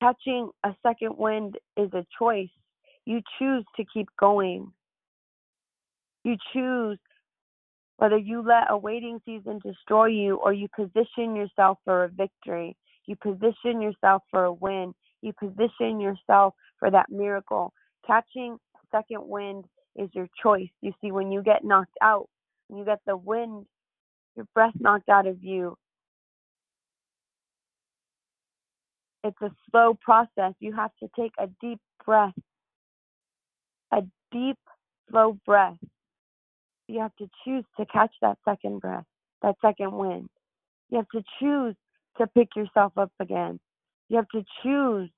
Catching 0.00 0.50
a 0.64 0.74
second 0.82 1.16
wind 1.16 1.58
is 1.76 1.92
a 1.92 2.04
choice. 2.18 2.50
You 3.04 3.20
choose 3.38 3.64
to 3.76 3.84
keep 3.92 4.08
going. 4.18 4.72
You 6.24 6.36
choose 6.52 6.98
whether 7.98 8.16
you 8.16 8.42
let 8.42 8.70
a 8.70 8.76
waiting 8.76 9.20
season 9.24 9.60
destroy 9.64 10.06
you 10.06 10.36
or 10.36 10.52
you 10.52 10.68
position 10.74 11.36
yourself 11.36 11.78
for 11.84 12.04
a 12.04 12.08
victory. 12.08 12.76
You 13.06 13.16
position 13.16 13.80
yourself 13.80 14.22
for 14.30 14.44
a 14.44 14.52
win. 14.52 14.94
You 15.20 15.32
position 15.38 16.00
yourself 16.00 16.54
for 16.78 16.90
that 16.90 17.06
miracle. 17.10 17.72
Catching 18.06 18.58
second 18.90 19.26
wind 19.26 19.64
is 19.96 20.08
your 20.14 20.28
choice. 20.42 20.70
You 20.80 20.92
see, 21.00 21.12
when 21.12 21.30
you 21.30 21.42
get 21.42 21.64
knocked 21.64 21.96
out, 22.02 22.28
you 22.78 22.84
get 22.84 23.00
the 23.06 23.16
wind, 23.16 23.66
your 24.36 24.46
breath 24.54 24.74
knocked 24.78 25.08
out 25.08 25.26
of 25.26 25.42
you, 25.42 25.76
it's 29.24 29.40
a 29.40 29.50
slow 29.70 29.96
process. 30.00 30.54
You 30.58 30.72
have 30.74 30.90
to 31.02 31.08
take 31.16 31.32
a 31.38 31.46
deep 31.60 31.78
breath, 32.04 32.34
a 33.92 34.02
deep, 34.32 34.58
slow 35.10 35.38
breath. 35.46 35.76
You 36.88 37.00
have 37.00 37.14
to 37.16 37.28
choose 37.44 37.64
to 37.78 37.86
catch 37.86 38.12
that 38.20 38.38
second 38.44 38.80
breath, 38.80 39.04
that 39.42 39.56
second 39.62 39.92
wind. 39.92 40.28
You 40.90 40.98
have 40.98 41.08
to 41.10 41.22
choose 41.40 41.74
to 42.18 42.26
pick 42.26 42.48
yourself 42.56 42.92
up 42.96 43.12
again. 43.20 43.60
You 44.08 44.16
have 44.16 44.28
to 44.30 44.44
choose 44.62 45.08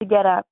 to 0.00 0.06
get 0.06 0.24
up. 0.24 0.46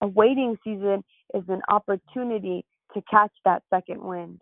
A 0.00 0.06
waiting 0.06 0.56
season 0.64 1.04
is 1.34 1.44
an 1.48 1.60
opportunity 1.68 2.64
to 2.94 3.02
catch 3.10 3.32
that 3.44 3.62
second 3.70 4.02
wind. 4.02 4.40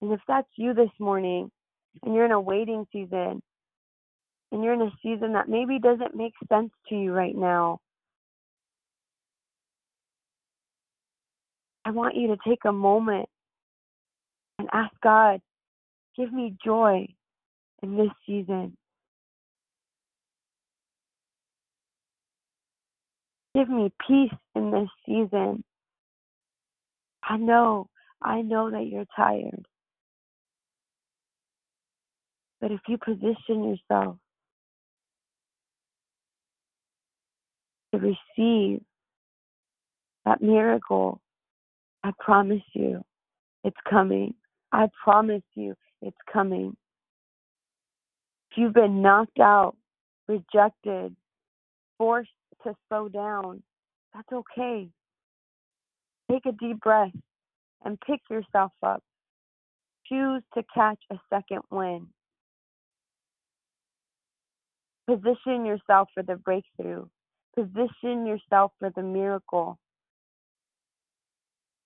And 0.00 0.12
if 0.12 0.20
that's 0.28 0.48
you 0.56 0.74
this 0.74 0.90
morning 0.98 1.50
and 2.02 2.14
you're 2.14 2.26
in 2.26 2.32
a 2.32 2.40
waiting 2.40 2.86
season 2.92 3.42
and 4.52 4.62
you're 4.62 4.74
in 4.74 4.82
a 4.82 4.92
season 5.02 5.32
that 5.32 5.48
maybe 5.48 5.78
doesn't 5.78 6.14
make 6.14 6.34
sense 6.48 6.70
to 6.88 6.94
you 6.94 7.12
right 7.12 7.34
now, 7.34 7.80
I 11.84 11.90
want 11.90 12.16
you 12.16 12.28
to 12.28 12.36
take 12.46 12.64
a 12.64 12.72
moment 12.72 13.28
and 14.58 14.68
ask 14.72 14.92
God, 15.02 15.40
give 16.16 16.32
me 16.32 16.56
joy 16.64 17.06
in 17.82 17.96
this 17.96 18.10
season. 18.26 18.76
Give 23.54 23.68
me 23.68 23.90
peace 24.06 24.36
in 24.54 24.70
this 24.70 24.88
season. 25.06 25.64
I 27.26 27.36
know, 27.36 27.88
I 28.22 28.42
know 28.42 28.70
that 28.70 28.86
you're 28.86 29.06
tired. 29.16 29.66
But 32.60 32.70
if 32.70 32.80
you 32.88 32.98
position 32.98 33.64
yourself 33.64 34.16
to 37.92 37.98
receive 37.98 38.80
that 40.24 40.40
miracle, 40.40 41.20
I 42.04 42.12
promise 42.18 42.62
you 42.72 43.02
it's 43.64 43.76
coming. 43.88 44.34
I 44.72 44.88
promise 45.02 45.42
you 45.54 45.74
it's 46.02 46.16
coming. 46.32 46.76
If 48.50 48.58
you've 48.58 48.72
been 48.74 49.02
knocked 49.02 49.40
out, 49.40 49.76
rejected, 50.28 51.16
forced 51.98 52.30
to 52.64 52.74
slow 52.88 53.08
down, 53.08 53.62
that's 54.14 54.32
okay. 54.32 54.88
Take 56.30 56.46
a 56.46 56.52
deep 56.52 56.80
breath 56.80 57.12
and 57.84 58.00
pick 58.00 58.20
yourself 58.30 58.72
up. 58.82 59.02
Choose 60.06 60.42
to 60.54 60.62
catch 60.74 60.98
a 61.10 61.16
second 61.30 61.62
wind. 61.70 62.08
Position 65.08 65.64
yourself 65.64 66.08
for 66.14 66.22
the 66.22 66.36
breakthrough. 66.36 67.06
Position 67.54 68.26
yourself 68.26 68.72
for 68.78 68.90
the 68.90 69.02
miracle. 69.02 69.78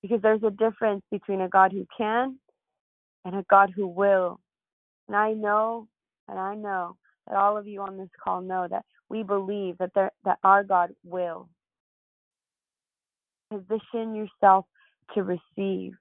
Because 0.03 0.23
there's 0.23 0.43
a 0.43 0.51
difference 0.51 1.03
between 1.11 1.43
a 1.43 1.49
God 1.49 1.73
who 1.73 1.87
can 1.97 2.39
and 3.25 3.35
a 3.35 3.45
God 3.51 3.71
who 3.75 3.87
will. 3.87 4.41
And 5.09 5.17
I 5.17 5.33
know, 5.33 5.89
and 6.29 6.39
I 6.39 6.55
know 6.55 6.97
that 7.27 7.37
all 7.37 7.59
of 7.59 7.67
you 7.67 7.83
on 7.83 7.99
this 7.99 8.09
call 8.23 8.41
know 8.41 8.67
that 8.71 8.85
we 9.09 9.23
believe 9.23 9.77
that 9.79 9.91
there, 9.95 10.13
that 10.25 10.39
our 10.45 10.65
God 10.65 10.91
will. 11.05 11.49
Position 13.51 14.15
yourself 14.15 14.67
to 15.15 15.23
receive. 15.23 15.93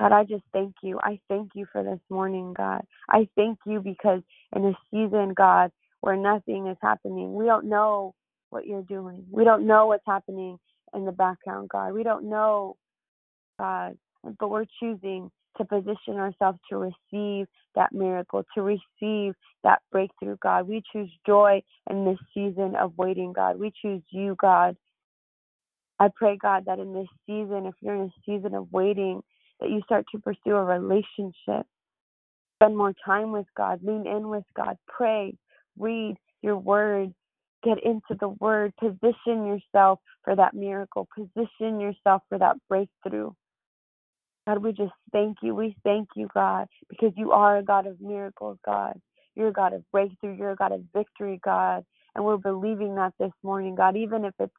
God, 0.00 0.12
I 0.12 0.24
just 0.24 0.42
thank 0.52 0.74
you. 0.82 0.98
I 1.04 1.20
thank 1.28 1.50
you 1.54 1.66
for 1.70 1.84
this 1.84 2.00
morning, 2.10 2.54
God. 2.56 2.82
I 3.08 3.28
thank 3.36 3.58
you 3.66 3.80
because 3.80 4.22
in 4.56 4.64
a 4.64 4.72
season, 4.90 5.32
God, 5.36 5.70
where 6.00 6.16
nothing 6.16 6.66
is 6.66 6.76
happening, 6.82 7.34
we 7.34 7.44
don't 7.44 7.68
know 7.68 8.14
what 8.50 8.66
you're 8.66 8.82
doing. 8.82 9.24
We 9.30 9.44
don't 9.44 9.66
know 9.66 9.86
what's 9.86 10.02
happening 10.06 10.58
in 10.94 11.04
the 11.04 11.12
background, 11.12 11.68
God. 11.68 11.92
We 11.92 12.02
don't 12.02 12.28
know, 12.28 12.76
God, 13.58 13.96
but 14.40 14.48
we're 14.48 14.66
choosing 14.80 15.30
to 15.58 15.64
position 15.64 16.16
ourselves 16.16 16.58
to 16.70 16.78
receive 16.78 17.46
that 17.74 17.92
miracle, 17.92 18.44
to 18.54 18.62
receive 18.62 19.34
that 19.62 19.80
breakthrough, 19.92 20.36
God. 20.42 20.66
We 20.66 20.82
choose 20.92 21.10
joy 21.26 21.62
in 21.88 22.04
this 22.04 22.18
season 22.34 22.74
of 22.74 22.92
waiting, 22.96 23.32
God. 23.32 23.58
We 23.58 23.72
choose 23.80 24.02
you, 24.10 24.36
God. 24.40 24.76
I 26.02 26.08
pray, 26.16 26.36
God, 26.36 26.64
that 26.66 26.80
in 26.80 26.92
this 26.92 27.06
season, 27.28 27.66
if 27.66 27.74
you're 27.80 27.94
in 27.94 28.10
a 28.10 28.12
season 28.26 28.56
of 28.56 28.72
waiting, 28.72 29.22
that 29.60 29.70
you 29.70 29.80
start 29.84 30.04
to 30.10 30.18
pursue 30.20 30.56
a 30.56 30.64
relationship. 30.64 31.64
Spend 32.56 32.76
more 32.76 32.92
time 33.06 33.30
with 33.30 33.46
God, 33.56 33.78
lean 33.84 34.08
in 34.08 34.28
with 34.28 34.42
God, 34.56 34.76
pray, 34.88 35.36
read 35.78 36.16
your 36.42 36.58
word, 36.58 37.14
get 37.62 37.78
into 37.84 38.16
the 38.18 38.30
word, 38.40 38.72
position 38.80 39.46
yourself 39.46 40.00
for 40.24 40.34
that 40.34 40.54
miracle, 40.54 41.06
position 41.14 41.78
yourself 41.78 42.22
for 42.28 42.36
that 42.36 42.56
breakthrough. 42.68 43.30
God, 44.48 44.58
we 44.58 44.72
just 44.72 44.92
thank 45.12 45.36
you. 45.40 45.54
We 45.54 45.76
thank 45.84 46.08
you, 46.16 46.28
God, 46.34 46.66
because 46.90 47.12
you 47.16 47.30
are 47.30 47.58
a 47.58 47.62
God 47.62 47.86
of 47.86 48.00
miracles, 48.00 48.58
God. 48.66 49.00
You're 49.36 49.48
a 49.48 49.52
God 49.52 49.72
of 49.72 49.88
breakthrough. 49.92 50.36
You're 50.36 50.50
a 50.50 50.56
God 50.56 50.72
of 50.72 50.82
victory, 50.92 51.40
God. 51.44 51.84
And 52.16 52.24
we're 52.24 52.38
believing 52.38 52.96
that 52.96 53.14
this 53.20 53.32
morning, 53.44 53.76
God, 53.76 53.96
even 53.96 54.24
if 54.24 54.34
it's 54.40 54.52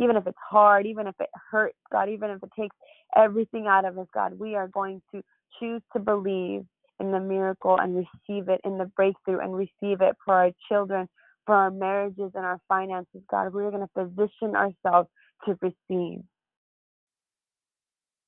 even 0.00 0.16
if 0.16 0.26
it's 0.26 0.38
hard, 0.50 0.86
even 0.86 1.06
if 1.06 1.14
it 1.20 1.28
hurts, 1.50 1.76
God, 1.92 2.08
even 2.08 2.30
if 2.30 2.42
it 2.42 2.50
takes 2.58 2.74
everything 3.16 3.66
out 3.66 3.84
of 3.84 3.98
us, 3.98 4.06
God, 4.14 4.38
we 4.38 4.54
are 4.54 4.68
going 4.68 5.02
to 5.14 5.22
choose 5.58 5.82
to 5.92 6.00
believe 6.00 6.64
in 6.98 7.12
the 7.12 7.20
miracle 7.20 7.78
and 7.78 7.96
receive 7.96 8.48
it 8.48 8.60
in 8.64 8.78
the 8.78 8.86
breakthrough 8.96 9.40
and 9.40 9.54
receive 9.54 10.00
it 10.00 10.16
for 10.24 10.34
our 10.34 10.50
children, 10.68 11.08
for 11.44 11.54
our 11.54 11.70
marriages 11.70 12.32
and 12.34 12.44
our 12.44 12.58
finances, 12.68 13.20
God. 13.30 13.52
We're 13.52 13.70
going 13.70 13.86
to 13.86 14.04
position 14.06 14.56
ourselves 14.56 15.08
to 15.46 15.58
receive. 15.60 16.22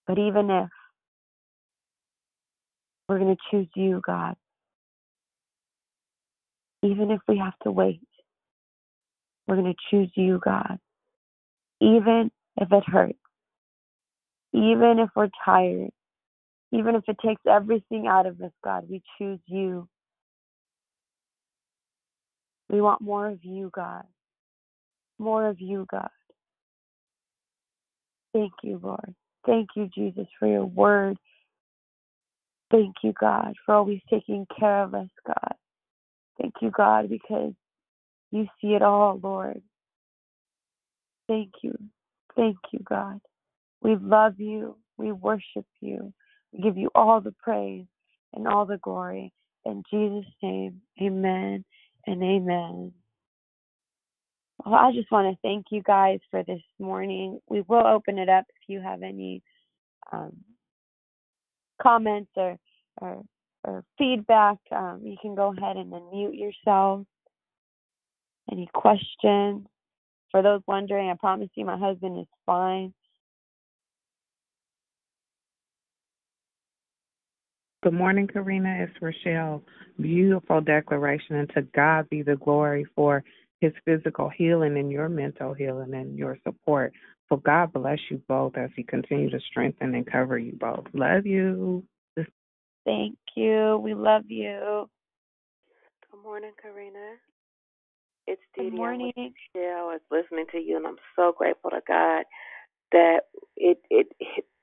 But 0.07 0.19
even 0.19 0.51
if 0.51 0.69
we're 3.09 3.19
going 3.19 3.35
to 3.35 3.43
choose 3.51 3.69
you, 3.75 4.03
God, 4.07 4.35
even 6.83 7.11
if 7.11 7.21
we 7.29 7.39
have 7.39 7.59
to 7.63 7.71
wait, 7.71 8.01
we're 9.47 9.57
going 9.57 9.73
to 9.73 9.79
choose 9.91 10.11
you, 10.15 10.41
God. 10.45 10.79
Even 11.83 12.31
if 12.59 12.71
it 12.71 12.85
hurts, 12.87 13.19
even 14.53 14.99
if 15.01 15.11
we're 15.17 15.31
tired, 15.45 15.91
even 16.71 16.95
if 16.95 17.03
it 17.09 17.17
takes 17.25 17.43
everything 17.51 18.07
out 18.07 18.27
of 18.27 18.41
us, 18.41 18.53
God, 18.63 18.89
we 18.89 19.03
choose 19.19 19.41
you. 19.47 19.89
We 22.71 22.81
want 22.81 23.01
more 23.03 23.27
of 23.27 23.41
you, 23.43 23.71
God. 23.75 24.05
More 25.19 25.49
of 25.49 25.61
you, 25.61 25.87
God. 25.91 26.09
Thank 28.33 28.53
you, 28.63 28.81
Lord. 28.81 29.15
Thank 29.45 29.71
you, 29.75 29.91
Jesus, 29.95 30.27
for 30.39 30.47
your 30.47 30.65
word. 30.65 31.19
Thank 32.71 32.95
you, 33.03 33.13
God, 33.21 33.55
for 33.67 33.75
always 33.75 34.01
taking 34.09 34.47
care 34.59 34.85
of 34.85 34.95
us, 34.95 35.09
God. 35.27 35.55
Thank 36.41 36.55
you, 36.63 36.71
God, 36.71 37.09
because 37.11 37.53
you 38.31 38.47
see 38.61 38.69
it 38.69 38.83
all, 38.83 39.21
Lord. 39.23 39.61
Thank 41.29 41.53
you. 41.63 41.75
Thank 42.37 42.57
you, 42.73 42.81
God. 42.85 43.21
We 43.83 43.97
love 43.97 44.39
you. 44.39 44.77
We 44.97 45.13
worship 45.13 45.67
you. 45.81 46.13
We 46.53 46.61
give 46.63 46.77
you 46.77 46.91
all 46.95 47.21
the 47.21 47.35
praise 47.43 47.87
and 48.35 48.47
all 48.47 48.67
the 48.67 48.79
glory. 48.79 49.33
In 49.65 49.83
Jesus' 49.91 50.31
name, 50.43 50.81
amen 51.01 51.65
and 52.07 52.23
amen. 52.23 52.93
Well, 54.65 54.75
I 54.75 54.93
just 54.93 55.11
want 55.11 55.33
to 55.33 55.41
thank 55.43 55.67
you 55.71 55.83
guys 55.83 56.21
for 56.31 56.43
this 56.45 56.63
morning. 56.79 57.41
We 57.49 57.63
will 57.63 57.87
open 57.87 58.19
it 58.19 58.29
up 58.29 58.45
if 58.49 58.69
you 58.69 58.81
have 58.81 59.03
any 59.03 59.43
um, 60.13 60.33
comments 61.81 62.31
or, 62.37 62.57
or, 63.01 63.23
or 63.65 63.85
feedback. 63.99 64.59
Um, 64.71 65.01
you 65.05 65.17
can 65.21 65.35
go 65.35 65.55
ahead 65.57 65.77
and 65.77 65.93
unmute 65.93 66.39
yourself. 66.39 67.07
Any 68.51 68.69
questions? 68.73 69.67
For 70.33 70.43
those 70.43 70.63
wondering, 70.67 71.11
I 71.11 71.15
promise 71.15 71.51
you 71.55 71.65
my 71.65 71.77
husband 71.79 72.19
is 72.19 72.27
fine. 72.47 72.93
Good 77.83 77.93
morning, 77.93 78.27
Karina. 78.27 78.87
It's 78.89 79.03
Rochelle. 79.03 79.63
Beautiful 80.01 80.61
declaration, 80.61 81.37
and 81.37 81.51
to 81.55 81.63
God 81.75 82.09
be 82.09 82.23
the 82.23 82.37
glory 82.37 82.87
for 82.95 83.23
his 83.61 83.73
physical 83.85 84.31
healing 84.31 84.79
and 84.79 84.91
your 84.91 85.09
mental 85.09 85.53
healing 85.53 85.93
and 85.93 86.17
your 86.17 86.39
support. 86.45 86.93
So 87.29 87.37
God 87.37 87.73
bless 87.73 87.99
you 88.11 88.23
both 88.29 88.57
as 88.57 88.71
he 88.75 88.83
continues 88.83 89.33
to 89.33 89.41
strengthen 89.51 89.95
and 89.95 90.11
cover 90.11 90.39
you 90.39 90.53
both. 90.53 90.87
Love 90.95 91.27
you. 91.27 91.85
Thank 92.85 93.17
you. 93.37 93.79
We 93.83 93.95
love 93.95 94.25
you. 94.29 94.89
Good 96.11 96.23
morning, 96.23 96.53
Karina. 96.61 97.17
It's 98.27 98.43
Dee 98.57 98.71
Good. 98.71 98.75
I'm 98.75 98.77
morning. 98.77 99.13
Michelle. 99.57 99.91
I 99.91 99.99
was 99.99 100.03
listening 100.11 100.47
to 100.53 100.59
you, 100.59 100.77
and 100.77 100.87
I'm 100.87 100.99
so 101.17 101.33
grateful 101.37 101.71
to 101.71 101.81
God 101.87 102.25
that 102.93 103.23
it 103.57 103.79
it 103.91 104.09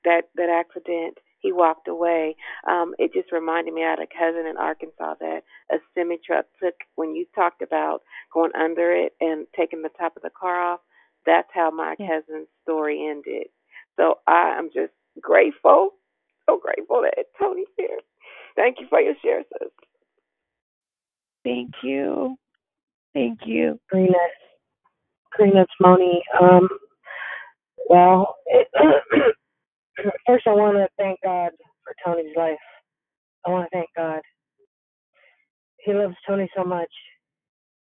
that 0.04 0.24
that 0.36 0.50
accident 0.50 1.18
he 1.40 1.52
walked 1.52 1.88
away. 1.88 2.36
Um, 2.68 2.94
it 2.98 3.12
just 3.14 3.32
reminded 3.32 3.74
me 3.74 3.84
I 3.84 3.90
had 3.90 4.00
a 4.00 4.06
cousin 4.06 4.46
in 4.48 4.56
Arkansas 4.58 5.14
that 5.20 5.42
a 5.72 5.76
semi 5.94 6.18
truck 6.24 6.46
took 6.62 6.74
when 6.96 7.14
you 7.16 7.26
talked 7.34 7.62
about 7.62 8.02
going 8.32 8.52
under 8.58 8.92
it 8.92 9.14
and 9.20 9.46
taking 9.56 9.82
the 9.82 9.90
top 9.98 10.16
of 10.16 10.22
the 10.22 10.30
car 10.38 10.60
off. 10.74 10.80
That's 11.26 11.48
how 11.54 11.70
my 11.70 11.96
Yeah. 11.98 12.08
cousin's 12.08 12.48
story 12.64 13.08
ended. 13.10 13.48
So 13.96 14.16
I 14.26 14.56
am 14.58 14.70
just 14.74 14.92
grateful, 15.20 15.92
so 16.46 16.58
grateful 16.60 17.02
that 17.02 17.26
Tony 17.40 17.64
shared. 17.78 18.02
Thank 18.56 18.80
you 18.80 18.86
for 18.90 19.00
your 19.00 19.14
share, 19.22 19.42
sis. 19.60 19.70
Thank 21.44 21.72
you. 21.82 22.36
Thank 23.14 23.40
you. 23.46 23.78
Karina, 23.90 24.18
Karina, 25.36 25.66
Moni. 25.80 26.22
Um, 26.40 26.68
well, 27.88 28.36
it, 28.46 28.68
first 30.26 30.46
I 30.46 30.52
want 30.54 30.76
to 30.78 30.88
thank 30.98 31.20
God 31.24 31.50
for 31.84 31.94
Tony's 32.04 32.36
life. 32.36 32.58
I 33.46 33.50
want 33.50 33.66
to 33.70 33.76
thank 33.76 33.88
God. 33.96 34.20
He 35.78 35.94
loves 35.94 36.16
Tony 36.28 36.48
so 36.56 36.64
much, 36.64 36.92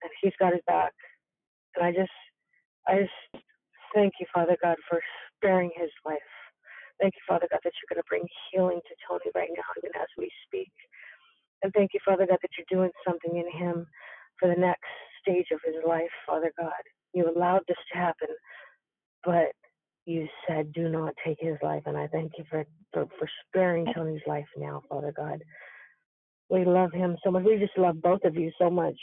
and 0.03 0.11
he's 0.21 0.33
got 0.39 0.53
his 0.53 0.61
back. 0.67 0.93
And 1.75 1.85
I 1.85 1.91
just, 1.91 2.11
I 2.87 2.99
just 3.01 3.43
thank 3.95 4.13
you, 4.19 4.27
Father 4.33 4.57
God, 4.63 4.77
for 4.89 5.01
sparing 5.37 5.71
his 5.77 5.91
life. 6.05 6.19
Thank 7.01 7.15
you, 7.15 7.21
Father 7.27 7.47
God, 7.51 7.59
that 7.63 7.73
you're 7.77 7.89
going 7.95 8.01
to 8.03 8.09
bring 8.09 8.25
healing 8.51 8.81
to 8.87 8.95
Tony 9.07 9.31
right 9.35 9.49
now, 9.55 9.65
even 9.77 9.91
as 10.01 10.07
we 10.17 10.31
speak. 10.47 10.71
And 11.63 11.73
thank 11.73 11.91
you, 11.93 11.99
Father 12.05 12.27
God, 12.27 12.39
that 12.41 12.51
you're 12.57 12.69
doing 12.79 12.91
something 13.07 13.37
in 13.37 13.49
him 13.51 13.87
for 14.39 14.49
the 14.49 14.59
next 14.59 14.85
stage 15.27 15.47
of 15.51 15.59
his 15.65 15.75
life, 15.87 16.09
Father 16.25 16.51
God. 16.57 16.71
You 17.13 17.31
allowed 17.35 17.61
this 17.67 17.77
to 17.93 17.97
happen, 17.97 18.29
but 19.23 19.51
you 20.05 20.27
said 20.47 20.71
do 20.73 20.89
not 20.89 21.13
take 21.25 21.37
his 21.39 21.57
life. 21.61 21.83
And 21.85 21.97
I 21.97 22.07
thank 22.07 22.33
you 22.37 22.45
for, 22.49 22.65
for, 22.93 23.05
for 23.19 23.29
sparing 23.47 23.85
Tony's 23.93 24.21
life 24.25 24.45
now, 24.57 24.81
Father 24.89 25.13
God. 25.15 25.43
We 26.49 26.63
love 26.63 26.93
him 26.93 27.17
so 27.23 27.31
much. 27.31 27.43
We 27.43 27.57
just 27.57 27.77
love 27.77 28.01
both 28.01 28.23
of 28.23 28.35
you 28.35 28.51
so 28.57 28.69
much, 28.69 28.95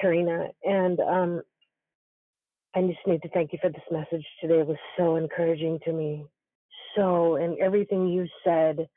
Karina. 0.00 0.48
And 0.64 0.98
um, 1.00 1.42
I 2.74 2.82
just 2.82 2.98
need 3.06 3.22
to 3.22 3.28
thank 3.28 3.52
you 3.52 3.58
for 3.62 3.70
this 3.70 3.82
message 3.90 4.26
today. 4.40 4.60
It 4.60 4.66
was 4.66 4.76
so 4.98 5.16
encouraging 5.16 5.78
to 5.84 5.92
me. 5.92 6.24
So, 6.96 7.36
and 7.36 7.56
everything 7.58 8.08
you 8.08 8.26
said, 8.44 8.88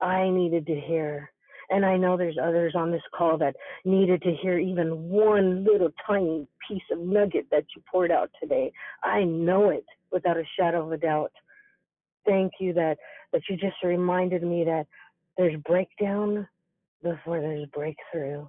I 0.00 0.28
needed 0.30 0.66
to 0.66 0.80
hear. 0.80 1.30
And 1.70 1.84
I 1.84 1.96
know 1.96 2.16
there's 2.16 2.38
others 2.42 2.74
on 2.76 2.90
this 2.90 3.02
call 3.14 3.38
that 3.38 3.56
needed 3.84 4.22
to 4.22 4.34
hear 4.42 4.58
even 4.58 5.08
one 5.08 5.64
little 5.64 5.90
tiny 6.06 6.46
piece 6.68 6.82
of 6.92 7.00
nugget 7.00 7.46
that 7.50 7.64
you 7.74 7.82
poured 7.90 8.10
out 8.10 8.30
today. 8.40 8.72
I 9.02 9.24
know 9.24 9.70
it 9.70 9.84
without 10.12 10.36
a 10.36 10.44
shadow 10.58 10.84
of 10.86 10.92
a 10.92 10.96
doubt. 10.96 11.32
Thank 12.24 12.52
you 12.60 12.72
that 12.74 12.98
that 13.32 13.42
you 13.48 13.56
just 13.56 13.76
reminded 13.82 14.42
me 14.42 14.64
that 14.64 14.86
there's 15.36 15.60
breakdown 15.64 16.46
before 17.02 17.40
there's 17.40 17.66
breakthrough. 17.72 18.46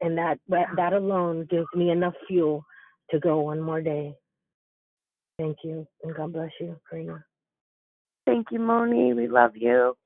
And 0.00 0.16
that 0.18 0.38
that, 0.48 0.66
that 0.76 0.92
alone 0.92 1.46
gives 1.50 1.66
me 1.74 1.90
enough 1.90 2.14
fuel 2.26 2.64
to 3.10 3.18
go 3.18 3.40
one 3.40 3.60
more 3.60 3.80
day. 3.80 4.14
Thank 5.38 5.58
you. 5.64 5.86
And 6.02 6.14
God 6.14 6.32
bless 6.32 6.50
you, 6.60 6.76
Karina. 6.88 7.24
Thank 8.26 8.48
you, 8.50 8.60
Moni. 8.60 9.12
We 9.14 9.26
love 9.28 9.56
you. 9.56 9.96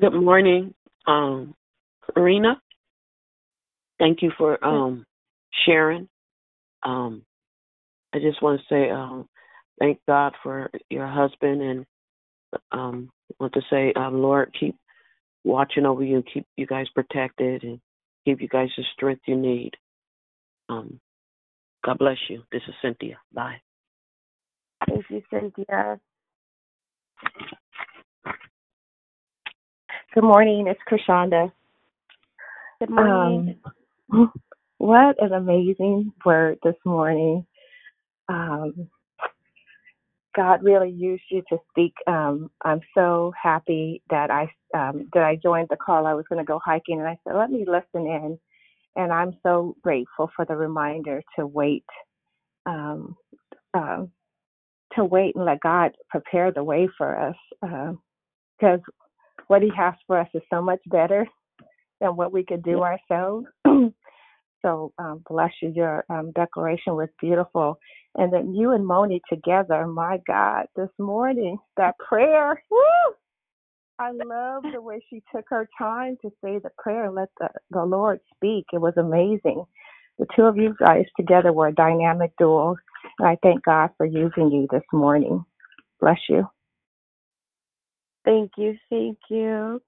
Good 0.00 0.14
morning, 0.14 0.74
um, 1.06 1.54
Karina. 2.14 2.60
Thank 3.98 4.22
you 4.22 4.32
for 4.36 4.62
um, 4.64 5.04
sharing. 5.64 6.08
Um, 6.82 7.22
I 8.14 8.18
just 8.18 8.42
want 8.42 8.60
to 8.60 8.66
say 8.74 8.90
um, 8.90 9.28
thank 9.78 9.98
God 10.08 10.32
for 10.42 10.70
your 10.90 11.06
husband, 11.06 11.62
and 11.62 11.86
um, 12.72 13.10
want 13.38 13.52
to 13.52 13.60
say, 13.70 13.92
um, 13.94 14.20
Lord, 14.20 14.54
keep 14.58 14.76
watching 15.44 15.86
over 15.86 16.02
you, 16.02 16.16
and 16.16 16.28
keep 16.32 16.46
you 16.56 16.66
guys 16.66 16.86
protected, 16.94 17.62
and 17.62 17.78
give 18.26 18.40
you 18.40 18.48
guys 18.48 18.70
the 18.76 18.84
strength 18.94 19.22
you 19.26 19.36
need. 19.36 19.72
Um, 20.68 20.98
God 21.84 21.98
bless 21.98 22.18
you. 22.28 22.42
This 22.50 22.62
is 22.66 22.74
Cynthia. 22.82 23.18
Bye. 23.32 23.60
Thank 24.88 25.04
you, 25.10 25.22
Cynthia. 25.30 26.00
Good 30.14 30.24
morning. 30.24 30.66
It's 30.66 30.80
Krishanda. 30.90 31.50
Good 32.80 32.90
morning. 32.90 33.56
Um, 34.12 34.32
what 34.78 35.22
an 35.22 35.32
amazing 35.32 36.12
word 36.26 36.58
this 36.62 36.74
morning. 36.84 37.46
Um, 38.28 38.90
God 40.36 40.62
really 40.62 40.90
used 40.90 41.22
you 41.30 41.42
to 41.48 41.56
speak. 41.70 41.94
Um, 42.06 42.50
I'm 42.62 42.80
so 42.94 43.32
happy 43.40 44.02
that 44.10 44.30
I 44.30 44.50
um, 44.74 45.08
that 45.14 45.22
I 45.22 45.36
joined 45.36 45.68
the 45.70 45.76
call. 45.76 46.06
I 46.06 46.14
was 46.14 46.26
going 46.28 46.40
to 46.40 46.44
go 46.44 46.60
hiking, 46.62 46.98
and 46.98 47.08
I 47.08 47.18
said, 47.24 47.36
"Let 47.36 47.50
me 47.50 47.64
listen 47.66 48.06
in." 48.06 48.38
And 48.96 49.12
I'm 49.12 49.32
so 49.42 49.76
grateful 49.82 50.30
for 50.36 50.44
the 50.44 50.56
reminder 50.56 51.22
to 51.38 51.46
wait, 51.46 51.86
um, 52.66 53.16
um, 53.72 54.10
to 54.94 55.04
wait 55.04 55.36
and 55.36 55.46
let 55.46 55.60
God 55.60 55.92
prepare 56.10 56.52
the 56.52 56.64
way 56.64 56.88
for 56.98 57.18
us, 57.18 57.36
because 58.58 58.80
what 59.52 59.60
He 59.62 59.70
has 59.76 59.92
for 60.06 60.18
us 60.18 60.28
is 60.32 60.40
so 60.48 60.62
much 60.62 60.80
better 60.86 61.28
than 62.00 62.16
what 62.16 62.32
we 62.32 62.42
could 62.42 62.62
do 62.62 62.82
ourselves. 62.82 63.46
so 64.62 64.92
um, 64.98 65.22
bless 65.28 65.52
you. 65.60 65.68
Your 65.76 66.06
um, 66.08 66.32
declaration 66.32 66.96
was 66.96 67.10
beautiful, 67.20 67.78
and 68.16 68.32
then 68.32 68.54
you 68.54 68.72
and 68.72 68.86
Moni 68.86 69.20
together. 69.28 69.86
My 69.86 70.20
God, 70.26 70.68
this 70.74 70.88
morning 70.98 71.58
that 71.76 71.98
prayer. 71.98 72.62
Woo! 72.70 72.80
I 73.98 74.12
love 74.12 74.64
the 74.72 74.80
way 74.80 75.04
she 75.10 75.22
took 75.34 75.44
her 75.50 75.68
time 75.78 76.16
to 76.22 76.30
say 76.42 76.58
the 76.58 76.70
prayer 76.78 77.04
and 77.04 77.14
let 77.14 77.28
the, 77.38 77.50
the 77.70 77.84
Lord 77.84 78.20
speak. 78.34 78.66
It 78.72 78.80
was 78.80 78.94
amazing. 78.96 79.64
the 80.18 80.26
two 80.34 80.44
of 80.44 80.56
you 80.56 80.74
guys 80.80 81.04
together 81.16 81.52
were 81.52 81.68
a 81.68 81.74
dynamic 81.74 82.32
duo. 82.38 82.76
And 83.18 83.28
I 83.28 83.36
thank 83.42 83.64
God 83.64 83.90
for 83.98 84.06
using 84.06 84.50
you 84.50 84.66
this 84.72 84.82
morning. 84.92 85.44
Bless 86.00 86.18
you. 86.28 86.48
Thank 88.24 88.52
you. 88.56 88.76
Thank 88.88 89.18
you. 89.28 89.82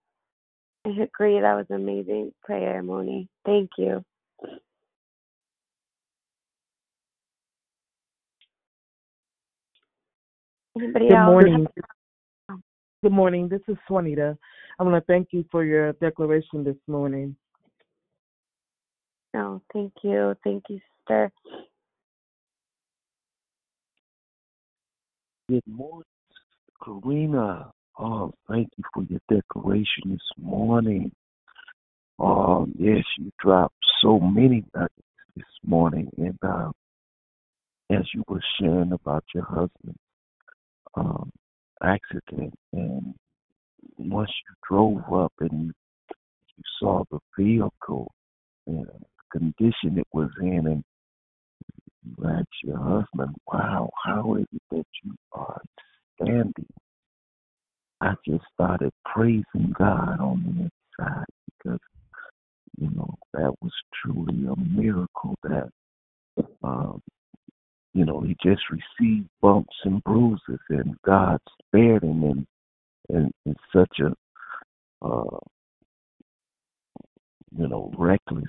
I 0.86 0.90
agree. 0.90 1.40
That 1.40 1.54
was 1.54 1.66
amazing 1.70 2.32
prayer, 2.42 2.82
Moni. 2.82 3.28
Thank 3.46 3.70
you. 3.78 4.04
Anybody 10.76 11.08
Good 11.08 11.14
else? 11.14 11.26
morning. 11.26 11.66
Good 13.02 13.12
morning. 13.12 13.48
This 13.48 13.60
is 13.68 13.76
Swanita. 13.88 14.36
I 14.78 14.82
want 14.82 14.94
to 14.96 15.12
thank 15.12 15.28
you 15.30 15.44
for 15.50 15.62
your 15.64 15.92
declaration 15.94 16.64
this 16.64 16.76
morning. 16.88 17.36
No, 19.32 19.62
thank 19.72 19.92
you. 20.02 20.34
Thank 20.42 20.64
you, 20.68 20.80
sister. 21.06 21.30
Good 25.48 25.62
morning, 25.66 26.04
Karina. 26.82 27.73
Oh, 27.98 28.32
thank 28.48 28.68
you 28.76 28.84
for 28.92 29.04
your 29.04 29.20
declaration 29.28 30.02
this 30.06 30.20
morning. 30.36 31.12
Um, 32.18 32.74
yes, 32.78 33.04
you 33.18 33.30
dropped 33.40 33.76
so 34.02 34.18
many 34.18 34.64
nuggets 34.74 34.94
this 35.36 35.44
morning, 35.64 36.10
and 36.18 36.38
uh, 36.42 36.70
as 37.90 38.02
you 38.12 38.24
were 38.28 38.42
sharing 38.58 38.92
about 38.92 39.24
your 39.32 39.44
husband's 39.44 39.98
um, 40.96 41.30
accident, 41.82 42.54
and 42.72 43.14
once 43.96 44.30
you 44.30 44.54
drove 44.68 45.12
up 45.12 45.32
and 45.40 45.66
you, 45.66 45.72
you 46.56 46.64
saw 46.80 47.04
the 47.12 47.18
vehicle 47.38 48.10
and 48.66 48.86
the 48.86 49.38
condition 49.38 49.98
it 49.98 50.08
was 50.12 50.30
in, 50.40 50.66
and 50.66 50.84
you 52.04 52.28
asked 52.28 52.48
your 52.64 52.78
husband, 52.78 53.36
"Wow, 53.46 53.90
how 54.04 54.34
is 54.34 54.46
it 54.52 54.62
that 54.72 54.86
you 55.04 55.14
are 55.32 55.62
standing?" 56.20 56.66
I 58.00 58.14
just 58.26 58.44
started 58.52 58.90
praising 59.04 59.74
God 59.78 60.20
on 60.20 60.42
the 60.44 61.04
inside 61.04 61.24
because 61.46 61.80
you 62.78 62.90
know 62.90 63.14
that 63.32 63.52
was 63.62 63.72
truly 64.02 64.46
a 64.46 64.56
miracle 64.56 65.34
that 65.44 65.70
um, 66.62 67.00
you 67.94 68.04
know 68.04 68.20
he 68.20 68.36
just 68.42 68.62
received 68.70 69.28
bumps 69.40 69.76
and 69.84 70.02
bruises 70.04 70.60
and 70.70 70.96
God 71.04 71.38
spared 71.66 72.02
him 72.02 72.22
in 72.24 72.46
in, 73.10 73.30
in 73.46 73.56
such 73.74 74.00
a 74.00 75.06
uh, 75.06 75.38
you 77.56 77.68
know 77.68 77.92
reckless 77.96 78.44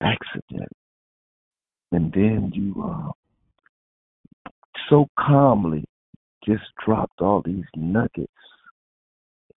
accident. 0.00 0.70
And 1.92 2.12
then 2.12 2.50
you 2.52 2.74
uh, 2.82 3.12
so 4.90 5.06
calmly 5.18 5.84
just 6.46 6.64
dropped 6.84 7.20
all 7.20 7.42
these 7.44 7.64
nuggets 7.76 8.30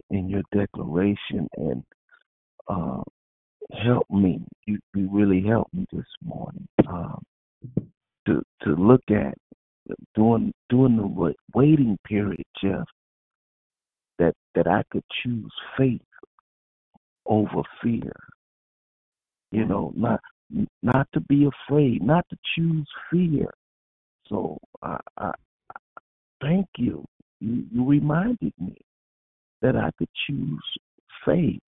in 0.10 0.30
your 0.30 0.44
declaration 0.54 1.48
and 1.58 1.84
uh, 2.68 3.02
helped 3.84 4.12
me. 4.12 4.42
You, 4.66 4.80
you 4.96 5.10
really 5.12 5.44
helped 5.46 5.74
me 5.74 5.86
this 5.92 6.06
morning 6.24 6.68
um, 6.88 7.24
to 8.26 8.42
to 8.64 8.70
look 8.76 9.04
at 9.10 9.36
during 10.16 10.54
during 10.70 10.98
the 10.98 11.34
waiting 11.54 11.98
period, 12.06 12.44
Jeff. 12.62 12.86
That 14.20 14.34
that 14.56 14.68
I 14.68 14.84
could 14.92 15.04
choose 15.24 15.52
faith 15.78 16.02
over 17.26 17.62
fear. 17.84 18.14
You 19.52 19.66
know, 19.66 19.94
not 19.96 20.20
not 20.82 21.08
to 21.14 21.20
be 21.22 21.48
afraid, 21.48 22.02
not 22.02 22.26
to 22.30 22.38
choose 22.56 22.88
fear. 23.12 23.50
So 24.28 24.58
I, 24.82 25.00
I 25.18 25.32
thank 26.42 26.68
you. 26.78 27.06
You 27.40 27.66
you 27.72 27.86
reminded 27.86 28.54
me 28.60 28.76
that 29.62 29.76
I 29.76 29.92
could 29.98 30.10
choose 30.28 30.64
faith 31.26 31.60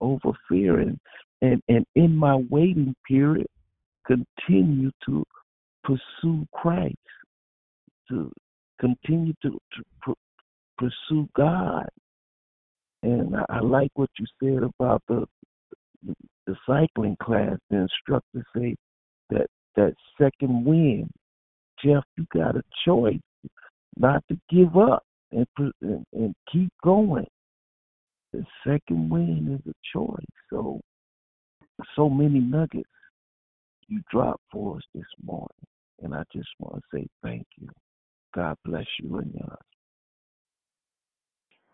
over 0.00 0.32
fear 0.48 0.80
and 0.80 0.98
and, 1.40 1.60
and 1.68 1.84
in 1.96 2.16
my 2.16 2.36
waiting 2.50 2.94
period 3.08 3.48
continue 4.06 4.90
to 5.06 5.24
pursue 5.84 6.46
Christ, 6.52 6.94
to 8.08 8.30
continue 8.80 9.32
to, 9.42 9.50
to 9.50 9.82
pr- 10.00 10.12
pursue 10.78 11.28
God. 11.36 11.88
And 13.02 13.36
I, 13.36 13.44
I 13.48 13.60
like 13.60 13.90
what 13.94 14.10
you 14.18 14.26
said 14.42 14.62
about 14.62 15.02
the 15.08 15.26
the 16.46 16.56
cycling 16.66 17.16
class. 17.22 17.56
The 17.70 17.78
instructor 17.78 18.44
say 18.56 18.74
that 19.30 19.46
that 19.76 19.94
second 20.20 20.64
wind, 20.64 21.10
Jeff, 21.84 22.04
you 22.16 22.26
got 22.32 22.56
a 22.56 22.62
choice 22.84 23.18
not 23.96 24.24
to 24.28 24.38
give 24.48 24.76
up 24.76 25.04
and 25.32 25.46
and, 25.80 26.06
and 26.12 26.34
keep 26.50 26.72
going. 26.82 27.26
The 28.32 28.44
second 28.66 29.10
wind 29.10 29.60
is 29.60 29.72
a 29.72 29.96
choice. 29.96 30.24
So 30.50 30.80
so 31.96 32.08
many 32.08 32.40
nuggets 32.40 32.88
you 33.88 34.00
dropped 34.10 34.42
for 34.50 34.76
us 34.76 34.82
this 34.94 35.04
morning, 35.22 35.48
and 36.02 36.14
I 36.14 36.22
just 36.32 36.48
want 36.58 36.76
to 36.76 36.82
say 36.98 37.06
thank 37.22 37.46
you. 37.58 37.68
God 38.34 38.56
bless 38.64 38.86
you 39.00 39.18
and 39.18 39.32
yours. 39.34 39.58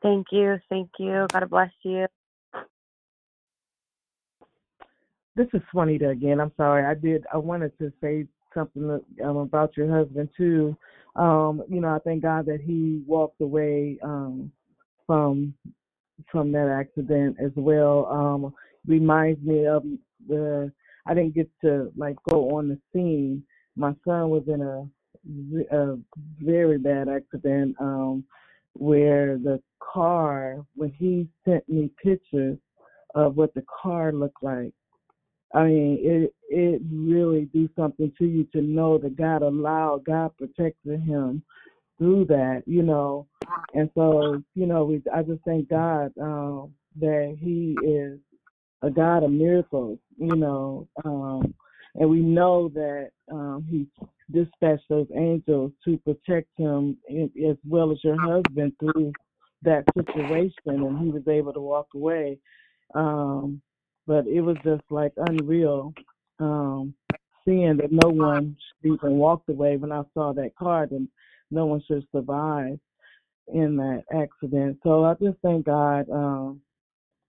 Thank 0.02 0.26
you. 0.32 0.58
Thank 0.68 0.90
you. 0.98 1.26
God 1.32 1.50
bless 1.50 1.70
you. 1.82 2.06
This 5.36 5.46
is 5.52 5.60
Swanita 5.72 6.10
again. 6.10 6.40
I'm 6.40 6.52
sorry. 6.56 6.84
I 6.84 6.94
did. 6.94 7.24
I 7.32 7.36
wanted 7.36 7.76
to 7.78 7.92
say 8.00 8.26
something 8.58 9.00
um, 9.24 9.38
about 9.38 9.76
your 9.76 9.90
husband 9.90 10.30
too. 10.36 10.76
Um, 11.16 11.62
you 11.68 11.80
know, 11.80 11.88
I 11.88 12.00
thank 12.00 12.22
God 12.22 12.46
that 12.46 12.60
he 12.62 13.02
walked 13.06 13.40
away 13.40 13.98
um, 14.02 14.52
from 15.06 15.54
from 16.30 16.52
that 16.52 16.68
accident 16.68 17.36
as 17.44 17.52
well. 17.56 18.06
Um, 18.06 18.54
reminds 18.86 19.42
me 19.44 19.66
of 19.66 19.84
the. 20.28 20.72
I 21.06 21.14
didn't 21.14 21.34
get 21.34 21.50
to 21.64 21.92
like 21.96 22.16
go 22.30 22.56
on 22.56 22.68
the 22.68 22.78
scene. 22.92 23.44
My 23.76 23.94
son 24.06 24.30
was 24.30 24.44
in 24.48 24.60
a, 24.62 25.76
a 25.76 25.98
very 26.40 26.78
bad 26.78 27.08
accident 27.08 27.76
um, 27.80 28.24
where 28.74 29.38
the 29.38 29.62
car, 29.80 30.64
when 30.76 30.92
he 30.92 31.28
sent 31.46 31.68
me 31.68 31.90
pictures 32.02 32.58
of 33.14 33.36
what 33.36 33.54
the 33.54 33.64
car 33.82 34.12
looked 34.12 34.42
like 34.42 34.74
I 35.54 35.64
mean, 35.64 35.98
it 36.02 36.34
it 36.50 36.82
really 36.90 37.46
do 37.52 37.68
something 37.76 38.12
to 38.18 38.26
you 38.26 38.44
to 38.52 38.60
know 38.60 38.98
that 38.98 39.16
God 39.16 39.42
allowed, 39.42 40.04
God 40.04 40.36
protected 40.36 41.00
him 41.00 41.42
through 41.98 42.26
that, 42.26 42.62
you 42.66 42.82
know. 42.82 43.26
And 43.74 43.90
so, 43.94 44.42
you 44.54 44.66
know, 44.66 44.84
we 44.84 45.02
I 45.12 45.22
just 45.22 45.42
thank 45.44 45.68
God 45.68 46.12
um, 46.20 46.72
that 47.00 47.36
He 47.40 47.76
is 47.84 48.18
a 48.82 48.90
God 48.90 49.24
of 49.24 49.30
miracles, 49.30 49.98
you 50.16 50.36
know. 50.36 50.86
Um, 51.04 51.54
and 51.94 52.08
we 52.08 52.20
know 52.20 52.68
that 52.74 53.10
um, 53.30 53.66
He 53.68 53.86
dispatched 54.32 54.88
those 54.88 55.06
angels 55.14 55.72
to 55.84 55.96
protect 55.98 56.48
him 56.56 56.96
as 57.10 57.56
well 57.66 57.90
as 57.90 57.98
your 58.04 58.20
husband 58.20 58.72
through 58.78 59.12
that 59.62 59.84
situation, 59.96 60.52
and 60.66 60.98
he 60.98 61.08
was 61.08 61.26
able 61.26 61.52
to 61.52 61.60
walk 61.60 61.88
away. 61.94 62.38
Um, 62.94 63.60
but 64.08 64.26
it 64.26 64.40
was 64.40 64.56
just 64.64 64.82
like 64.88 65.12
unreal 65.18 65.92
um, 66.40 66.94
seeing 67.44 67.76
that 67.76 67.92
no 67.92 68.08
one 68.08 68.56
even 68.82 69.12
walked 69.12 69.50
away 69.50 69.76
when 69.76 69.92
I 69.92 70.02
saw 70.14 70.32
that 70.32 70.56
card 70.58 70.92
and 70.92 71.06
no 71.50 71.66
one 71.66 71.82
should 71.86 72.06
survive 72.10 72.80
in 73.52 73.76
that 73.76 74.04
accident. 74.12 74.78
So 74.82 75.04
I 75.04 75.14
just 75.22 75.36
thank 75.42 75.66
God 75.66 76.08
um, 76.10 76.60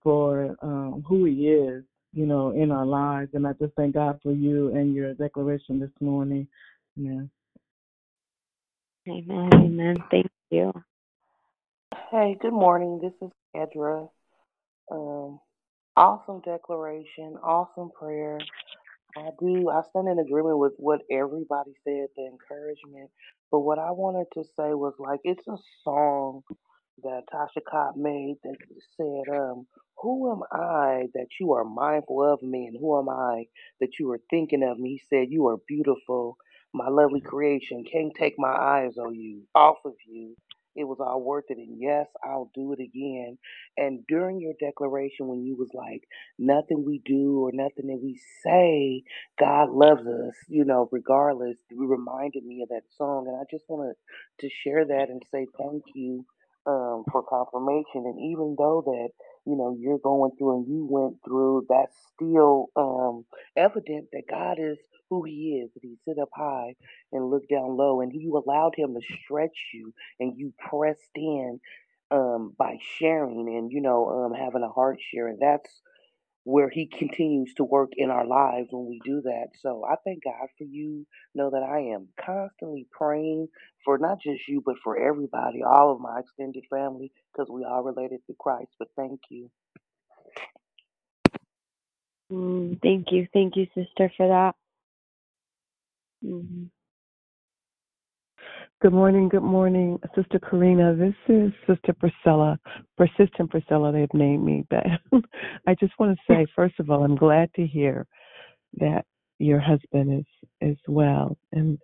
for 0.01 0.55
um, 0.61 1.03
who 1.07 1.25
He 1.25 1.49
is, 1.49 1.83
you 2.13 2.25
know, 2.25 2.51
in 2.51 2.71
our 2.71 2.85
lives, 2.85 3.31
and 3.33 3.45
I 3.45 3.51
just 3.53 3.73
thank 3.75 3.95
God 3.95 4.19
for 4.23 4.31
you 4.31 4.73
and 4.73 4.95
your 4.95 5.13
declaration 5.13 5.79
this 5.79 5.91
morning. 5.99 6.47
Yeah. 6.95 7.23
Amen. 9.07 9.49
Amen. 9.53 9.95
Thank 10.09 10.27
you. 10.49 10.71
Hey, 12.11 12.37
good 12.41 12.53
morning. 12.53 12.99
This 13.01 13.13
is 13.21 13.31
Edra. 13.53 14.07
Um, 14.91 15.39
awesome 15.99 16.41
declaration, 16.41 17.37
awesome 17.43 17.91
prayer. 17.99 18.39
I 19.17 19.29
do. 19.39 19.69
I 19.69 19.81
stand 19.89 20.09
in 20.09 20.19
agreement 20.19 20.59
with 20.59 20.73
what 20.77 21.01
everybody 21.11 21.73
said, 21.83 22.07
the 22.17 22.25
encouragement. 22.27 23.11
But 23.51 23.61
what 23.61 23.79
I 23.79 23.91
wanted 23.91 24.27
to 24.33 24.43
say 24.43 24.73
was 24.73 24.95
like 24.99 25.21
it's 25.23 25.47
a 25.47 25.57
song 25.83 26.43
that 27.03 27.23
Tasha 27.33 27.61
Cobb 27.69 27.95
made 27.97 28.37
that 28.43 28.57
said, 28.97 29.35
um, 29.35 29.67
"Who 29.99 30.31
am 30.31 30.43
I 30.51 31.09
that 31.15 31.27
you 31.39 31.53
are 31.53 31.65
mindful 31.65 32.23
of 32.23 32.41
me, 32.43 32.67
and 32.67 32.77
who 32.79 32.99
am 32.99 33.09
I 33.09 33.47
that 33.81 33.99
you 33.99 34.11
are 34.11 34.21
thinking 34.31 34.63
of 34.63 34.79
me?" 34.79 34.91
He 34.93 34.99
said, 35.09 35.31
"You 35.31 35.47
are 35.49 35.57
beautiful, 35.67 36.37
my 36.73 36.89
lovely 36.89 37.21
creation. 37.21 37.85
Can't 37.85 38.15
take 38.15 38.35
my 38.39 38.53
eyes 38.53 38.97
on 38.97 39.15
you, 39.15 39.43
off 39.55 39.77
of 39.85 39.95
you. 40.07 40.35
It 40.79 40.85
was 40.87 40.99
all 41.01 41.21
worth 41.23 41.45
it. 41.49 41.59
And 41.59 41.77
yes, 41.79 42.07
I'll 42.23 42.51
do 42.55 42.73
it 42.73 42.81
again. 42.81 43.37
And 43.77 44.05
during 44.07 44.41
your 44.41 44.53
declaration, 44.59 45.27
when 45.27 45.43
you 45.43 45.57
was 45.57 45.71
like, 45.75 46.03
nothing 46.39 46.85
we 46.85 47.01
do 47.05 47.41
or 47.45 47.51
nothing 47.53 47.87
that 47.87 48.01
we 48.03 48.19
say, 48.45 49.03
God 49.39 49.71
loves 49.71 50.07
us, 50.07 50.35
you 50.49 50.65
know, 50.65 50.89
regardless, 50.91 51.57
you 51.71 51.87
reminded 51.87 52.45
me 52.45 52.61
of 52.63 52.69
that 52.69 52.83
song. 52.97 53.27
And 53.27 53.37
I 53.37 53.43
just 53.51 53.65
wanted 53.69 53.95
to 54.41 54.49
share 54.63 54.85
that 54.85 55.07
and 55.09 55.21
say 55.33 55.47
thank 55.59 55.83
you 55.95 56.25
um, 56.67 57.03
for 57.11 57.23
confirmation. 57.23 58.05
And 58.05 58.19
even 58.19 58.55
though 58.57 58.83
that, 58.85 59.09
you 59.45 59.55
know, 59.55 59.75
you're 59.79 59.99
going 59.99 60.31
through 60.37 60.57
and 60.59 60.67
you 60.67 60.87
went 60.89 61.17
through, 61.25 61.65
that's 61.69 61.95
still 62.15 62.67
um, 62.75 63.25
evident 63.57 64.07
that 64.13 64.23
God 64.29 64.57
is 64.59 64.77
who 65.09 65.23
He 65.23 65.61
is, 65.63 65.71
that 65.73 65.81
He 65.83 65.95
sit 66.07 66.19
up 66.21 66.29
high 66.35 66.75
and 67.11 67.29
look 67.29 67.47
down 67.49 67.77
low, 67.77 68.01
and 68.01 68.11
you 68.13 68.37
allowed 68.37 68.73
Him 68.77 68.93
to 68.95 69.01
stretch 69.23 69.57
you, 69.73 69.93
and 70.19 70.33
you 70.37 70.53
pressed 70.69 71.11
in 71.15 71.59
um, 72.11 72.53
by 72.57 72.77
sharing 72.97 73.47
and 73.57 73.71
you 73.71 73.81
know 73.81 74.09
um, 74.09 74.33
having 74.33 74.63
a 74.63 74.69
heart 74.69 74.99
share, 75.13 75.27
and 75.27 75.39
that's 75.41 75.81
where 76.45 76.69
He 76.69 76.87
continues 76.87 77.53
to 77.55 77.65
work 77.65 77.91
in 77.97 78.11
our 78.11 78.27
lives 78.27 78.69
when 78.71 78.87
we 78.87 79.01
do 79.05 79.21
that. 79.23 79.47
So 79.61 79.85
I 79.89 79.95
thank 80.05 80.23
God 80.25 80.49
for 80.57 80.65
you. 80.65 81.07
Know 81.35 81.51
that 81.51 81.63
I 81.63 81.93
am 81.95 82.09
constantly 82.23 82.87
praying 82.91 83.49
for 83.85 83.97
not 83.99 84.19
just 84.21 84.47
you, 84.47 84.63
but 84.65 84.77
for 84.83 84.97
everybody, 84.97 85.63
all 85.63 85.93
of 85.93 86.01
my 86.01 86.19
extended 86.19 86.65
family, 86.69 87.11
because 87.33 87.49
we 87.51 87.65
are 87.65 87.83
related 87.83 88.21
to 88.27 88.35
Christ. 88.39 88.71
But 88.79 88.89
thank 88.97 89.21
you. 89.31 89.49
Mm, 92.31 92.81
thank 92.81 93.07
you. 93.11 93.27
Thank 93.33 93.55
you, 93.57 93.67
sister, 93.75 94.11
for 94.17 94.27
that. 94.29 94.55
hmm 96.23 96.65
Good 98.81 98.93
morning, 98.93 99.27
good 99.27 99.43
morning, 99.43 99.99
Sister 100.15 100.39
Karina. 100.39 100.95
This 100.95 101.13
is 101.27 101.51
Sister 101.67 101.91
Priscilla, 101.91 102.57
Persistent 102.95 103.51
Priscilla, 103.51 103.91
they've 103.91 104.07
named 104.13 104.45
me. 104.45 104.63
But 104.69 104.85
I 105.67 105.75
just 105.75 105.91
want 105.99 106.17
to 106.17 106.33
say, 106.33 106.45
first 106.55 106.79
of 106.79 106.89
all, 106.89 107.03
I'm 107.03 107.17
glad 107.17 107.53
to 107.55 107.67
hear 107.67 108.07
that 108.77 109.03
your 109.37 109.59
husband 109.59 110.21
is 110.21 110.49
is 110.61 110.77
well 110.87 111.37
and 111.51 111.77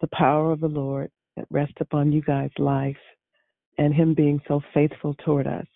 the 0.00 0.08
power 0.14 0.50
of 0.50 0.60
the 0.60 0.68
Lord 0.68 1.10
that 1.36 1.44
rests 1.50 1.76
upon 1.80 2.12
you 2.12 2.22
guys' 2.22 2.48
life 2.56 2.96
and 3.76 3.92
him 3.92 4.14
being 4.14 4.40
so 4.48 4.62
faithful 4.72 5.14
toward 5.22 5.46
us 5.46 5.66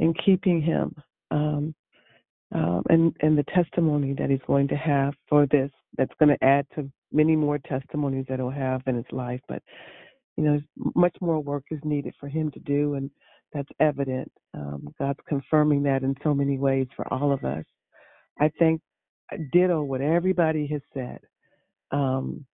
and 0.00 0.18
keeping 0.24 0.60
him 0.60 0.92
um, 1.30 1.72
um, 2.52 2.82
and 2.88 3.14
and 3.20 3.38
the 3.38 3.44
testimony 3.54 4.12
that 4.18 4.28
he's 4.28 4.40
going 4.48 4.66
to 4.66 4.76
have 4.76 5.14
for 5.28 5.46
this 5.46 5.70
that's 5.96 6.14
going 6.18 6.36
to 6.36 6.44
add 6.44 6.66
to 6.74 6.90
many 7.14 7.36
more 7.36 7.58
testimonies 7.58 8.26
that 8.28 8.38
he'll 8.38 8.50
have 8.50 8.82
in 8.86 8.96
his 8.96 9.10
life. 9.12 9.40
But 9.48 9.62
you 10.36 10.44
know, 10.44 10.60
much 10.94 11.16
more 11.20 11.40
work 11.40 11.64
is 11.70 11.80
needed 11.84 12.14
for 12.18 12.28
him 12.28 12.50
to 12.50 12.60
do, 12.60 12.94
and 12.94 13.10
that's 13.52 13.68
evident. 13.80 14.30
Um, 14.52 14.88
God's 14.98 15.20
confirming 15.28 15.82
that 15.84 16.02
in 16.02 16.14
so 16.24 16.34
many 16.34 16.58
ways 16.58 16.88
for 16.96 17.10
all 17.12 17.32
of 17.32 17.44
us. 17.44 17.64
I 18.40 18.50
think 18.58 18.80
ditto 19.52 19.82
what 19.82 20.00
everybody 20.00 20.66
has 20.66 20.82
said. 20.92 21.20
Um, 21.92 22.44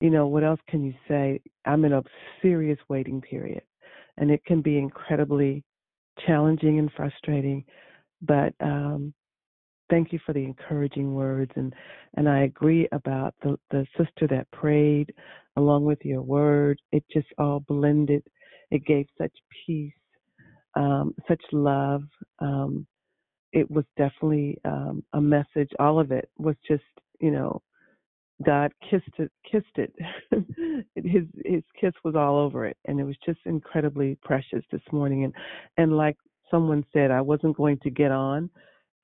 you 0.00 0.10
know, 0.10 0.26
what 0.26 0.44
else 0.44 0.60
can 0.68 0.82
you 0.82 0.94
say? 1.06 1.40
I'm 1.64 1.84
in 1.84 1.92
a 1.92 2.02
serious 2.42 2.78
waiting 2.88 3.20
period, 3.20 3.62
and 4.16 4.30
it 4.30 4.44
can 4.44 4.62
be 4.62 4.78
incredibly 4.78 5.62
challenging 6.26 6.78
and 6.78 6.90
frustrating. 6.96 7.64
But 8.22 8.54
um, 8.60 9.12
thank 9.90 10.12
you 10.12 10.18
for 10.24 10.32
the 10.32 10.44
encouraging 10.44 11.14
words, 11.14 11.52
and 11.56 11.74
and 12.16 12.28
I 12.28 12.44
agree 12.44 12.88
about 12.92 13.34
the 13.42 13.58
the 13.70 13.86
sister 13.96 14.26
that 14.28 14.50
prayed 14.52 15.12
along 15.56 15.84
with 15.84 15.98
your 16.04 16.22
word. 16.22 16.80
It 16.92 17.04
just 17.12 17.28
all 17.38 17.60
blended. 17.60 18.22
It 18.70 18.84
gave 18.86 19.06
such 19.18 19.32
peace, 19.66 19.92
um, 20.74 21.14
such 21.28 21.42
love. 21.52 22.02
Um, 22.40 22.86
it 23.52 23.70
was 23.70 23.84
definitely 23.96 24.58
um, 24.64 25.04
a 25.12 25.20
message. 25.20 25.70
All 25.78 26.00
of 26.00 26.10
it 26.10 26.28
was 26.38 26.56
just, 26.66 26.82
you 27.20 27.30
know, 27.30 27.62
God 28.44 28.72
kissed 28.90 29.04
it, 29.18 29.30
kissed 29.50 29.76
it. 29.76 29.94
his 30.96 31.24
his 31.44 31.62
kiss 31.80 31.92
was 32.04 32.16
all 32.16 32.38
over 32.38 32.66
it, 32.66 32.76
and 32.86 32.98
it 32.98 33.04
was 33.04 33.16
just 33.24 33.38
incredibly 33.46 34.18
precious 34.22 34.64
this 34.72 34.82
morning. 34.92 35.24
And 35.24 35.34
and 35.76 35.96
like 35.96 36.16
someone 36.50 36.84
said, 36.92 37.10
I 37.12 37.20
wasn't 37.20 37.56
going 37.56 37.78
to 37.84 37.90
get 37.90 38.10
on 38.10 38.50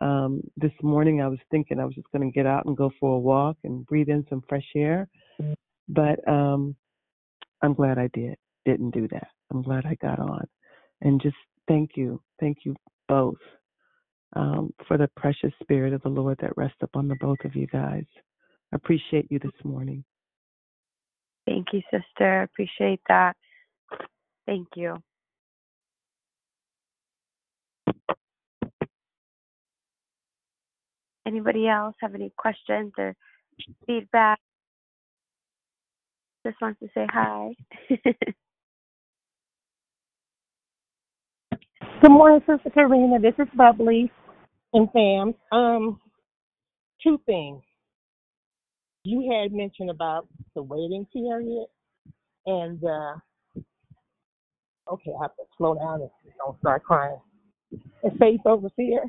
um, 0.01 0.43
this 0.56 0.72
morning. 0.82 1.20
I 1.20 1.28
was 1.28 1.39
thinking 1.51 1.78
I 1.78 1.85
was 1.85 1.94
just 1.94 2.10
going 2.12 2.28
to 2.28 2.35
get 2.35 2.47
out 2.47 2.66
and 2.66 2.77
go 2.77 2.90
for 3.01 3.16
a 3.16 3.20
walk 3.20 3.56
and 3.64 3.86
breathe 3.86 4.09
in 4.09 4.27
some 4.28 4.43
fresh 4.48 4.66
air, 4.77 5.09
but 5.89 6.27
um, 6.28 6.74
I'm 7.62 7.74
glad 7.74 7.98
I 7.98 8.09
did. 8.12 8.36
Didn't 8.64 8.90
do 8.90 9.09
that. 9.09 9.28
I'm 9.51 9.62
glad 9.62 9.86
I 9.86 9.97
got 9.97 10.18
on, 10.18 10.47
and 11.01 11.20
just 11.20 11.36
thank 11.68 11.93
you, 11.97 12.20
thank 12.40 12.59
you 12.64 12.77
both 13.09 13.39
um, 14.36 14.72
for 14.86 14.97
the 14.97 15.09
precious 15.16 15.52
spirit 15.62 15.93
of 15.93 16.02
the 16.02 16.09
Lord 16.09 16.39
that 16.40 16.56
rests 16.56 16.78
upon 16.82 17.09
the 17.09 17.16
both 17.20 17.39
of 17.44 17.56
you 17.56 17.66
guys. 17.66 18.05
I 18.72 18.77
appreciate 18.77 19.27
you 19.31 19.39
this 19.39 19.64
morning. 19.64 20.05
Thank 21.47 21.68
you, 21.72 21.82
sister. 21.90 22.43
Appreciate 22.43 23.01
that. 23.09 23.36
Thank 24.47 24.68
you. 24.77 24.97
Anybody 31.31 31.69
else 31.69 31.94
have 32.01 32.16
any 32.16 32.32
questions 32.36 32.93
or 32.98 33.15
feedback? 33.86 34.40
Just 36.44 36.61
wants 36.61 36.81
to 36.81 36.89
say 36.93 37.07
hi. 37.09 37.55
Good 42.02 42.11
morning, 42.11 42.40
Sister 42.40 42.70
Karina. 42.70 43.20
This 43.20 43.35
is 43.39 43.47
Bubbly 43.57 44.11
and 44.73 44.90
fam. 44.90 45.35
Um, 45.52 46.01
two 47.01 47.20
things. 47.27 47.62
You 49.05 49.31
had 49.31 49.52
mentioned 49.52 49.90
about 49.90 50.27
the 50.57 50.62
waiting 50.65 51.07
period, 51.12 51.66
and 52.47 52.82
uh, 52.82 53.15
okay, 54.93 55.12
I 55.16 55.23
have 55.23 55.36
to 55.36 55.44
slow 55.57 55.77
down 55.77 56.01
and 56.01 56.11
don't 56.44 56.59
start 56.59 56.82
crying. 56.82 57.20
And 58.02 58.19
faith 58.19 58.40
over 58.47 58.69
fear. 58.74 59.05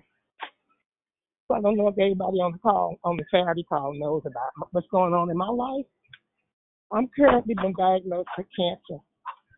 So 1.52 1.58
I 1.58 1.60
don't 1.60 1.76
know 1.76 1.90
if 1.90 2.00
everybody 2.00 2.38
on 2.38 2.54
the 2.54 2.60
call, 2.60 2.98
on 3.04 3.18
the 3.18 3.26
Saturday 3.30 3.64
call, 3.64 3.94
knows 3.94 4.22
about 4.26 4.70
what's 4.72 4.88
going 4.88 5.14
on 5.14 5.30
in 5.30 5.36
my 5.36 5.50
life. 5.50 5.86
I'm 6.94 7.10
currently 7.14 7.56
been 7.56 7.74
diagnosed 7.78 8.30
with 8.38 8.48
cancer 8.58 9.04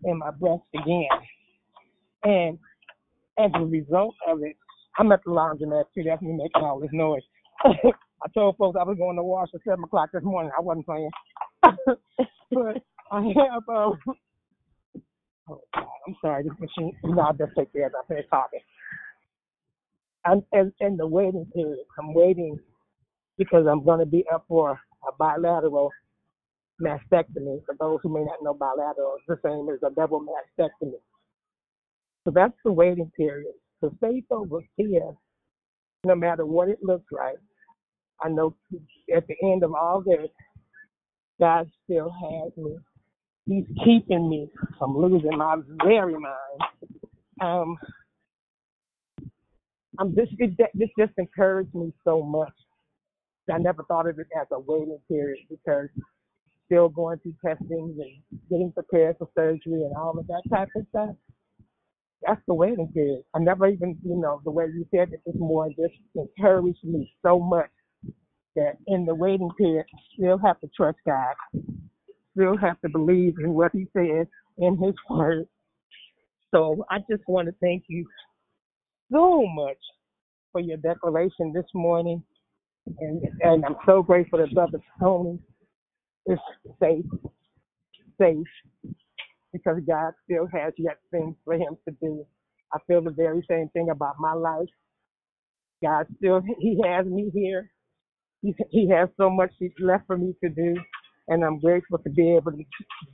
in 0.06 0.18
my 0.18 0.32
breast 0.32 0.64
again, 0.74 1.08
and 2.24 2.58
as 3.38 3.52
a 3.54 3.64
result 3.64 4.16
of 4.28 4.42
it, 4.42 4.56
I'm 4.98 5.12
at 5.12 5.24
the 5.24 5.30
laundromat 5.30 5.84
too. 5.94 6.02
That's 6.04 6.20
me 6.24 6.34
making 6.34 6.64
all 6.64 6.80
this 6.80 6.90
noise. 6.94 7.22
I 7.64 8.28
told 8.34 8.58
folks 8.58 8.76
I 8.80 8.86
was 8.86 8.98
going 8.98 9.18
to 9.18 9.24
wash 9.24 9.50
at 9.54 9.62
seven 9.64 9.84
o'clock 9.84 10.10
this 10.12 10.24
morning. 10.24 10.52
I 10.58 10.62
wasn't 10.62 10.88
playing, 10.88 11.12
but 11.62 12.82
I 13.12 13.22
have. 13.22 13.70
Um, 13.70 14.00
oh 15.48 15.62
God, 15.76 15.86
I'm 16.08 16.16
sorry. 16.24 16.42
This 16.42 16.54
machine. 16.60 16.98
No, 17.04 17.22
I'll 17.22 17.34
just 17.34 17.52
take 17.56 17.72
care 17.72 17.86
of 17.86 17.92
it. 17.92 17.98
I 18.04 18.08
finished 18.08 18.30
talking. 18.32 18.62
I'm 20.26 20.44
in, 20.54 20.72
in 20.80 20.98
the 20.98 21.08
waiting 21.08 21.46
period. 21.54 21.86
I'm 22.00 22.14
waiting 22.14 22.60
because 23.38 23.66
I'm 23.70 23.84
going 23.84 24.00
to 24.00 24.06
be 24.06 24.26
up 24.34 24.46
for 24.48 24.72
a 24.72 25.12
bilateral 25.18 25.92
mastectomy. 26.82 27.64
For 27.66 27.76
those 27.80 28.00
who 28.04 28.14
may 28.14 28.24
not 28.24 28.44
know, 28.44 28.54
bilateral 28.54 29.16
is 29.18 29.24
the 29.28 29.40
same 29.44 29.70
as 29.74 29.80
a 29.84 29.94
double 29.94 30.22
mastectomy. 30.22 31.00
So 32.26 32.32
that's 32.34 32.54
the 32.64 32.72
waiting 32.72 33.12
period. 33.18 33.54
So 33.82 33.96
faith 34.02 34.26
over 34.32 34.62
fear, 34.78 35.12
no 36.06 36.16
matter 36.16 36.46
what 36.46 36.70
it 36.70 36.80
looks 36.82 37.12
like. 37.12 37.38
I 38.24 38.30
know 38.30 38.56
at 39.16 39.28
the 39.28 39.36
end 39.44 39.64
of 39.64 39.74
all 39.74 40.02
this, 40.02 40.30
God 41.40 41.70
still 41.84 42.10
has 42.12 42.52
me. 42.58 42.78
He's 43.46 43.66
keeping 43.84 44.30
me 44.30 44.50
from 44.80 44.98
losing 44.98 45.38
my 45.38 45.58
very 45.84 46.14
mind. 46.14 46.62
Um, 47.42 47.78
I'm 50.00 50.16
just 50.16 50.32
it, 50.40 50.58
this 50.74 50.90
just 50.98 51.14
encouraged 51.18 51.74
me 51.76 51.94
so 52.04 52.24
much. 52.24 52.54
I 53.54 53.58
never 53.58 53.84
thought 53.84 54.08
of 54.08 54.20
it 54.20 54.28
as 54.40 54.48
a 54.52 54.60
waiting 54.60 55.00
period 55.10 55.46
because 55.50 55.90
still 56.66 56.90
going 56.90 57.20
through 57.20 57.36
testings 57.46 57.98
and 58.00 58.42
getting 58.50 58.72
prepared 58.72 59.18
for 59.20 59.30
surgery 59.36 59.84
and 59.84 59.96
all 59.98 60.18
of 60.18 60.28
that 60.28 60.44
type 60.50 60.70
of 60.76 60.86
stuff. 60.90 61.16
That's 62.26 62.42
the 62.48 62.54
waiting 62.54 62.90
period. 62.94 63.24
I 63.36 63.40
never 63.40 63.68
even, 63.68 63.98
you 64.04 64.16
know, 64.16 64.42
the 64.46 64.52
way 64.52 64.66
you 64.66 64.86
said 64.96 65.10
it 65.14 65.22
this 65.26 65.36
morning 65.38 65.76
just 65.80 65.96
encouraged 66.16 66.84
me 66.84 67.14
so 67.26 67.40
much 67.40 67.70
that 68.56 68.78
in 68.88 69.06
the 69.06 69.16
waiting 69.16 69.50
period, 69.58 69.86
I 69.94 70.00
still 70.18 70.38
have 70.40 70.60
to 70.62 70.70
trust 70.76 70.98
God, 71.06 71.36
still 72.36 72.58
have 72.58 72.80
to 72.82 72.90
believe 72.90 73.36
in 73.44 73.54
what 73.54 73.72
He 73.74 73.88
says 73.96 74.28
in 74.58 74.78
His 74.84 74.96
Word. 75.10 75.48
So 76.54 76.86
I 76.92 77.00
just 77.10 77.24
want 77.28 77.48
to 77.48 77.56
thank 77.62 77.84
you 77.90 78.08
so 79.14 79.48
much 79.48 79.78
for 80.54 80.62
your 80.62 80.78
declaration 80.78 81.54
this 81.54 81.66
morning, 81.76 82.24
and 83.00 83.24
and 83.42 83.66
I'm 83.66 83.78
so 83.86 84.04
grateful 84.04 84.40
that 84.40 84.54
Brother 84.54 84.80
Tony 85.00 85.40
is 86.28 86.40
safe, 86.82 87.06
safe, 88.20 88.48
because 89.54 89.80
God 89.88 90.14
still 90.26 90.48
has 90.54 90.74
yet 90.78 91.00
things 91.12 91.36
for 91.46 91.56
him 91.56 91.78
to 91.88 91.96
do. 92.02 92.26
I 92.74 92.80
feel 92.88 93.02
the 93.02 93.12
very 93.12 93.46
same 93.50 93.70
thing 93.74 93.90
about 93.92 94.16
my 94.20 94.34
life. 94.34 94.70
God 95.84 96.08
still, 96.18 96.42
he 96.60 96.82
has 96.86 97.06
me 97.06 97.32
here. 97.34 97.72
He, 98.42 98.56
he 98.72 98.90
has 98.90 99.10
so 99.18 99.30
much 99.30 99.52
left 99.80 100.08
for 100.08 100.18
me 100.18 100.36
to 100.44 100.50
do, 100.50 100.76
and 101.30 101.44
I'm 101.46 101.60
grateful 101.60 102.00
to 102.00 102.10
be 102.10 102.36
able 102.36 102.52
to 102.54 102.64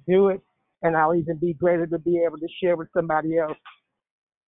do 0.08 0.30
it. 0.30 0.42
And 0.84 0.98
I'll 0.98 1.16
even 1.16 1.38
be 1.40 1.54
greater 1.54 1.88
to 1.88 2.00
be 2.00 2.24
able 2.26 2.38
to 2.38 2.48
share 2.64 2.78
with 2.78 2.90
somebody 2.96 3.38
else 3.38 3.58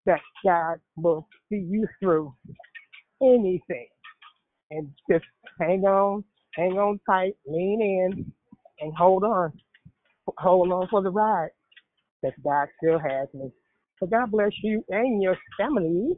that 0.05 0.19
God 0.43 0.79
will 0.95 1.27
see 1.49 1.65
you 1.67 1.87
through 1.99 2.33
anything. 3.21 3.87
And 4.71 4.89
just 5.09 5.25
hang 5.59 5.83
on, 5.83 6.23
hang 6.55 6.73
on 6.73 6.99
tight, 7.09 7.33
lean 7.45 7.81
in, 7.81 8.33
and 8.79 8.93
hold 8.95 9.23
on. 9.23 9.51
Hold 10.37 10.71
on 10.71 10.87
for 10.89 11.01
the 11.01 11.09
ride 11.09 11.49
that 12.23 12.33
God 12.43 12.67
still 12.81 12.99
has 12.99 13.27
me. 13.33 13.51
So 13.99 14.07
God 14.07 14.31
bless 14.31 14.51
you 14.63 14.83
and 14.89 15.21
your 15.21 15.37
family. 15.57 16.17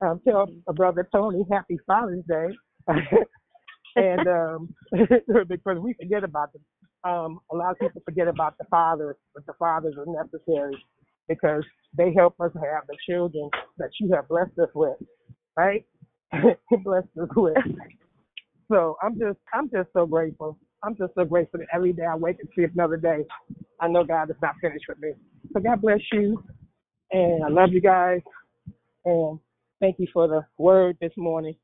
Um, 0.00 0.20
tell 0.26 0.48
brother 0.74 1.06
Tony 1.12 1.44
happy 1.50 1.78
Father's 1.86 2.24
Day. 2.26 2.48
and 3.96 4.26
um, 4.28 4.74
because 5.48 5.78
we 5.80 5.94
forget 5.94 6.24
about 6.24 6.52
them. 6.52 6.62
Um, 7.02 7.40
a 7.50 7.56
lot 7.56 7.72
of 7.72 7.78
people 7.78 8.02
forget 8.04 8.28
about 8.28 8.58
the 8.58 8.64
fathers, 8.70 9.16
but 9.34 9.46
the 9.46 9.54
fathers 9.58 9.94
are 9.98 10.06
necessary 10.06 10.76
because 11.30 11.62
they 11.96 12.12
help 12.12 12.34
us 12.40 12.50
have 12.54 12.82
the 12.88 12.96
children 13.08 13.48
that 13.78 13.90
you 14.00 14.12
have 14.12 14.28
blessed 14.28 14.58
us 14.60 14.68
with, 14.74 14.96
right? 15.56 15.86
blessed 16.84 17.06
us 17.22 17.28
with. 17.36 17.56
So 18.70 18.96
I'm 19.00 19.16
just, 19.18 19.38
I'm 19.54 19.70
just 19.70 19.88
so 19.92 20.06
grateful. 20.06 20.58
I'm 20.82 20.96
just 20.96 21.14
so 21.14 21.24
grateful 21.24 21.60
that 21.60 21.68
every 21.72 21.92
day 21.92 22.04
I 22.04 22.16
wake 22.16 22.38
and 22.40 22.48
see 22.56 22.64
another 22.64 22.96
day. 22.96 23.24
I 23.80 23.86
know 23.86 24.02
God 24.02 24.28
is 24.30 24.36
not 24.42 24.56
finished 24.60 24.86
with 24.88 24.98
me. 24.98 25.12
So 25.52 25.60
God 25.60 25.80
bless 25.80 26.00
you, 26.12 26.42
and 27.12 27.44
I 27.44 27.48
love 27.48 27.70
you 27.72 27.80
guys, 27.80 28.20
and 29.04 29.38
thank 29.80 29.96
you 29.98 30.08
for 30.12 30.26
the 30.26 30.44
word 30.58 30.96
this 31.00 31.12
morning 31.16 31.54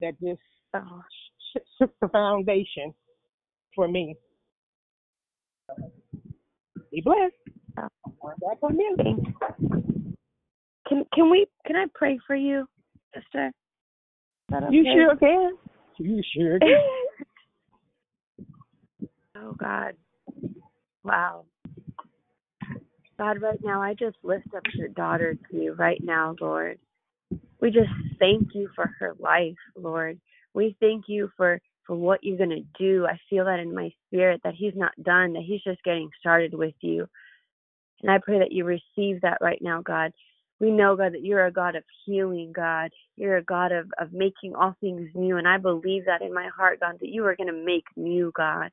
that 0.00 0.18
just 0.20 0.40
uh, 0.72 0.80
shook 1.78 1.92
the 2.00 2.08
foundation 2.08 2.94
for 3.74 3.86
me. 3.86 4.16
Be 6.90 7.02
blessed. 7.02 7.34
Back 7.76 8.58
on 8.62 8.78
you. 8.78 8.96
Can 10.88 11.04
can 11.12 11.30
we 11.30 11.46
can 11.66 11.76
I 11.76 11.86
pray 11.94 12.18
for 12.26 12.36
you, 12.36 12.66
sister? 13.14 13.46
Is 13.46 13.52
that 14.50 14.72
You 14.72 14.84
sure 14.84 15.16
can. 15.16 15.56
You 15.98 16.22
sure 16.34 16.58
can. 16.60 16.78
Oh 19.36 19.54
God. 19.58 19.94
Wow. 21.02 21.44
God, 23.18 23.40
right 23.40 23.58
now 23.62 23.80
I 23.80 23.94
just 23.94 24.16
lift 24.22 24.48
up 24.56 24.64
your 24.74 24.88
daughter 24.88 25.36
to 25.50 25.56
you 25.56 25.74
right 25.74 26.02
now, 26.02 26.34
Lord. 26.40 26.78
We 27.60 27.70
just 27.70 27.90
thank 28.18 28.48
you 28.54 28.68
for 28.74 28.90
her 28.98 29.14
life, 29.18 29.54
Lord. 29.76 30.18
We 30.52 30.76
thank 30.80 31.04
you 31.08 31.30
for 31.36 31.60
for 31.86 31.94
what 31.96 32.20
you're 32.22 32.38
going 32.38 32.50
to 32.50 32.64
do. 32.78 33.06
I 33.06 33.18
feel 33.28 33.44
that 33.44 33.60
in 33.60 33.74
my 33.74 33.90
spirit 34.06 34.40
that 34.44 34.54
he's 34.54 34.72
not 34.74 34.92
done, 35.02 35.34
that 35.34 35.42
he's 35.46 35.62
just 35.62 35.82
getting 35.84 36.08
started 36.18 36.54
with 36.54 36.74
you. 36.80 37.06
And 38.04 38.10
I 38.12 38.18
pray 38.18 38.38
that 38.38 38.52
you 38.52 38.66
receive 38.66 39.22
that 39.22 39.38
right 39.40 39.60
now, 39.62 39.80
God. 39.80 40.12
We 40.60 40.70
know, 40.70 40.94
God, 40.94 41.14
that 41.14 41.24
you're 41.24 41.46
a 41.46 41.52
God 41.52 41.74
of 41.74 41.84
healing, 42.04 42.52
God. 42.54 42.90
You're 43.16 43.38
a 43.38 43.42
God 43.42 43.72
of, 43.72 43.90
of 43.98 44.12
making 44.12 44.54
all 44.54 44.76
things 44.78 45.08
new. 45.14 45.38
And 45.38 45.48
I 45.48 45.56
believe 45.56 46.04
that 46.04 46.20
in 46.20 46.34
my 46.34 46.48
heart, 46.54 46.80
God, 46.80 46.96
that 47.00 47.08
you 47.08 47.24
are 47.24 47.34
going 47.34 47.48
to 47.48 47.64
make 47.64 47.84
new, 47.96 48.30
God. 48.36 48.70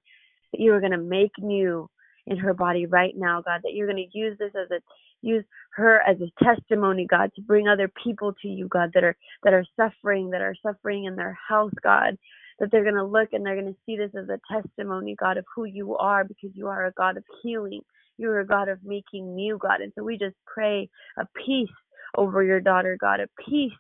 That 0.51 0.59
you 0.59 0.73
are 0.73 0.81
going 0.81 0.91
to 0.91 0.97
make 0.97 1.31
new 1.39 1.89
in 2.27 2.35
her 2.35 2.53
body 2.53 2.87
right 2.87 3.13
now, 3.15 3.41
God. 3.41 3.61
That 3.63 3.73
you're 3.73 3.87
going 3.87 4.05
to 4.05 4.17
use 4.17 4.37
this 4.37 4.51
as 4.53 4.69
a 4.69 4.81
use 5.21 5.45
her 5.75 6.01
as 6.01 6.17
a 6.19 6.43
testimony, 6.43 7.07
God, 7.09 7.31
to 7.35 7.41
bring 7.41 7.69
other 7.69 7.89
people 8.03 8.33
to 8.41 8.49
you, 8.49 8.67
God, 8.67 8.91
that 8.93 9.05
are 9.05 9.15
that 9.43 9.53
are 9.53 9.65
suffering, 9.77 10.31
that 10.31 10.41
are 10.41 10.55
suffering 10.61 11.05
in 11.05 11.15
their 11.15 11.39
health, 11.47 11.73
God. 11.81 12.17
That 12.59 12.69
they're 12.69 12.83
going 12.83 12.95
to 12.95 13.05
look 13.05 13.29
and 13.31 13.45
they're 13.45 13.59
going 13.59 13.73
to 13.73 13.79
see 13.85 13.95
this 13.95 14.11
as 14.13 14.27
a 14.27 14.39
testimony, 14.53 15.15
God, 15.17 15.37
of 15.37 15.45
who 15.55 15.63
you 15.63 15.95
are, 15.95 16.25
because 16.25 16.51
you 16.53 16.67
are 16.67 16.85
a 16.85 16.91
God 16.91 17.15
of 17.15 17.23
healing. 17.41 17.81
You're 18.21 18.41
a 18.41 18.47
God 18.47 18.69
of 18.69 18.79
making 18.85 19.35
new, 19.35 19.59
God. 19.59 19.81
And 19.81 19.93
so 19.97 20.03
we 20.05 20.17
just 20.19 20.37
pray 20.47 20.89
a 21.17 21.27
peace 21.45 21.69
over 22.17 22.43
your 22.43 22.61
daughter, 22.61 22.97
God, 23.01 23.21
a 23.21 23.27
peace 23.49 23.73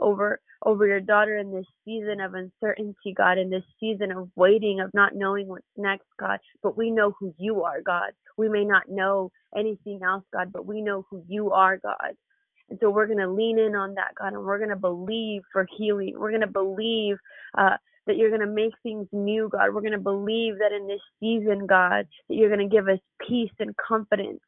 over 0.00 0.40
over 0.66 0.86
your 0.86 1.00
daughter 1.00 1.38
in 1.38 1.52
this 1.52 1.66
season 1.84 2.20
of 2.20 2.34
uncertainty, 2.34 3.14
God, 3.16 3.38
in 3.38 3.50
this 3.50 3.64
season 3.80 4.12
of 4.12 4.30
waiting, 4.36 4.80
of 4.80 4.90
not 4.94 5.14
knowing 5.16 5.48
what's 5.48 5.66
next, 5.76 6.06
God. 6.20 6.40
But 6.62 6.76
we 6.78 6.90
know 6.90 7.14
who 7.20 7.34
you 7.38 7.64
are, 7.64 7.82
God. 7.82 8.12
We 8.38 8.48
may 8.48 8.64
not 8.64 8.84
know 8.88 9.32
anything 9.56 10.00
else, 10.04 10.24
God, 10.32 10.52
but 10.52 10.66
we 10.66 10.82
know 10.82 11.06
who 11.10 11.24
you 11.28 11.52
are, 11.52 11.78
God. 11.78 12.14
And 12.70 12.78
so 12.82 12.90
we're 12.90 13.06
going 13.06 13.18
to 13.20 13.30
lean 13.30 13.58
in 13.60 13.76
on 13.76 13.94
that, 13.96 14.14
God, 14.18 14.34
and 14.34 14.44
we're 14.44 14.58
going 14.58 14.70
to 14.70 14.76
believe 14.76 15.42
for 15.52 15.68
healing. 15.78 16.14
We're 16.18 16.30
going 16.32 16.42
to 16.42 16.48
believe 16.48 17.16
uh, 17.58 17.76
that 18.06 18.16
you're 18.16 18.30
going 18.30 18.40
to 18.40 18.46
make 18.46 18.72
things 18.82 19.06
new, 19.12 19.48
God. 19.50 19.74
We're 19.74 19.80
going 19.80 19.92
to 19.92 19.98
believe 19.98 20.54
that 20.58 20.72
in 20.72 20.86
this 20.88 21.00
season, 21.20 21.66
God, 21.66 22.06
that 22.28 22.34
you're 22.34 22.54
going 22.54 22.68
to 22.68 22.74
give 22.74 22.88
us 22.88 22.98
peace 23.28 23.52
and 23.58 23.74
confidence 23.76 24.40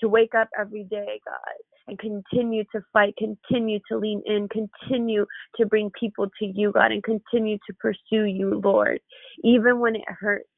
to 0.00 0.08
wake 0.08 0.34
up 0.34 0.48
every 0.58 0.84
day, 0.84 1.20
God, 1.24 1.88
and 1.88 1.98
continue 1.98 2.64
to 2.72 2.80
fight, 2.92 3.14
continue 3.16 3.80
to 3.90 3.98
lean 3.98 4.22
in, 4.26 4.48
continue 4.48 5.26
to 5.56 5.66
bring 5.66 5.90
people 5.98 6.26
to 6.38 6.46
you, 6.46 6.72
God, 6.72 6.92
and 6.92 7.02
continue 7.02 7.58
to 7.68 7.74
pursue 7.80 8.24
you, 8.24 8.60
Lord, 8.62 9.00
even 9.42 9.80
when 9.80 9.96
it 9.96 10.04
hurts, 10.06 10.48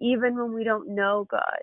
even 0.00 0.36
when 0.36 0.52
we 0.52 0.64
don't 0.64 0.94
know, 0.94 1.26
God. 1.30 1.62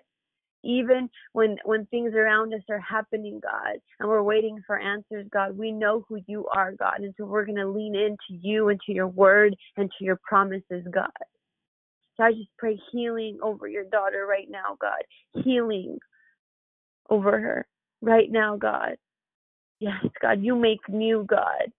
Even 0.62 1.08
when 1.32 1.56
when 1.64 1.86
things 1.86 2.12
around 2.14 2.52
us 2.52 2.60
are 2.68 2.80
happening, 2.80 3.40
God, 3.42 3.78
and 3.98 4.08
we're 4.08 4.22
waiting 4.22 4.60
for 4.66 4.78
answers, 4.78 5.26
God, 5.32 5.56
we 5.56 5.72
know 5.72 6.04
who 6.08 6.20
you 6.26 6.46
are, 6.48 6.72
God, 6.72 7.00
and 7.00 7.14
so 7.16 7.24
we're 7.24 7.46
going 7.46 7.56
to 7.56 7.68
lean 7.68 7.94
into 7.94 8.40
you 8.40 8.68
and 8.68 8.80
to 8.86 8.92
your 8.92 9.08
word 9.08 9.56
and 9.76 9.90
to 9.98 10.04
your 10.04 10.20
promises, 10.22 10.86
God. 10.92 11.10
So 12.16 12.24
I 12.24 12.32
just 12.32 12.50
pray 12.58 12.78
healing 12.92 13.38
over 13.42 13.66
your 13.66 13.84
daughter 13.84 14.26
right 14.28 14.48
now, 14.50 14.76
God. 14.78 15.42
Healing 15.42 15.98
over 17.08 17.40
her 17.40 17.66
right 18.02 18.30
now, 18.30 18.56
God. 18.56 18.96
Yes, 19.78 20.04
God, 20.20 20.42
you 20.42 20.54
make 20.54 20.86
new, 20.88 21.24
God. 21.26 21.72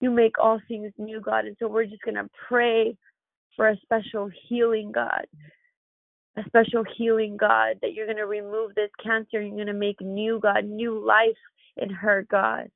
You 0.00 0.10
make 0.10 0.38
all 0.38 0.60
things 0.66 0.92
new, 0.98 1.20
God. 1.20 1.44
And 1.44 1.56
so 1.58 1.68
we're 1.68 1.86
just 1.86 2.02
going 2.02 2.16
to 2.16 2.28
pray 2.48 2.96
for 3.54 3.68
a 3.68 3.76
special 3.82 4.28
healing, 4.48 4.92
God. 4.92 5.26
A 6.38 6.44
special 6.46 6.84
healing, 6.96 7.36
God, 7.36 7.76
that 7.80 7.94
you're 7.94 8.06
going 8.06 8.18
to 8.18 8.26
remove 8.26 8.74
this 8.74 8.90
cancer. 9.02 9.40
You're 9.40 9.54
going 9.54 9.66
to 9.68 9.72
make 9.72 10.00
new, 10.00 10.38
God, 10.40 10.64
new 10.64 11.04
life 11.04 11.36
in 11.76 11.88
her, 11.90 12.26
God. 12.30 12.70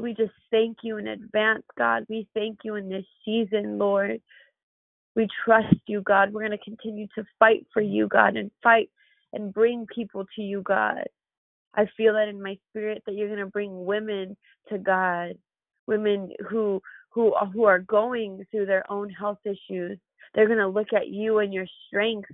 We 0.00 0.14
just 0.14 0.32
thank 0.50 0.78
you 0.82 0.98
in 0.98 1.08
advance, 1.08 1.64
God. 1.76 2.04
We 2.08 2.28
thank 2.34 2.60
you 2.62 2.76
in 2.76 2.88
this 2.88 3.04
season, 3.24 3.78
Lord. 3.78 4.20
We 5.16 5.26
trust 5.44 5.74
you, 5.86 6.02
God. 6.02 6.32
We're 6.32 6.46
going 6.46 6.56
to 6.56 6.64
continue 6.64 7.08
to 7.16 7.24
fight 7.40 7.66
for 7.72 7.82
you, 7.82 8.06
God, 8.06 8.36
and 8.36 8.52
fight 8.62 8.90
and 9.32 9.52
bring 9.52 9.86
people 9.92 10.24
to 10.36 10.42
you, 10.42 10.62
God. 10.62 11.02
I 11.74 11.86
feel 11.96 12.14
that 12.14 12.28
in 12.28 12.40
my 12.40 12.56
spirit 12.70 13.02
that 13.06 13.14
you're 13.14 13.28
going 13.28 13.40
to 13.40 13.46
bring 13.46 13.84
women 13.84 14.36
to 14.68 14.78
God, 14.78 15.34
women 15.86 16.30
who 16.48 16.80
who 17.10 17.34
who 17.52 17.64
are 17.64 17.80
going 17.80 18.44
through 18.50 18.66
their 18.66 18.90
own 18.90 19.10
health 19.10 19.38
issues. 19.44 19.98
They're 20.34 20.46
going 20.46 20.58
to 20.58 20.68
look 20.68 20.92
at 20.92 21.08
you 21.08 21.38
and 21.38 21.52
your 21.52 21.66
strength 21.86 22.30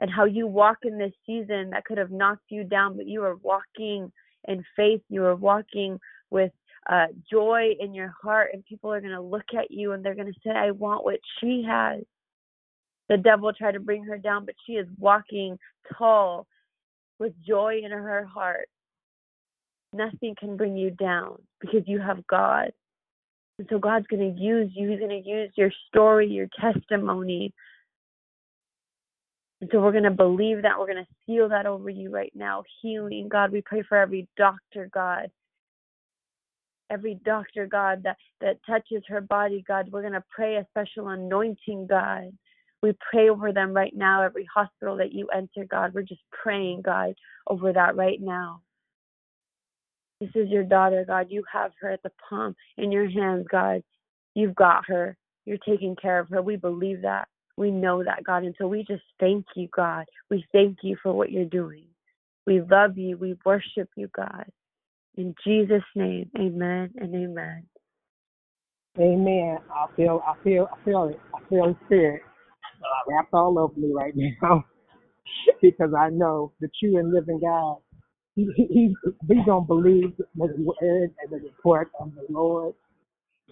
and 0.00 0.10
how 0.10 0.24
you 0.24 0.46
walk 0.46 0.78
in 0.82 0.98
this 0.98 1.12
season 1.26 1.70
that 1.70 1.84
could 1.84 1.98
have 1.98 2.10
knocked 2.10 2.50
you 2.50 2.64
down, 2.64 2.96
but 2.96 3.06
you 3.06 3.22
are 3.22 3.36
walking 3.36 4.12
in 4.46 4.64
faith. 4.76 5.00
You 5.08 5.24
are 5.24 5.36
walking 5.36 5.98
with 6.30 6.52
uh, 6.90 7.06
joy 7.30 7.70
in 7.80 7.94
your 7.94 8.12
heart, 8.22 8.50
and 8.52 8.64
people 8.64 8.92
are 8.92 9.00
going 9.00 9.12
to 9.12 9.20
look 9.20 9.54
at 9.56 9.70
you 9.70 9.92
and 9.92 10.04
they're 10.04 10.14
going 10.14 10.32
to 10.32 10.40
say, 10.44 10.50
"I 10.50 10.72
want 10.72 11.04
what 11.04 11.20
she 11.40 11.64
has." 11.66 12.02
The 13.08 13.16
devil 13.16 13.52
tried 13.52 13.72
to 13.72 13.80
bring 13.80 14.04
her 14.04 14.18
down, 14.18 14.44
but 14.44 14.54
she 14.66 14.72
is 14.74 14.86
walking 14.98 15.58
tall 15.96 16.46
with 17.18 17.32
joy 17.46 17.80
in 17.84 17.90
her 17.90 18.24
heart. 18.24 18.68
Nothing 19.92 20.34
can 20.38 20.56
bring 20.56 20.76
you 20.76 20.90
down 20.90 21.40
because 21.60 21.82
you 21.86 22.00
have 22.00 22.26
God. 22.26 22.72
And 23.58 23.68
so 23.70 23.78
God's 23.78 24.06
going 24.08 24.34
to 24.34 24.40
use 24.40 24.70
you. 24.74 24.90
He's 24.90 24.98
going 24.98 25.22
to 25.22 25.28
use 25.28 25.50
your 25.56 25.70
story, 25.88 26.28
your 26.28 26.48
testimony. 26.60 27.52
And 29.60 29.70
so 29.72 29.80
we're 29.80 29.92
going 29.92 30.04
to 30.04 30.10
believe 30.10 30.62
that. 30.62 30.78
We're 30.78 30.92
going 30.92 31.04
to 31.04 31.14
seal 31.24 31.48
that 31.50 31.66
over 31.66 31.88
you 31.88 32.10
right 32.10 32.32
now. 32.34 32.64
Healing, 32.82 33.28
God. 33.28 33.52
We 33.52 33.62
pray 33.62 33.82
for 33.88 33.96
every 33.96 34.28
doctor, 34.36 34.90
God. 34.92 35.30
Every 36.90 37.18
doctor, 37.24 37.66
God, 37.66 38.02
that, 38.02 38.16
that 38.40 38.58
touches 38.66 39.04
her 39.08 39.20
body, 39.20 39.64
God. 39.66 39.90
We're 39.90 40.02
going 40.02 40.12
to 40.12 40.24
pray 40.30 40.56
a 40.56 40.66
special 40.70 41.08
anointing, 41.08 41.86
God. 41.86 42.32
We 42.82 42.92
pray 43.10 43.30
over 43.30 43.52
them 43.52 43.72
right 43.72 43.94
now, 43.96 44.20
every 44.20 44.46
hospital 44.52 44.96
that 44.98 45.12
you 45.12 45.28
enter, 45.28 45.64
God. 45.64 45.94
We're 45.94 46.02
just 46.02 46.20
praying, 46.30 46.82
God, 46.82 47.14
over 47.46 47.72
that 47.72 47.96
right 47.96 48.20
now. 48.20 48.60
This 50.20 50.30
is 50.34 50.48
your 50.48 50.64
daughter, 50.64 51.04
God. 51.06 51.26
You 51.30 51.44
have 51.52 51.72
her 51.80 51.90
at 51.90 52.02
the 52.02 52.12
palm 52.28 52.54
in 52.76 52.92
your 52.92 53.08
hands, 53.08 53.46
God. 53.50 53.82
You've 54.34 54.54
got 54.54 54.84
her. 54.86 55.16
You're 55.44 55.58
taking 55.58 55.96
care 55.96 56.18
of 56.18 56.28
her. 56.30 56.40
We 56.42 56.56
believe 56.56 57.02
that. 57.02 57.28
We 57.56 57.70
know 57.70 58.02
that, 58.02 58.24
God. 58.24 58.44
And 58.44 58.54
so 58.58 58.66
we 58.66 58.84
just 58.84 59.02
thank 59.20 59.44
you, 59.54 59.68
God. 59.74 60.06
We 60.30 60.44
thank 60.52 60.78
you 60.82 60.96
for 61.02 61.12
what 61.12 61.30
you're 61.30 61.44
doing. 61.44 61.86
We 62.46 62.60
love 62.60 62.98
you. 62.98 63.16
We 63.16 63.36
worship 63.44 63.90
you, 63.96 64.08
God. 64.14 64.46
In 65.16 65.34
Jesus' 65.46 65.82
name, 65.94 66.30
amen 66.36 66.94
and 66.96 67.14
amen. 67.14 67.66
Amen. 68.98 69.58
I 69.72 69.86
feel, 69.96 70.22
I 70.26 70.34
feel, 70.42 70.68
I 70.72 70.84
feel 70.84 71.04
it. 71.04 71.20
I 71.34 71.48
feel 71.48 71.66
the 71.66 71.76
spirit 71.86 72.22
wrapped 73.08 73.32
all 73.32 73.58
over 73.58 73.78
me 73.78 73.92
right 73.92 74.14
now 74.16 74.64
because 75.62 75.92
I 75.96 76.10
know 76.10 76.52
the 76.60 76.68
true 76.80 76.98
and 76.98 77.12
living 77.12 77.40
God. 77.40 77.76
He, 78.34 78.48
he, 78.56 78.66
he, 78.66 78.94
we 79.28 79.42
don't 79.46 79.66
believe 79.66 80.16
the 80.16 80.24
word 80.36 81.10
and 81.22 81.30
the 81.30 81.36
report 81.36 81.90
of 82.00 82.12
the 82.14 82.26
Lord. 82.28 82.74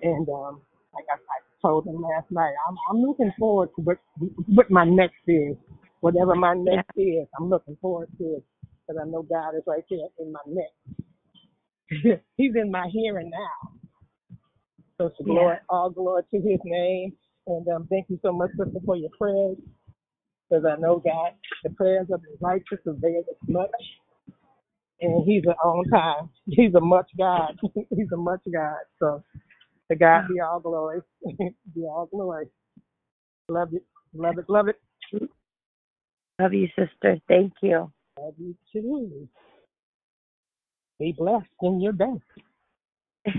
And 0.03 0.29
um, 0.29 0.61
like 0.93 1.05
I, 1.11 1.17
I 1.17 1.39
told 1.63 1.87
him 1.87 2.03
last 2.03 2.31
night, 2.31 2.53
I'm, 2.69 2.77
I'm 2.91 3.03
looking 3.03 3.33
forward 3.39 3.71
to 3.77 3.83
what, 3.83 3.99
what 4.47 4.71
my 4.71 4.85
next 4.85 5.23
is. 5.29 5.57
Whatever 6.01 6.35
my 6.35 6.55
next 6.55 6.91
is, 6.97 7.29
I'm 7.39 7.49
looking 7.49 7.77
forward 7.81 8.09
to 8.19 8.25
it 8.37 8.45
because 8.61 9.01
I 9.01 9.09
know 9.09 9.23
God 9.23 9.55
is 9.57 9.63
right 9.67 9.85
there 9.89 10.09
in 10.19 10.33
my 10.33 10.41
next. 10.47 12.23
He's 12.37 12.53
in 12.57 12.71
my 12.73 12.89
here 12.93 13.19
and 13.19 13.31
now. 13.31 13.73
So 14.99 15.07
it's 15.07 15.17
glory, 15.25 15.59
all 15.69 15.91
glory 15.91 16.25
to 16.33 16.41
His 16.41 16.59
name. 16.65 17.13
And 17.47 17.67
um, 17.69 17.87
thank 17.89 18.07
you 18.09 18.19
so 18.23 18.33
much, 18.33 18.51
sister, 18.51 18.81
for 18.85 18.97
your 18.97 19.11
prayers. 19.19 19.57
Because 20.49 20.65
I 20.65 20.81
know 20.81 21.03
God, 21.05 21.33
the 21.65 21.71
prayers 21.71 22.09
of 22.13 22.21
the 22.23 22.37
righteous 22.41 22.79
avail 22.87 23.23
as 23.31 23.49
much. 23.49 23.71
And 25.03 25.25
He's 25.27 25.45
an 25.47 25.55
on 25.65 25.85
time. 25.91 26.31
He's 26.47 26.75
a 26.75 26.81
much 26.81 27.11
God. 27.19 27.59
He's 27.91 28.13
a 28.15 28.19
much 28.19 28.43
God. 28.53 28.79
So 29.01 29.23
to 29.91 29.97
God 29.97 30.29
be 30.29 30.41
all 30.41 30.61
glory. 30.61 31.03
be 31.27 31.83
all 31.83 32.09
glory. 32.13 32.47
Love 33.49 33.75
it. 33.75 33.85
Love 34.15 34.39
it. 34.39 34.47
Love 34.49 34.69
it. 34.69 34.81
Love 36.41 36.55
you, 36.55 36.69
sister. 36.69 37.19
Thank 37.29 37.53
you. 37.63 37.93
Love 38.19 38.35
you 38.39 38.57
too. 38.73 39.29
Be 41.01 41.15
blessed 41.17 41.47
in 41.63 41.81
your 41.81 41.93
day. 41.93 42.15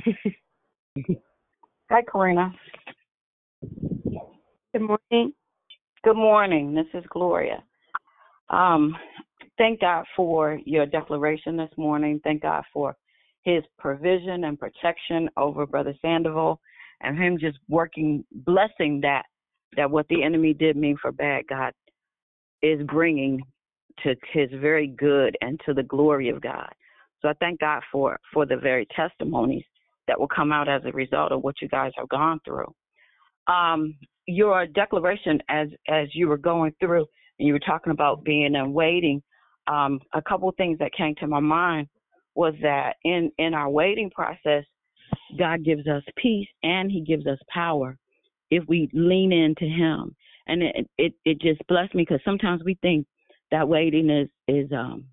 Hi, 1.91 2.02
Karina. 2.11 2.53
Good 4.73 4.81
morning. 4.84 5.34
Good 6.03 6.18
morning. 6.18 6.76
This 6.76 6.88
is 6.94 7.06
Gloria. 7.10 7.64
Um, 8.49 8.95
thank 9.57 9.81
God 9.81 10.05
for 10.15 10.59
your 10.65 10.85
declaration 10.85 11.57
this 11.57 11.71
morning. 11.77 12.19
Thank 12.23 12.41
God 12.41 12.63
for 12.73 12.95
his 13.43 13.63
provision 13.77 14.45
and 14.45 14.59
protection 14.59 15.30
over 15.38 15.65
Brother 15.65 15.93
Sandoval 16.01 16.59
and 17.01 17.17
him 17.17 17.38
just 17.39 17.57
working, 17.67 18.23
blessing 18.31 19.01
that, 19.01 19.23
that 19.75 19.89
what 19.89 20.07
the 20.07 20.23
enemy 20.23 20.53
did 20.53 20.77
mean 20.77 20.97
for 21.01 21.11
bad, 21.11 21.43
God 21.49 21.73
is 22.61 22.81
bringing 22.88 23.41
to 24.03 24.15
his 24.31 24.49
very 24.59 24.88
good 24.88 25.38
and 25.41 25.59
to 25.65 25.73
the 25.73 25.84
glory 25.84 26.30
of 26.30 26.41
God. 26.41 26.69
So 27.21 27.30
I 27.30 27.34
thank 27.39 27.59
God 27.59 27.81
for, 27.91 28.17
for 28.34 28.45
the 28.45 28.57
very 28.57 28.88
testimonies 28.95 29.63
that 30.07 30.19
will 30.19 30.27
come 30.27 30.51
out 30.51 30.67
as 30.67 30.81
a 30.85 30.91
result 30.91 31.31
of 31.31 31.43
what 31.43 31.61
you 31.61 31.67
guys 31.67 31.91
have 31.97 32.09
gone 32.09 32.39
through. 32.45 32.73
Um, 33.47 33.95
your 34.25 34.65
declaration 34.67 35.41
as 35.49 35.67
as 35.89 36.07
you 36.13 36.30
were 36.30 36.38
going 36.38 36.73
through 36.80 37.05
and 37.39 37.47
you 37.47 37.53
were 37.53 37.59
talking 37.59 37.91
about 37.91 38.23
being 38.23 38.55
and 38.55 38.73
waiting, 38.73 39.21
um, 39.68 39.99
a 40.14 40.22
couple 40.22 40.52
things 40.57 40.80
that 40.80 40.94
came 40.94 41.15
to 41.15 41.27
my 41.27 41.40
mind 41.40 41.88
was 42.35 42.53
that 42.61 42.95
in 43.03 43.31
in 43.38 43.53
our 43.53 43.69
waiting 43.69 44.10
process, 44.10 44.64
God 45.38 45.64
gives 45.64 45.88
us 45.88 46.03
peace 46.18 46.48
and 46.64 46.91
He 46.91 47.02
gives 47.02 47.27
us 47.27 47.40
power 47.53 47.98
if 48.49 48.64
we 48.68 48.90
lean 48.94 49.31
into 49.31 49.65
Him. 49.65 50.15
And 50.48 50.64
it 50.64 50.90
it, 50.98 51.14
it 51.26 51.41
just 51.41 51.65
blessed 51.68 51.95
me 51.95 52.03
because 52.03 52.22
sometimes 52.26 52.61
we 52.64 52.77
think 52.81 53.06
that 53.52 53.68
waiting 53.68 54.10
is 54.10 54.30
is 54.48 54.72
um 54.72 55.06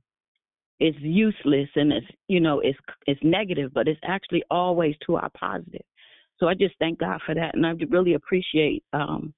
is 0.80 0.94
useless 1.00 1.68
and 1.76 1.92
it's 1.92 2.06
you 2.28 2.40
know 2.40 2.60
it's 2.60 2.78
it's 3.06 3.20
negative, 3.22 3.72
but 3.74 3.86
it's 3.86 4.00
actually 4.04 4.42
always 4.50 4.94
to 5.06 5.16
our 5.16 5.30
positive. 5.38 5.84
So 6.38 6.48
I 6.48 6.54
just 6.54 6.74
thank 6.78 6.98
God 6.98 7.20
for 7.26 7.34
that, 7.34 7.54
and 7.54 7.66
I 7.66 7.72
really 7.90 8.14
appreciate 8.14 8.82
um, 8.94 9.34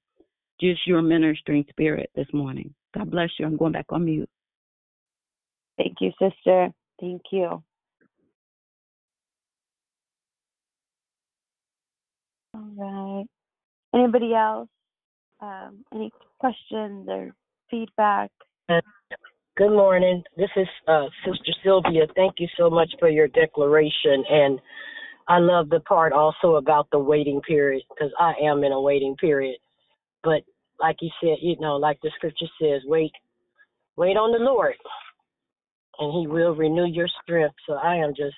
just 0.61 0.87
your 0.87 1.01
ministering 1.01 1.65
spirit 1.69 2.09
this 2.15 2.27
morning. 2.33 2.73
God 2.95 3.11
bless 3.11 3.29
you. 3.37 3.45
I'm 3.45 3.57
going 3.57 3.73
back 3.73 3.87
on 3.89 4.05
mute. 4.05 4.29
Thank 5.77 5.97
you, 6.01 6.11
sister. 6.19 6.69
Thank 6.99 7.21
you. 7.31 7.63
All 12.53 12.71
right. 12.77 13.25
Anybody 13.93 14.33
else? 14.33 14.69
Um, 15.41 15.83
any 15.93 16.11
questions 16.39 17.07
or 17.09 17.33
feedback? 17.69 18.29
Good 19.55 19.69
morning. 19.69 20.23
This 20.35 20.49
is 20.55 20.67
uh, 20.87 21.05
Sister 21.25 21.53
Sylvia. 21.63 22.07
Thank 22.15 22.35
you 22.39 22.47
so 22.57 22.69
much 22.69 22.89
for 22.99 23.07
your 23.07 23.27
declaration. 23.27 24.23
And 24.29 24.59
I 25.27 25.37
love 25.37 25.69
the 25.69 25.79
part 25.81 26.11
also 26.11 26.55
about 26.55 26.87
the 26.91 26.99
waiting 26.99 27.39
period 27.41 27.83
because 27.89 28.11
I 28.19 28.33
am 28.43 28.63
in 28.63 28.71
a 28.71 28.81
waiting 28.81 29.15
period. 29.15 29.57
But 30.23 30.41
like 30.79 30.97
you 31.01 31.09
said, 31.21 31.37
you 31.41 31.55
know, 31.59 31.75
like 31.75 31.99
the 32.01 32.11
scripture 32.15 32.47
says, 32.59 32.81
wait, 32.85 33.11
wait 33.95 34.17
on 34.17 34.31
the 34.31 34.43
Lord, 34.43 34.73
and 35.99 36.19
He 36.19 36.27
will 36.27 36.55
renew 36.55 36.85
your 36.85 37.07
strength. 37.21 37.55
So 37.67 37.73
I 37.73 37.95
am 37.95 38.13
just 38.15 38.35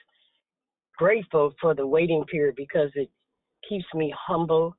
grateful 0.98 1.54
for 1.62 1.74
the 1.74 1.86
waiting 1.86 2.24
period 2.26 2.56
because 2.56 2.90
it 2.96 3.10
keeps 3.68 3.86
me 3.94 4.14
humble, 4.18 4.76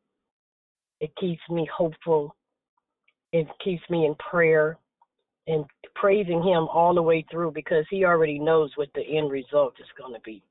it 1.01 1.11
keeps 1.21 1.43
me 1.51 1.69
hopeful, 1.75 2.35
it 3.33 3.47
keeps 3.63 3.83
me 3.91 4.07
in 4.07 4.15
prayer 4.17 4.79
and 5.47 5.65
praising 5.95 6.43
Him 6.43 6.69
all 6.69 6.95
the 6.95 7.03
way 7.03 7.25
through 7.31 7.53
because 7.53 7.85
He 7.91 8.05
already 8.05 8.39
knows 8.39 8.71
what 8.77 8.89
the 8.95 9.03
end 9.03 9.31
result 9.31 9.75
is 9.81 9.87
going 9.99 10.15
to 10.15 10.21
be. 10.21 10.43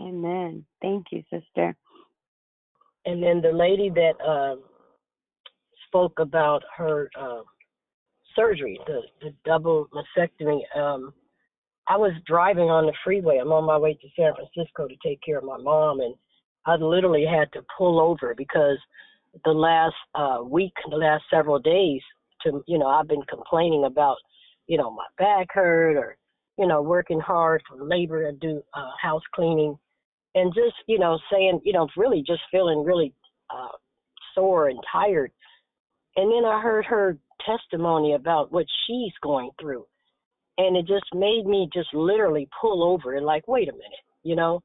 Amen. 0.00 0.64
Thank 0.82 1.06
you, 1.12 1.22
sister. 1.30 1.76
And 3.06 3.22
then 3.22 3.40
the 3.40 3.52
lady 3.52 3.90
that 3.90 4.14
uh, 4.24 4.56
spoke 5.86 6.18
about 6.18 6.62
her 6.76 7.10
uh, 7.18 7.42
surgery, 8.36 8.78
the, 8.86 9.00
the 9.20 9.34
double 9.44 9.88
mastectomy. 9.92 10.60
Um, 10.76 11.12
I 11.88 11.96
was 11.96 12.12
driving 12.26 12.70
on 12.70 12.86
the 12.86 12.94
freeway. 13.04 13.38
I'm 13.38 13.52
on 13.52 13.64
my 13.64 13.76
way 13.76 13.94
to 13.94 14.08
San 14.16 14.32
Francisco 14.34 14.88
to 14.88 14.96
take 15.06 15.20
care 15.22 15.38
of 15.38 15.44
my 15.44 15.58
mom, 15.58 16.00
and 16.00 16.14
I 16.66 16.76
literally 16.76 17.26
had 17.26 17.52
to 17.52 17.64
pull 17.76 18.00
over 18.00 18.34
because 18.36 18.78
the 19.44 19.52
last 19.52 19.94
uh, 20.14 20.38
week, 20.42 20.72
the 20.90 20.96
last 20.96 21.24
several 21.30 21.58
days, 21.58 22.00
to 22.42 22.62
you 22.66 22.78
know, 22.78 22.86
I've 22.86 23.08
been 23.08 23.22
complaining 23.28 23.84
about, 23.84 24.16
you 24.66 24.78
know, 24.78 24.90
my 24.90 25.06
back 25.18 25.48
hurt 25.50 25.96
or, 25.96 26.16
you 26.58 26.66
know, 26.66 26.80
working 26.80 27.20
hard 27.20 27.62
for 27.68 27.84
labor 27.84 28.30
to 28.30 28.36
do 28.38 28.62
uh, 28.74 28.90
house 29.00 29.22
cleaning, 29.34 29.78
and 30.34 30.54
just 30.54 30.76
you 30.86 30.98
know 30.98 31.18
saying, 31.30 31.60
you 31.64 31.72
know, 31.72 31.88
really 31.96 32.22
just 32.26 32.42
feeling 32.50 32.82
really 32.84 33.12
uh, 33.50 33.68
sore 34.34 34.68
and 34.68 34.78
tired. 34.90 35.30
And 36.16 36.30
then 36.30 36.44
I 36.44 36.60
heard 36.60 36.84
her 36.86 37.18
testimony 37.44 38.14
about 38.14 38.52
what 38.52 38.66
she's 38.86 39.12
going 39.22 39.50
through, 39.60 39.84
and 40.58 40.76
it 40.76 40.86
just 40.86 41.06
made 41.14 41.46
me 41.46 41.68
just 41.72 41.92
literally 41.94 42.48
pull 42.60 42.82
over 42.82 43.14
and 43.14 43.26
like, 43.26 43.46
wait 43.48 43.68
a 43.68 43.72
minute, 43.72 44.04
you 44.22 44.36
know, 44.36 44.60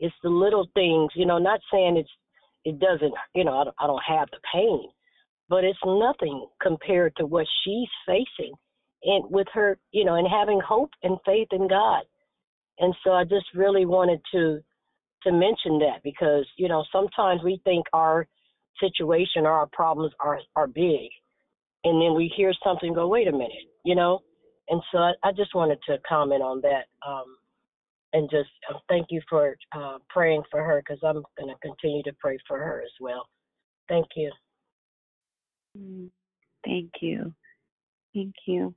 it's 0.00 0.14
the 0.22 0.28
little 0.28 0.68
things, 0.74 1.10
you 1.14 1.26
know, 1.26 1.38
not 1.38 1.60
saying 1.72 1.96
it's 1.96 2.10
it 2.64 2.78
doesn't, 2.78 3.14
you 3.34 3.44
know, 3.44 3.58
I 3.58 3.64
don't, 3.64 3.76
I 3.78 3.86
don't 3.86 4.02
have 4.06 4.28
the 4.30 4.38
pain, 4.52 4.88
but 5.48 5.64
it's 5.64 5.78
nothing 5.86 6.46
compared 6.60 7.14
to 7.16 7.26
what 7.26 7.46
she's 7.64 7.88
facing 8.06 8.52
and 9.04 9.24
with 9.30 9.46
her, 9.54 9.78
you 9.92 10.04
know, 10.04 10.16
and 10.16 10.28
having 10.28 10.60
hope 10.60 10.90
and 11.02 11.18
faith 11.24 11.48
in 11.52 11.68
God. 11.68 12.02
And 12.80 12.94
so 13.04 13.12
I 13.12 13.24
just 13.24 13.46
really 13.54 13.86
wanted 13.86 14.20
to 14.32 14.60
to 15.24 15.32
mention 15.32 15.80
that 15.80 16.00
because, 16.04 16.46
you 16.56 16.68
know, 16.68 16.84
sometimes 16.92 17.42
we 17.42 17.60
think 17.64 17.86
our 17.92 18.26
situation 18.80 19.46
or 19.46 19.52
our 19.52 19.68
problems 19.72 20.12
are 20.20 20.40
are 20.54 20.66
big 20.66 21.10
and 21.84 22.00
then 22.02 22.14
we 22.14 22.32
hear 22.36 22.52
something 22.64 22.94
go, 22.94 23.08
wait 23.08 23.28
a 23.28 23.32
minute, 23.32 23.50
you 23.84 23.94
know? 23.94 24.20
And 24.68 24.82
so 24.92 24.98
I, 24.98 25.12
I 25.24 25.32
just 25.32 25.54
wanted 25.54 25.78
to 25.88 25.98
comment 26.08 26.42
on 26.42 26.60
that. 26.62 26.86
Um 27.06 27.36
and 28.12 28.28
just 28.30 28.48
uh, 28.70 28.78
thank 28.88 29.08
you 29.10 29.20
for 29.28 29.54
uh, 29.76 29.98
praying 30.08 30.42
for 30.50 30.64
her 30.64 30.82
because 30.82 30.98
I'm 31.04 31.22
going 31.38 31.54
to 31.54 31.60
continue 31.60 32.02
to 32.04 32.12
pray 32.18 32.38
for 32.48 32.58
her 32.58 32.80
as 32.82 32.90
well. 33.00 33.28
Thank 33.86 34.06
you. 34.16 34.32
Mm, 35.78 36.08
Thank 36.64 36.90
you. 37.00 37.32
Thank 38.14 38.34
you. 38.46 38.74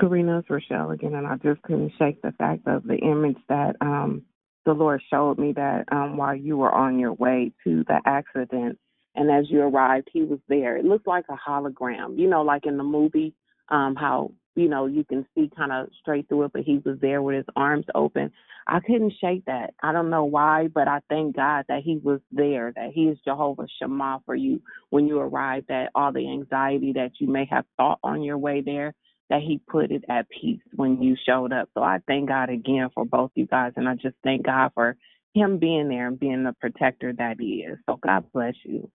Karina, 0.00 0.40
it's 0.40 0.50
Rochelle 0.50 0.90
again, 0.90 1.14
and 1.14 1.26
I 1.26 1.36
just 1.36 1.62
couldn't 1.62 1.92
shake 1.98 2.20
the 2.22 2.32
fact 2.32 2.66
of 2.66 2.84
the 2.84 2.96
image 2.96 3.38
that 3.48 3.76
um, 3.80 4.22
the 4.66 4.72
Lord 4.72 5.00
showed 5.08 5.38
me 5.38 5.52
that 5.52 5.84
um, 5.92 6.16
while 6.16 6.34
you 6.34 6.56
were 6.56 6.72
on 6.72 6.98
your 6.98 7.12
way 7.12 7.52
to 7.64 7.84
the 7.86 8.00
accident, 8.04 8.78
and 9.14 9.30
as 9.30 9.50
you 9.50 9.62
arrived, 9.62 10.08
He 10.12 10.22
was 10.22 10.40
there. 10.48 10.76
It 10.76 10.84
looked 10.84 11.06
like 11.06 11.26
a 11.28 11.36
hologram, 11.50 12.18
you 12.18 12.28
know, 12.28 12.42
like 12.42 12.66
in 12.66 12.76
the 12.76 12.84
movie, 12.84 13.34
um, 13.68 13.94
how 13.96 14.32
you 14.56 14.68
know, 14.68 14.86
you 14.86 15.04
can 15.04 15.26
see 15.34 15.50
kind 15.56 15.72
of 15.72 15.88
straight 16.00 16.28
through 16.28 16.44
it, 16.44 16.52
but 16.52 16.62
he 16.62 16.78
was 16.84 16.98
there 17.00 17.22
with 17.22 17.36
his 17.36 17.46
arms 17.56 17.86
open. 17.94 18.30
I 18.66 18.80
couldn't 18.80 19.14
shake 19.20 19.44
that. 19.46 19.74
I 19.82 19.92
don't 19.92 20.10
know 20.10 20.24
why, 20.24 20.68
but 20.68 20.88
I 20.88 21.00
thank 21.08 21.36
God 21.36 21.64
that 21.68 21.82
he 21.82 21.98
was 21.98 22.20
there, 22.30 22.72
that 22.76 22.92
he 22.94 23.04
is 23.04 23.18
Jehovah 23.24 23.66
Shammah 23.78 24.22
for 24.24 24.34
you 24.34 24.62
when 24.90 25.06
you 25.06 25.18
arrived 25.18 25.70
at 25.70 25.90
all 25.94 26.12
the 26.12 26.30
anxiety 26.30 26.92
that 26.94 27.12
you 27.18 27.26
may 27.26 27.46
have 27.50 27.64
thought 27.76 27.98
on 28.02 28.22
your 28.22 28.38
way 28.38 28.60
there, 28.60 28.94
that 29.28 29.42
he 29.42 29.60
put 29.68 29.90
it 29.90 30.04
at 30.08 30.28
peace 30.28 30.62
when 30.74 31.02
you 31.02 31.16
showed 31.26 31.52
up. 31.52 31.68
So 31.74 31.82
I 31.82 31.98
thank 32.06 32.28
God 32.28 32.48
again 32.48 32.88
for 32.94 33.04
both 33.04 33.32
you 33.34 33.46
guys, 33.46 33.72
and 33.76 33.88
I 33.88 33.94
just 33.94 34.16
thank 34.22 34.46
God 34.46 34.70
for 34.74 34.96
him 35.34 35.58
being 35.58 35.88
there 35.88 36.06
and 36.06 36.18
being 36.18 36.44
the 36.44 36.54
protector 36.60 37.12
that 37.12 37.36
he 37.40 37.64
is. 37.68 37.78
So 37.86 37.96
God 37.96 38.24
bless 38.32 38.54
you. 38.64 38.88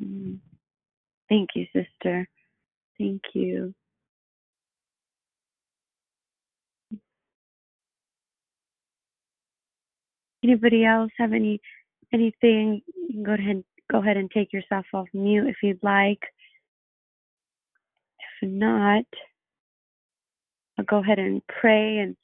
Mm. 0.00 0.38
Thank 1.28 1.50
you, 1.54 1.66
sister. 1.74 2.28
Thank 2.98 3.22
you. 3.34 3.74
Anybody 10.44 10.84
else 10.84 11.10
have 11.18 11.32
any 11.32 11.60
anything? 12.12 12.82
You 12.86 13.14
can 13.14 13.22
go 13.22 13.34
ahead 13.34 13.64
go 13.90 13.98
ahead 13.98 14.16
and 14.16 14.30
take 14.30 14.52
yourself 14.52 14.86
off 14.92 15.08
mute 15.14 15.46
if 15.48 15.56
you'd 15.62 15.82
like. 15.82 16.20
If 18.42 18.48
not, 18.48 19.04
I'll 20.78 20.84
go 20.84 20.98
ahead 20.98 21.18
and 21.18 21.42
pray 21.46 21.98
and 21.98 22.16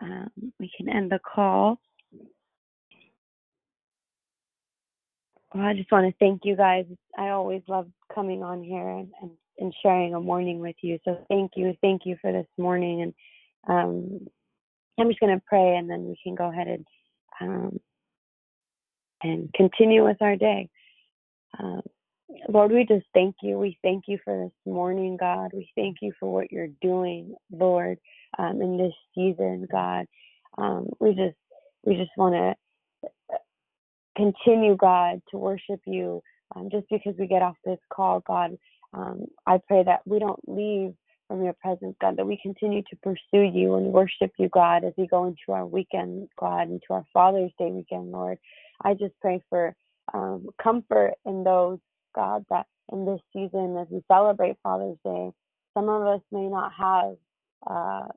um, 0.00 0.52
we 0.58 0.70
can 0.76 0.88
end 0.88 1.10
the 1.12 1.20
call. 1.20 1.80
Well, 5.54 5.64
I 5.64 5.74
just 5.74 5.90
want 5.90 6.06
to 6.06 6.18
thank 6.18 6.42
you 6.44 6.56
guys. 6.56 6.84
I 7.16 7.28
always 7.30 7.62
love 7.68 7.88
coming 8.14 8.42
on 8.42 8.62
here 8.62 8.88
and, 8.88 9.08
and, 9.22 9.30
and 9.58 9.74
sharing 9.82 10.14
a 10.14 10.20
morning 10.20 10.60
with 10.60 10.76
you. 10.82 10.98
So 11.04 11.24
thank 11.28 11.52
you. 11.56 11.74
Thank 11.80 12.02
you 12.04 12.16
for 12.20 12.32
this 12.32 12.46
morning. 12.58 13.02
And 13.02 13.14
um, 13.66 14.26
I'm 14.98 15.08
just 15.08 15.20
going 15.20 15.34
to 15.34 15.42
pray 15.46 15.76
and 15.76 15.88
then 15.88 16.04
we 16.06 16.18
can 16.22 16.34
go 16.34 16.50
ahead 16.50 16.68
and 16.68 16.86
um, 17.40 17.80
and 19.22 19.52
continue 19.54 20.04
with 20.04 20.20
our 20.20 20.36
day. 20.36 20.68
Um, 21.58 21.82
Lord, 22.48 22.72
we 22.72 22.84
just 22.84 23.06
thank 23.14 23.36
you. 23.42 23.58
We 23.58 23.78
thank 23.82 24.04
you 24.06 24.18
for 24.24 24.44
this 24.44 24.72
morning, 24.72 25.16
God. 25.16 25.50
We 25.54 25.70
thank 25.74 25.98
you 26.02 26.12
for 26.20 26.32
what 26.32 26.52
you're 26.52 26.68
doing, 26.82 27.34
Lord, 27.50 27.98
um, 28.38 28.60
in 28.60 28.76
this 28.76 28.92
season, 29.14 29.66
God. 29.70 30.06
Um, 30.58 30.88
we 31.00 31.14
just 31.14 31.36
we 31.84 31.96
just 31.96 32.10
want 32.16 32.34
to 32.34 33.38
continue, 34.18 34.76
God, 34.76 35.22
to 35.30 35.38
worship 35.38 35.80
you. 35.86 36.22
Um, 36.56 36.68
just 36.70 36.86
because 36.90 37.14
we 37.18 37.26
get 37.26 37.42
off 37.42 37.56
this 37.64 37.78
call, 37.92 38.20
God, 38.26 38.58
um, 38.92 39.26
I 39.46 39.60
pray 39.68 39.84
that 39.84 40.00
we 40.06 40.18
don't 40.18 40.40
leave 40.48 40.94
from 41.28 41.44
your 41.44 41.54
presence, 41.54 41.94
God, 42.00 42.16
that 42.16 42.26
we 42.26 42.38
continue 42.42 42.82
to 42.90 42.96
pursue 43.02 43.42
you 43.42 43.76
and 43.76 43.92
worship 43.92 44.32
you, 44.38 44.48
God, 44.48 44.84
as 44.84 44.94
we 44.96 45.06
go 45.06 45.26
into 45.26 45.52
our 45.52 45.66
weekend, 45.66 46.28
God, 46.40 46.70
into 46.70 46.86
our 46.90 47.04
Father's 47.12 47.52
Day 47.58 47.70
weekend, 47.70 48.10
Lord. 48.12 48.38
I 48.82 48.94
just 48.94 49.14
pray 49.20 49.42
for 49.50 49.74
um, 50.14 50.48
comfort 50.62 51.14
in 51.26 51.44
those, 51.44 51.78
God, 52.14 52.44
that 52.50 52.66
in 52.90 53.04
this 53.04 53.20
season, 53.32 53.76
as 53.78 53.88
we 53.90 54.02
celebrate 54.08 54.56
Father's 54.62 54.96
Day, 55.04 55.30
some 55.74 55.88
of 55.90 56.06
us 56.06 56.22
may 56.32 56.48
not 56.48 56.72
have 56.72 57.16
uh, 57.68 58.08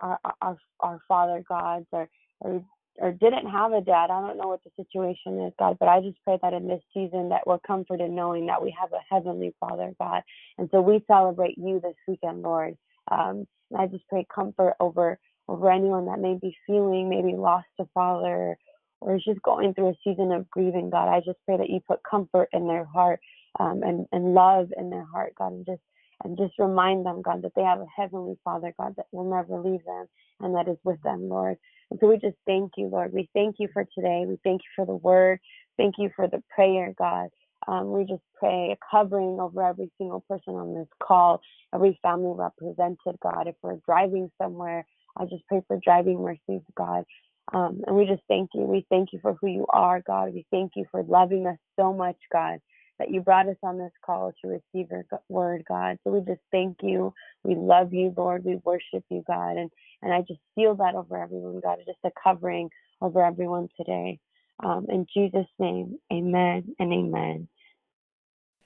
our, 0.00 0.18
our 0.40 0.56
our 0.80 1.00
Father 1.08 1.42
gods 1.48 1.86
or, 1.92 2.08
or 2.40 2.64
or 2.98 3.12
didn't 3.12 3.48
have 3.50 3.72
a 3.72 3.80
dad. 3.80 4.10
I 4.10 4.20
don't 4.20 4.38
know 4.38 4.48
what 4.48 4.62
the 4.64 4.70
situation 4.76 5.40
is, 5.46 5.52
God, 5.58 5.76
but 5.80 5.88
I 5.88 6.00
just 6.00 6.18
pray 6.24 6.38
that 6.42 6.52
in 6.54 6.68
this 6.68 6.82
season 6.94 7.30
that 7.30 7.46
we're 7.46 7.58
comforted 7.60 8.10
knowing 8.10 8.46
that 8.46 8.62
we 8.62 8.74
have 8.80 8.92
a 8.92 9.14
heavenly 9.14 9.54
Father, 9.60 9.92
God. 9.98 10.22
And 10.58 10.68
so 10.72 10.80
we 10.80 11.04
celebrate 11.06 11.58
you 11.58 11.80
this 11.82 11.96
weekend, 12.08 12.42
Lord. 12.42 12.76
Um, 13.10 13.46
and 13.70 13.80
I 13.80 13.86
just 13.86 14.08
pray 14.08 14.26
comfort 14.34 14.74
over 14.80 15.18
over 15.48 15.70
anyone 15.70 16.06
that 16.06 16.20
may 16.20 16.36
be 16.40 16.56
feeling 16.66 17.08
maybe 17.08 17.36
lost 17.36 17.68
a 17.80 17.86
father 17.94 18.56
or 19.00 19.16
is 19.16 19.24
just 19.24 19.42
going 19.42 19.74
through 19.74 19.90
a 19.90 19.94
season 20.04 20.32
of 20.32 20.50
grieving, 20.50 20.90
God. 20.90 21.08
I 21.08 21.20
just 21.20 21.38
pray 21.46 21.56
that 21.56 21.70
you 21.70 21.80
put 21.86 22.00
comfort 22.08 22.48
in 22.52 22.66
their 22.66 22.84
heart 22.84 23.20
um, 23.60 23.82
and, 23.84 24.06
and 24.12 24.34
love 24.34 24.68
in 24.76 24.90
their 24.90 25.04
heart, 25.04 25.34
God, 25.38 25.52
and 25.52 25.66
just 25.66 25.82
and 26.24 26.38
just 26.38 26.54
remind 26.58 27.04
them, 27.06 27.22
God, 27.22 27.42
that 27.42 27.52
they 27.54 27.62
have 27.62 27.80
a 27.80 27.86
heavenly 27.94 28.38
Father, 28.44 28.74
God, 28.80 28.94
that 28.96 29.06
will 29.12 29.30
never 29.30 29.60
leave 29.60 29.84
them 29.84 30.06
and 30.40 30.54
that 30.54 30.68
is 30.68 30.78
with 30.84 31.02
them, 31.02 31.28
Lord. 31.28 31.58
And 31.90 32.00
so 32.00 32.08
we 32.08 32.18
just 32.18 32.36
thank 32.46 32.72
you, 32.76 32.88
Lord. 32.88 33.12
We 33.12 33.28
thank 33.34 33.56
you 33.58 33.68
for 33.72 33.86
today. 33.94 34.24
We 34.26 34.38
thank 34.44 34.62
you 34.62 34.70
for 34.74 34.86
the 34.86 34.96
word. 34.96 35.40
Thank 35.76 35.96
you 35.98 36.10
for 36.16 36.26
the 36.26 36.42
prayer, 36.54 36.92
God. 36.98 37.28
Um, 37.68 37.92
we 37.92 38.04
just 38.04 38.22
pray 38.38 38.72
a 38.72 38.76
covering 38.90 39.40
over 39.40 39.62
every 39.62 39.90
single 39.98 40.20
person 40.28 40.54
on 40.54 40.74
this 40.74 40.88
call, 41.02 41.40
every 41.74 41.98
family 42.02 42.32
represented, 42.34 43.18
God. 43.22 43.46
If 43.46 43.56
we're 43.62 43.80
driving 43.86 44.30
somewhere, 44.40 44.86
I 45.16 45.24
just 45.24 45.46
pray 45.48 45.62
for 45.66 45.78
driving 45.82 46.22
mercies, 46.22 46.62
God. 46.76 47.04
Um, 47.52 47.82
and 47.86 47.96
we 47.96 48.06
just 48.06 48.22
thank 48.28 48.50
you. 48.54 48.62
We 48.62 48.86
thank 48.90 49.12
you 49.12 49.20
for 49.20 49.34
who 49.40 49.46
you 49.48 49.66
are, 49.70 50.02
God. 50.06 50.34
We 50.34 50.46
thank 50.50 50.72
you 50.76 50.84
for 50.90 51.02
loving 51.04 51.46
us 51.46 51.58
so 51.78 51.92
much, 51.92 52.16
God, 52.32 52.58
that 52.98 53.10
you 53.10 53.20
brought 53.20 53.48
us 53.48 53.56
on 53.62 53.78
this 53.78 53.92
call 54.04 54.32
to 54.42 54.48
receive 54.48 54.90
your 54.90 55.04
word, 55.28 55.64
God. 55.68 55.98
So 56.04 56.10
we 56.10 56.20
just 56.20 56.40
thank 56.50 56.78
you. 56.82 57.14
We 57.44 57.54
love 57.54 57.92
you, 57.92 58.12
Lord. 58.16 58.44
We 58.44 58.56
worship 58.64 59.04
you, 59.10 59.22
God. 59.26 59.56
And 59.56 59.70
and 60.06 60.14
I 60.14 60.20
just 60.20 60.38
seal 60.54 60.76
that 60.76 60.94
over 60.94 61.20
everyone, 61.20 61.60
God. 61.60 61.80
Is 61.80 61.86
just 61.86 61.98
a 62.04 62.10
covering 62.22 62.70
over 63.00 63.24
everyone 63.24 63.68
today. 63.76 64.20
Um, 64.62 64.86
in 64.88 65.04
Jesus' 65.12 65.48
name, 65.58 65.98
amen 66.12 66.76
and 66.78 66.92
amen. 66.92 67.48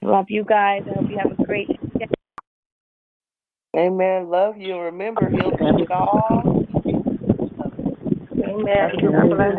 Love 0.03 0.27
you 0.29 0.43
guys. 0.43 0.83
I 0.87 0.93
hope 0.93 1.09
you 1.09 1.17
have 1.17 1.31
a 1.37 1.43
great 1.43 1.67
day. 1.67 2.07
Amen. 3.75 4.29
Love 4.29 4.57
you. 4.57 4.77
Remember, 4.77 5.29
he'll 5.31 5.49
do 5.49 5.83
it 5.83 5.91
all. 5.91 6.63
Amen. 8.47 8.91
God 9.01 9.29
bless 9.29 9.57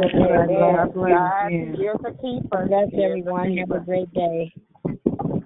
a 2.05 2.13
keeper. 2.23 2.67
Bless 2.69 2.89
everyone. 2.95 3.57
Have 3.57 3.71
a 3.73 3.81
great 3.81 4.13
day. 4.15 4.53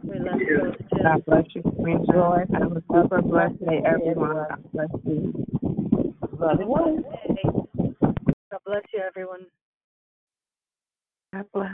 We 0.02 0.18
love 0.18 0.40
you 0.40 0.74
too. 0.90 1.02
God 1.02 1.24
bless 1.24 1.44
you. 1.54 1.62
Enjoy. 1.78 2.44
Have 2.52 2.72
a 2.72 2.82
super 2.92 3.22
blessed 3.22 3.58
day, 3.64 3.82
everyone. 3.86 4.46
God 4.48 4.72
bless 4.72 4.88
you. 5.06 5.46
Love 6.40 6.60
you. 6.60 7.04
God 8.52 8.60
bless 8.66 8.82
you, 8.94 9.00
everyone. 9.06 9.46
God 11.34 11.46
bless. 11.54 11.70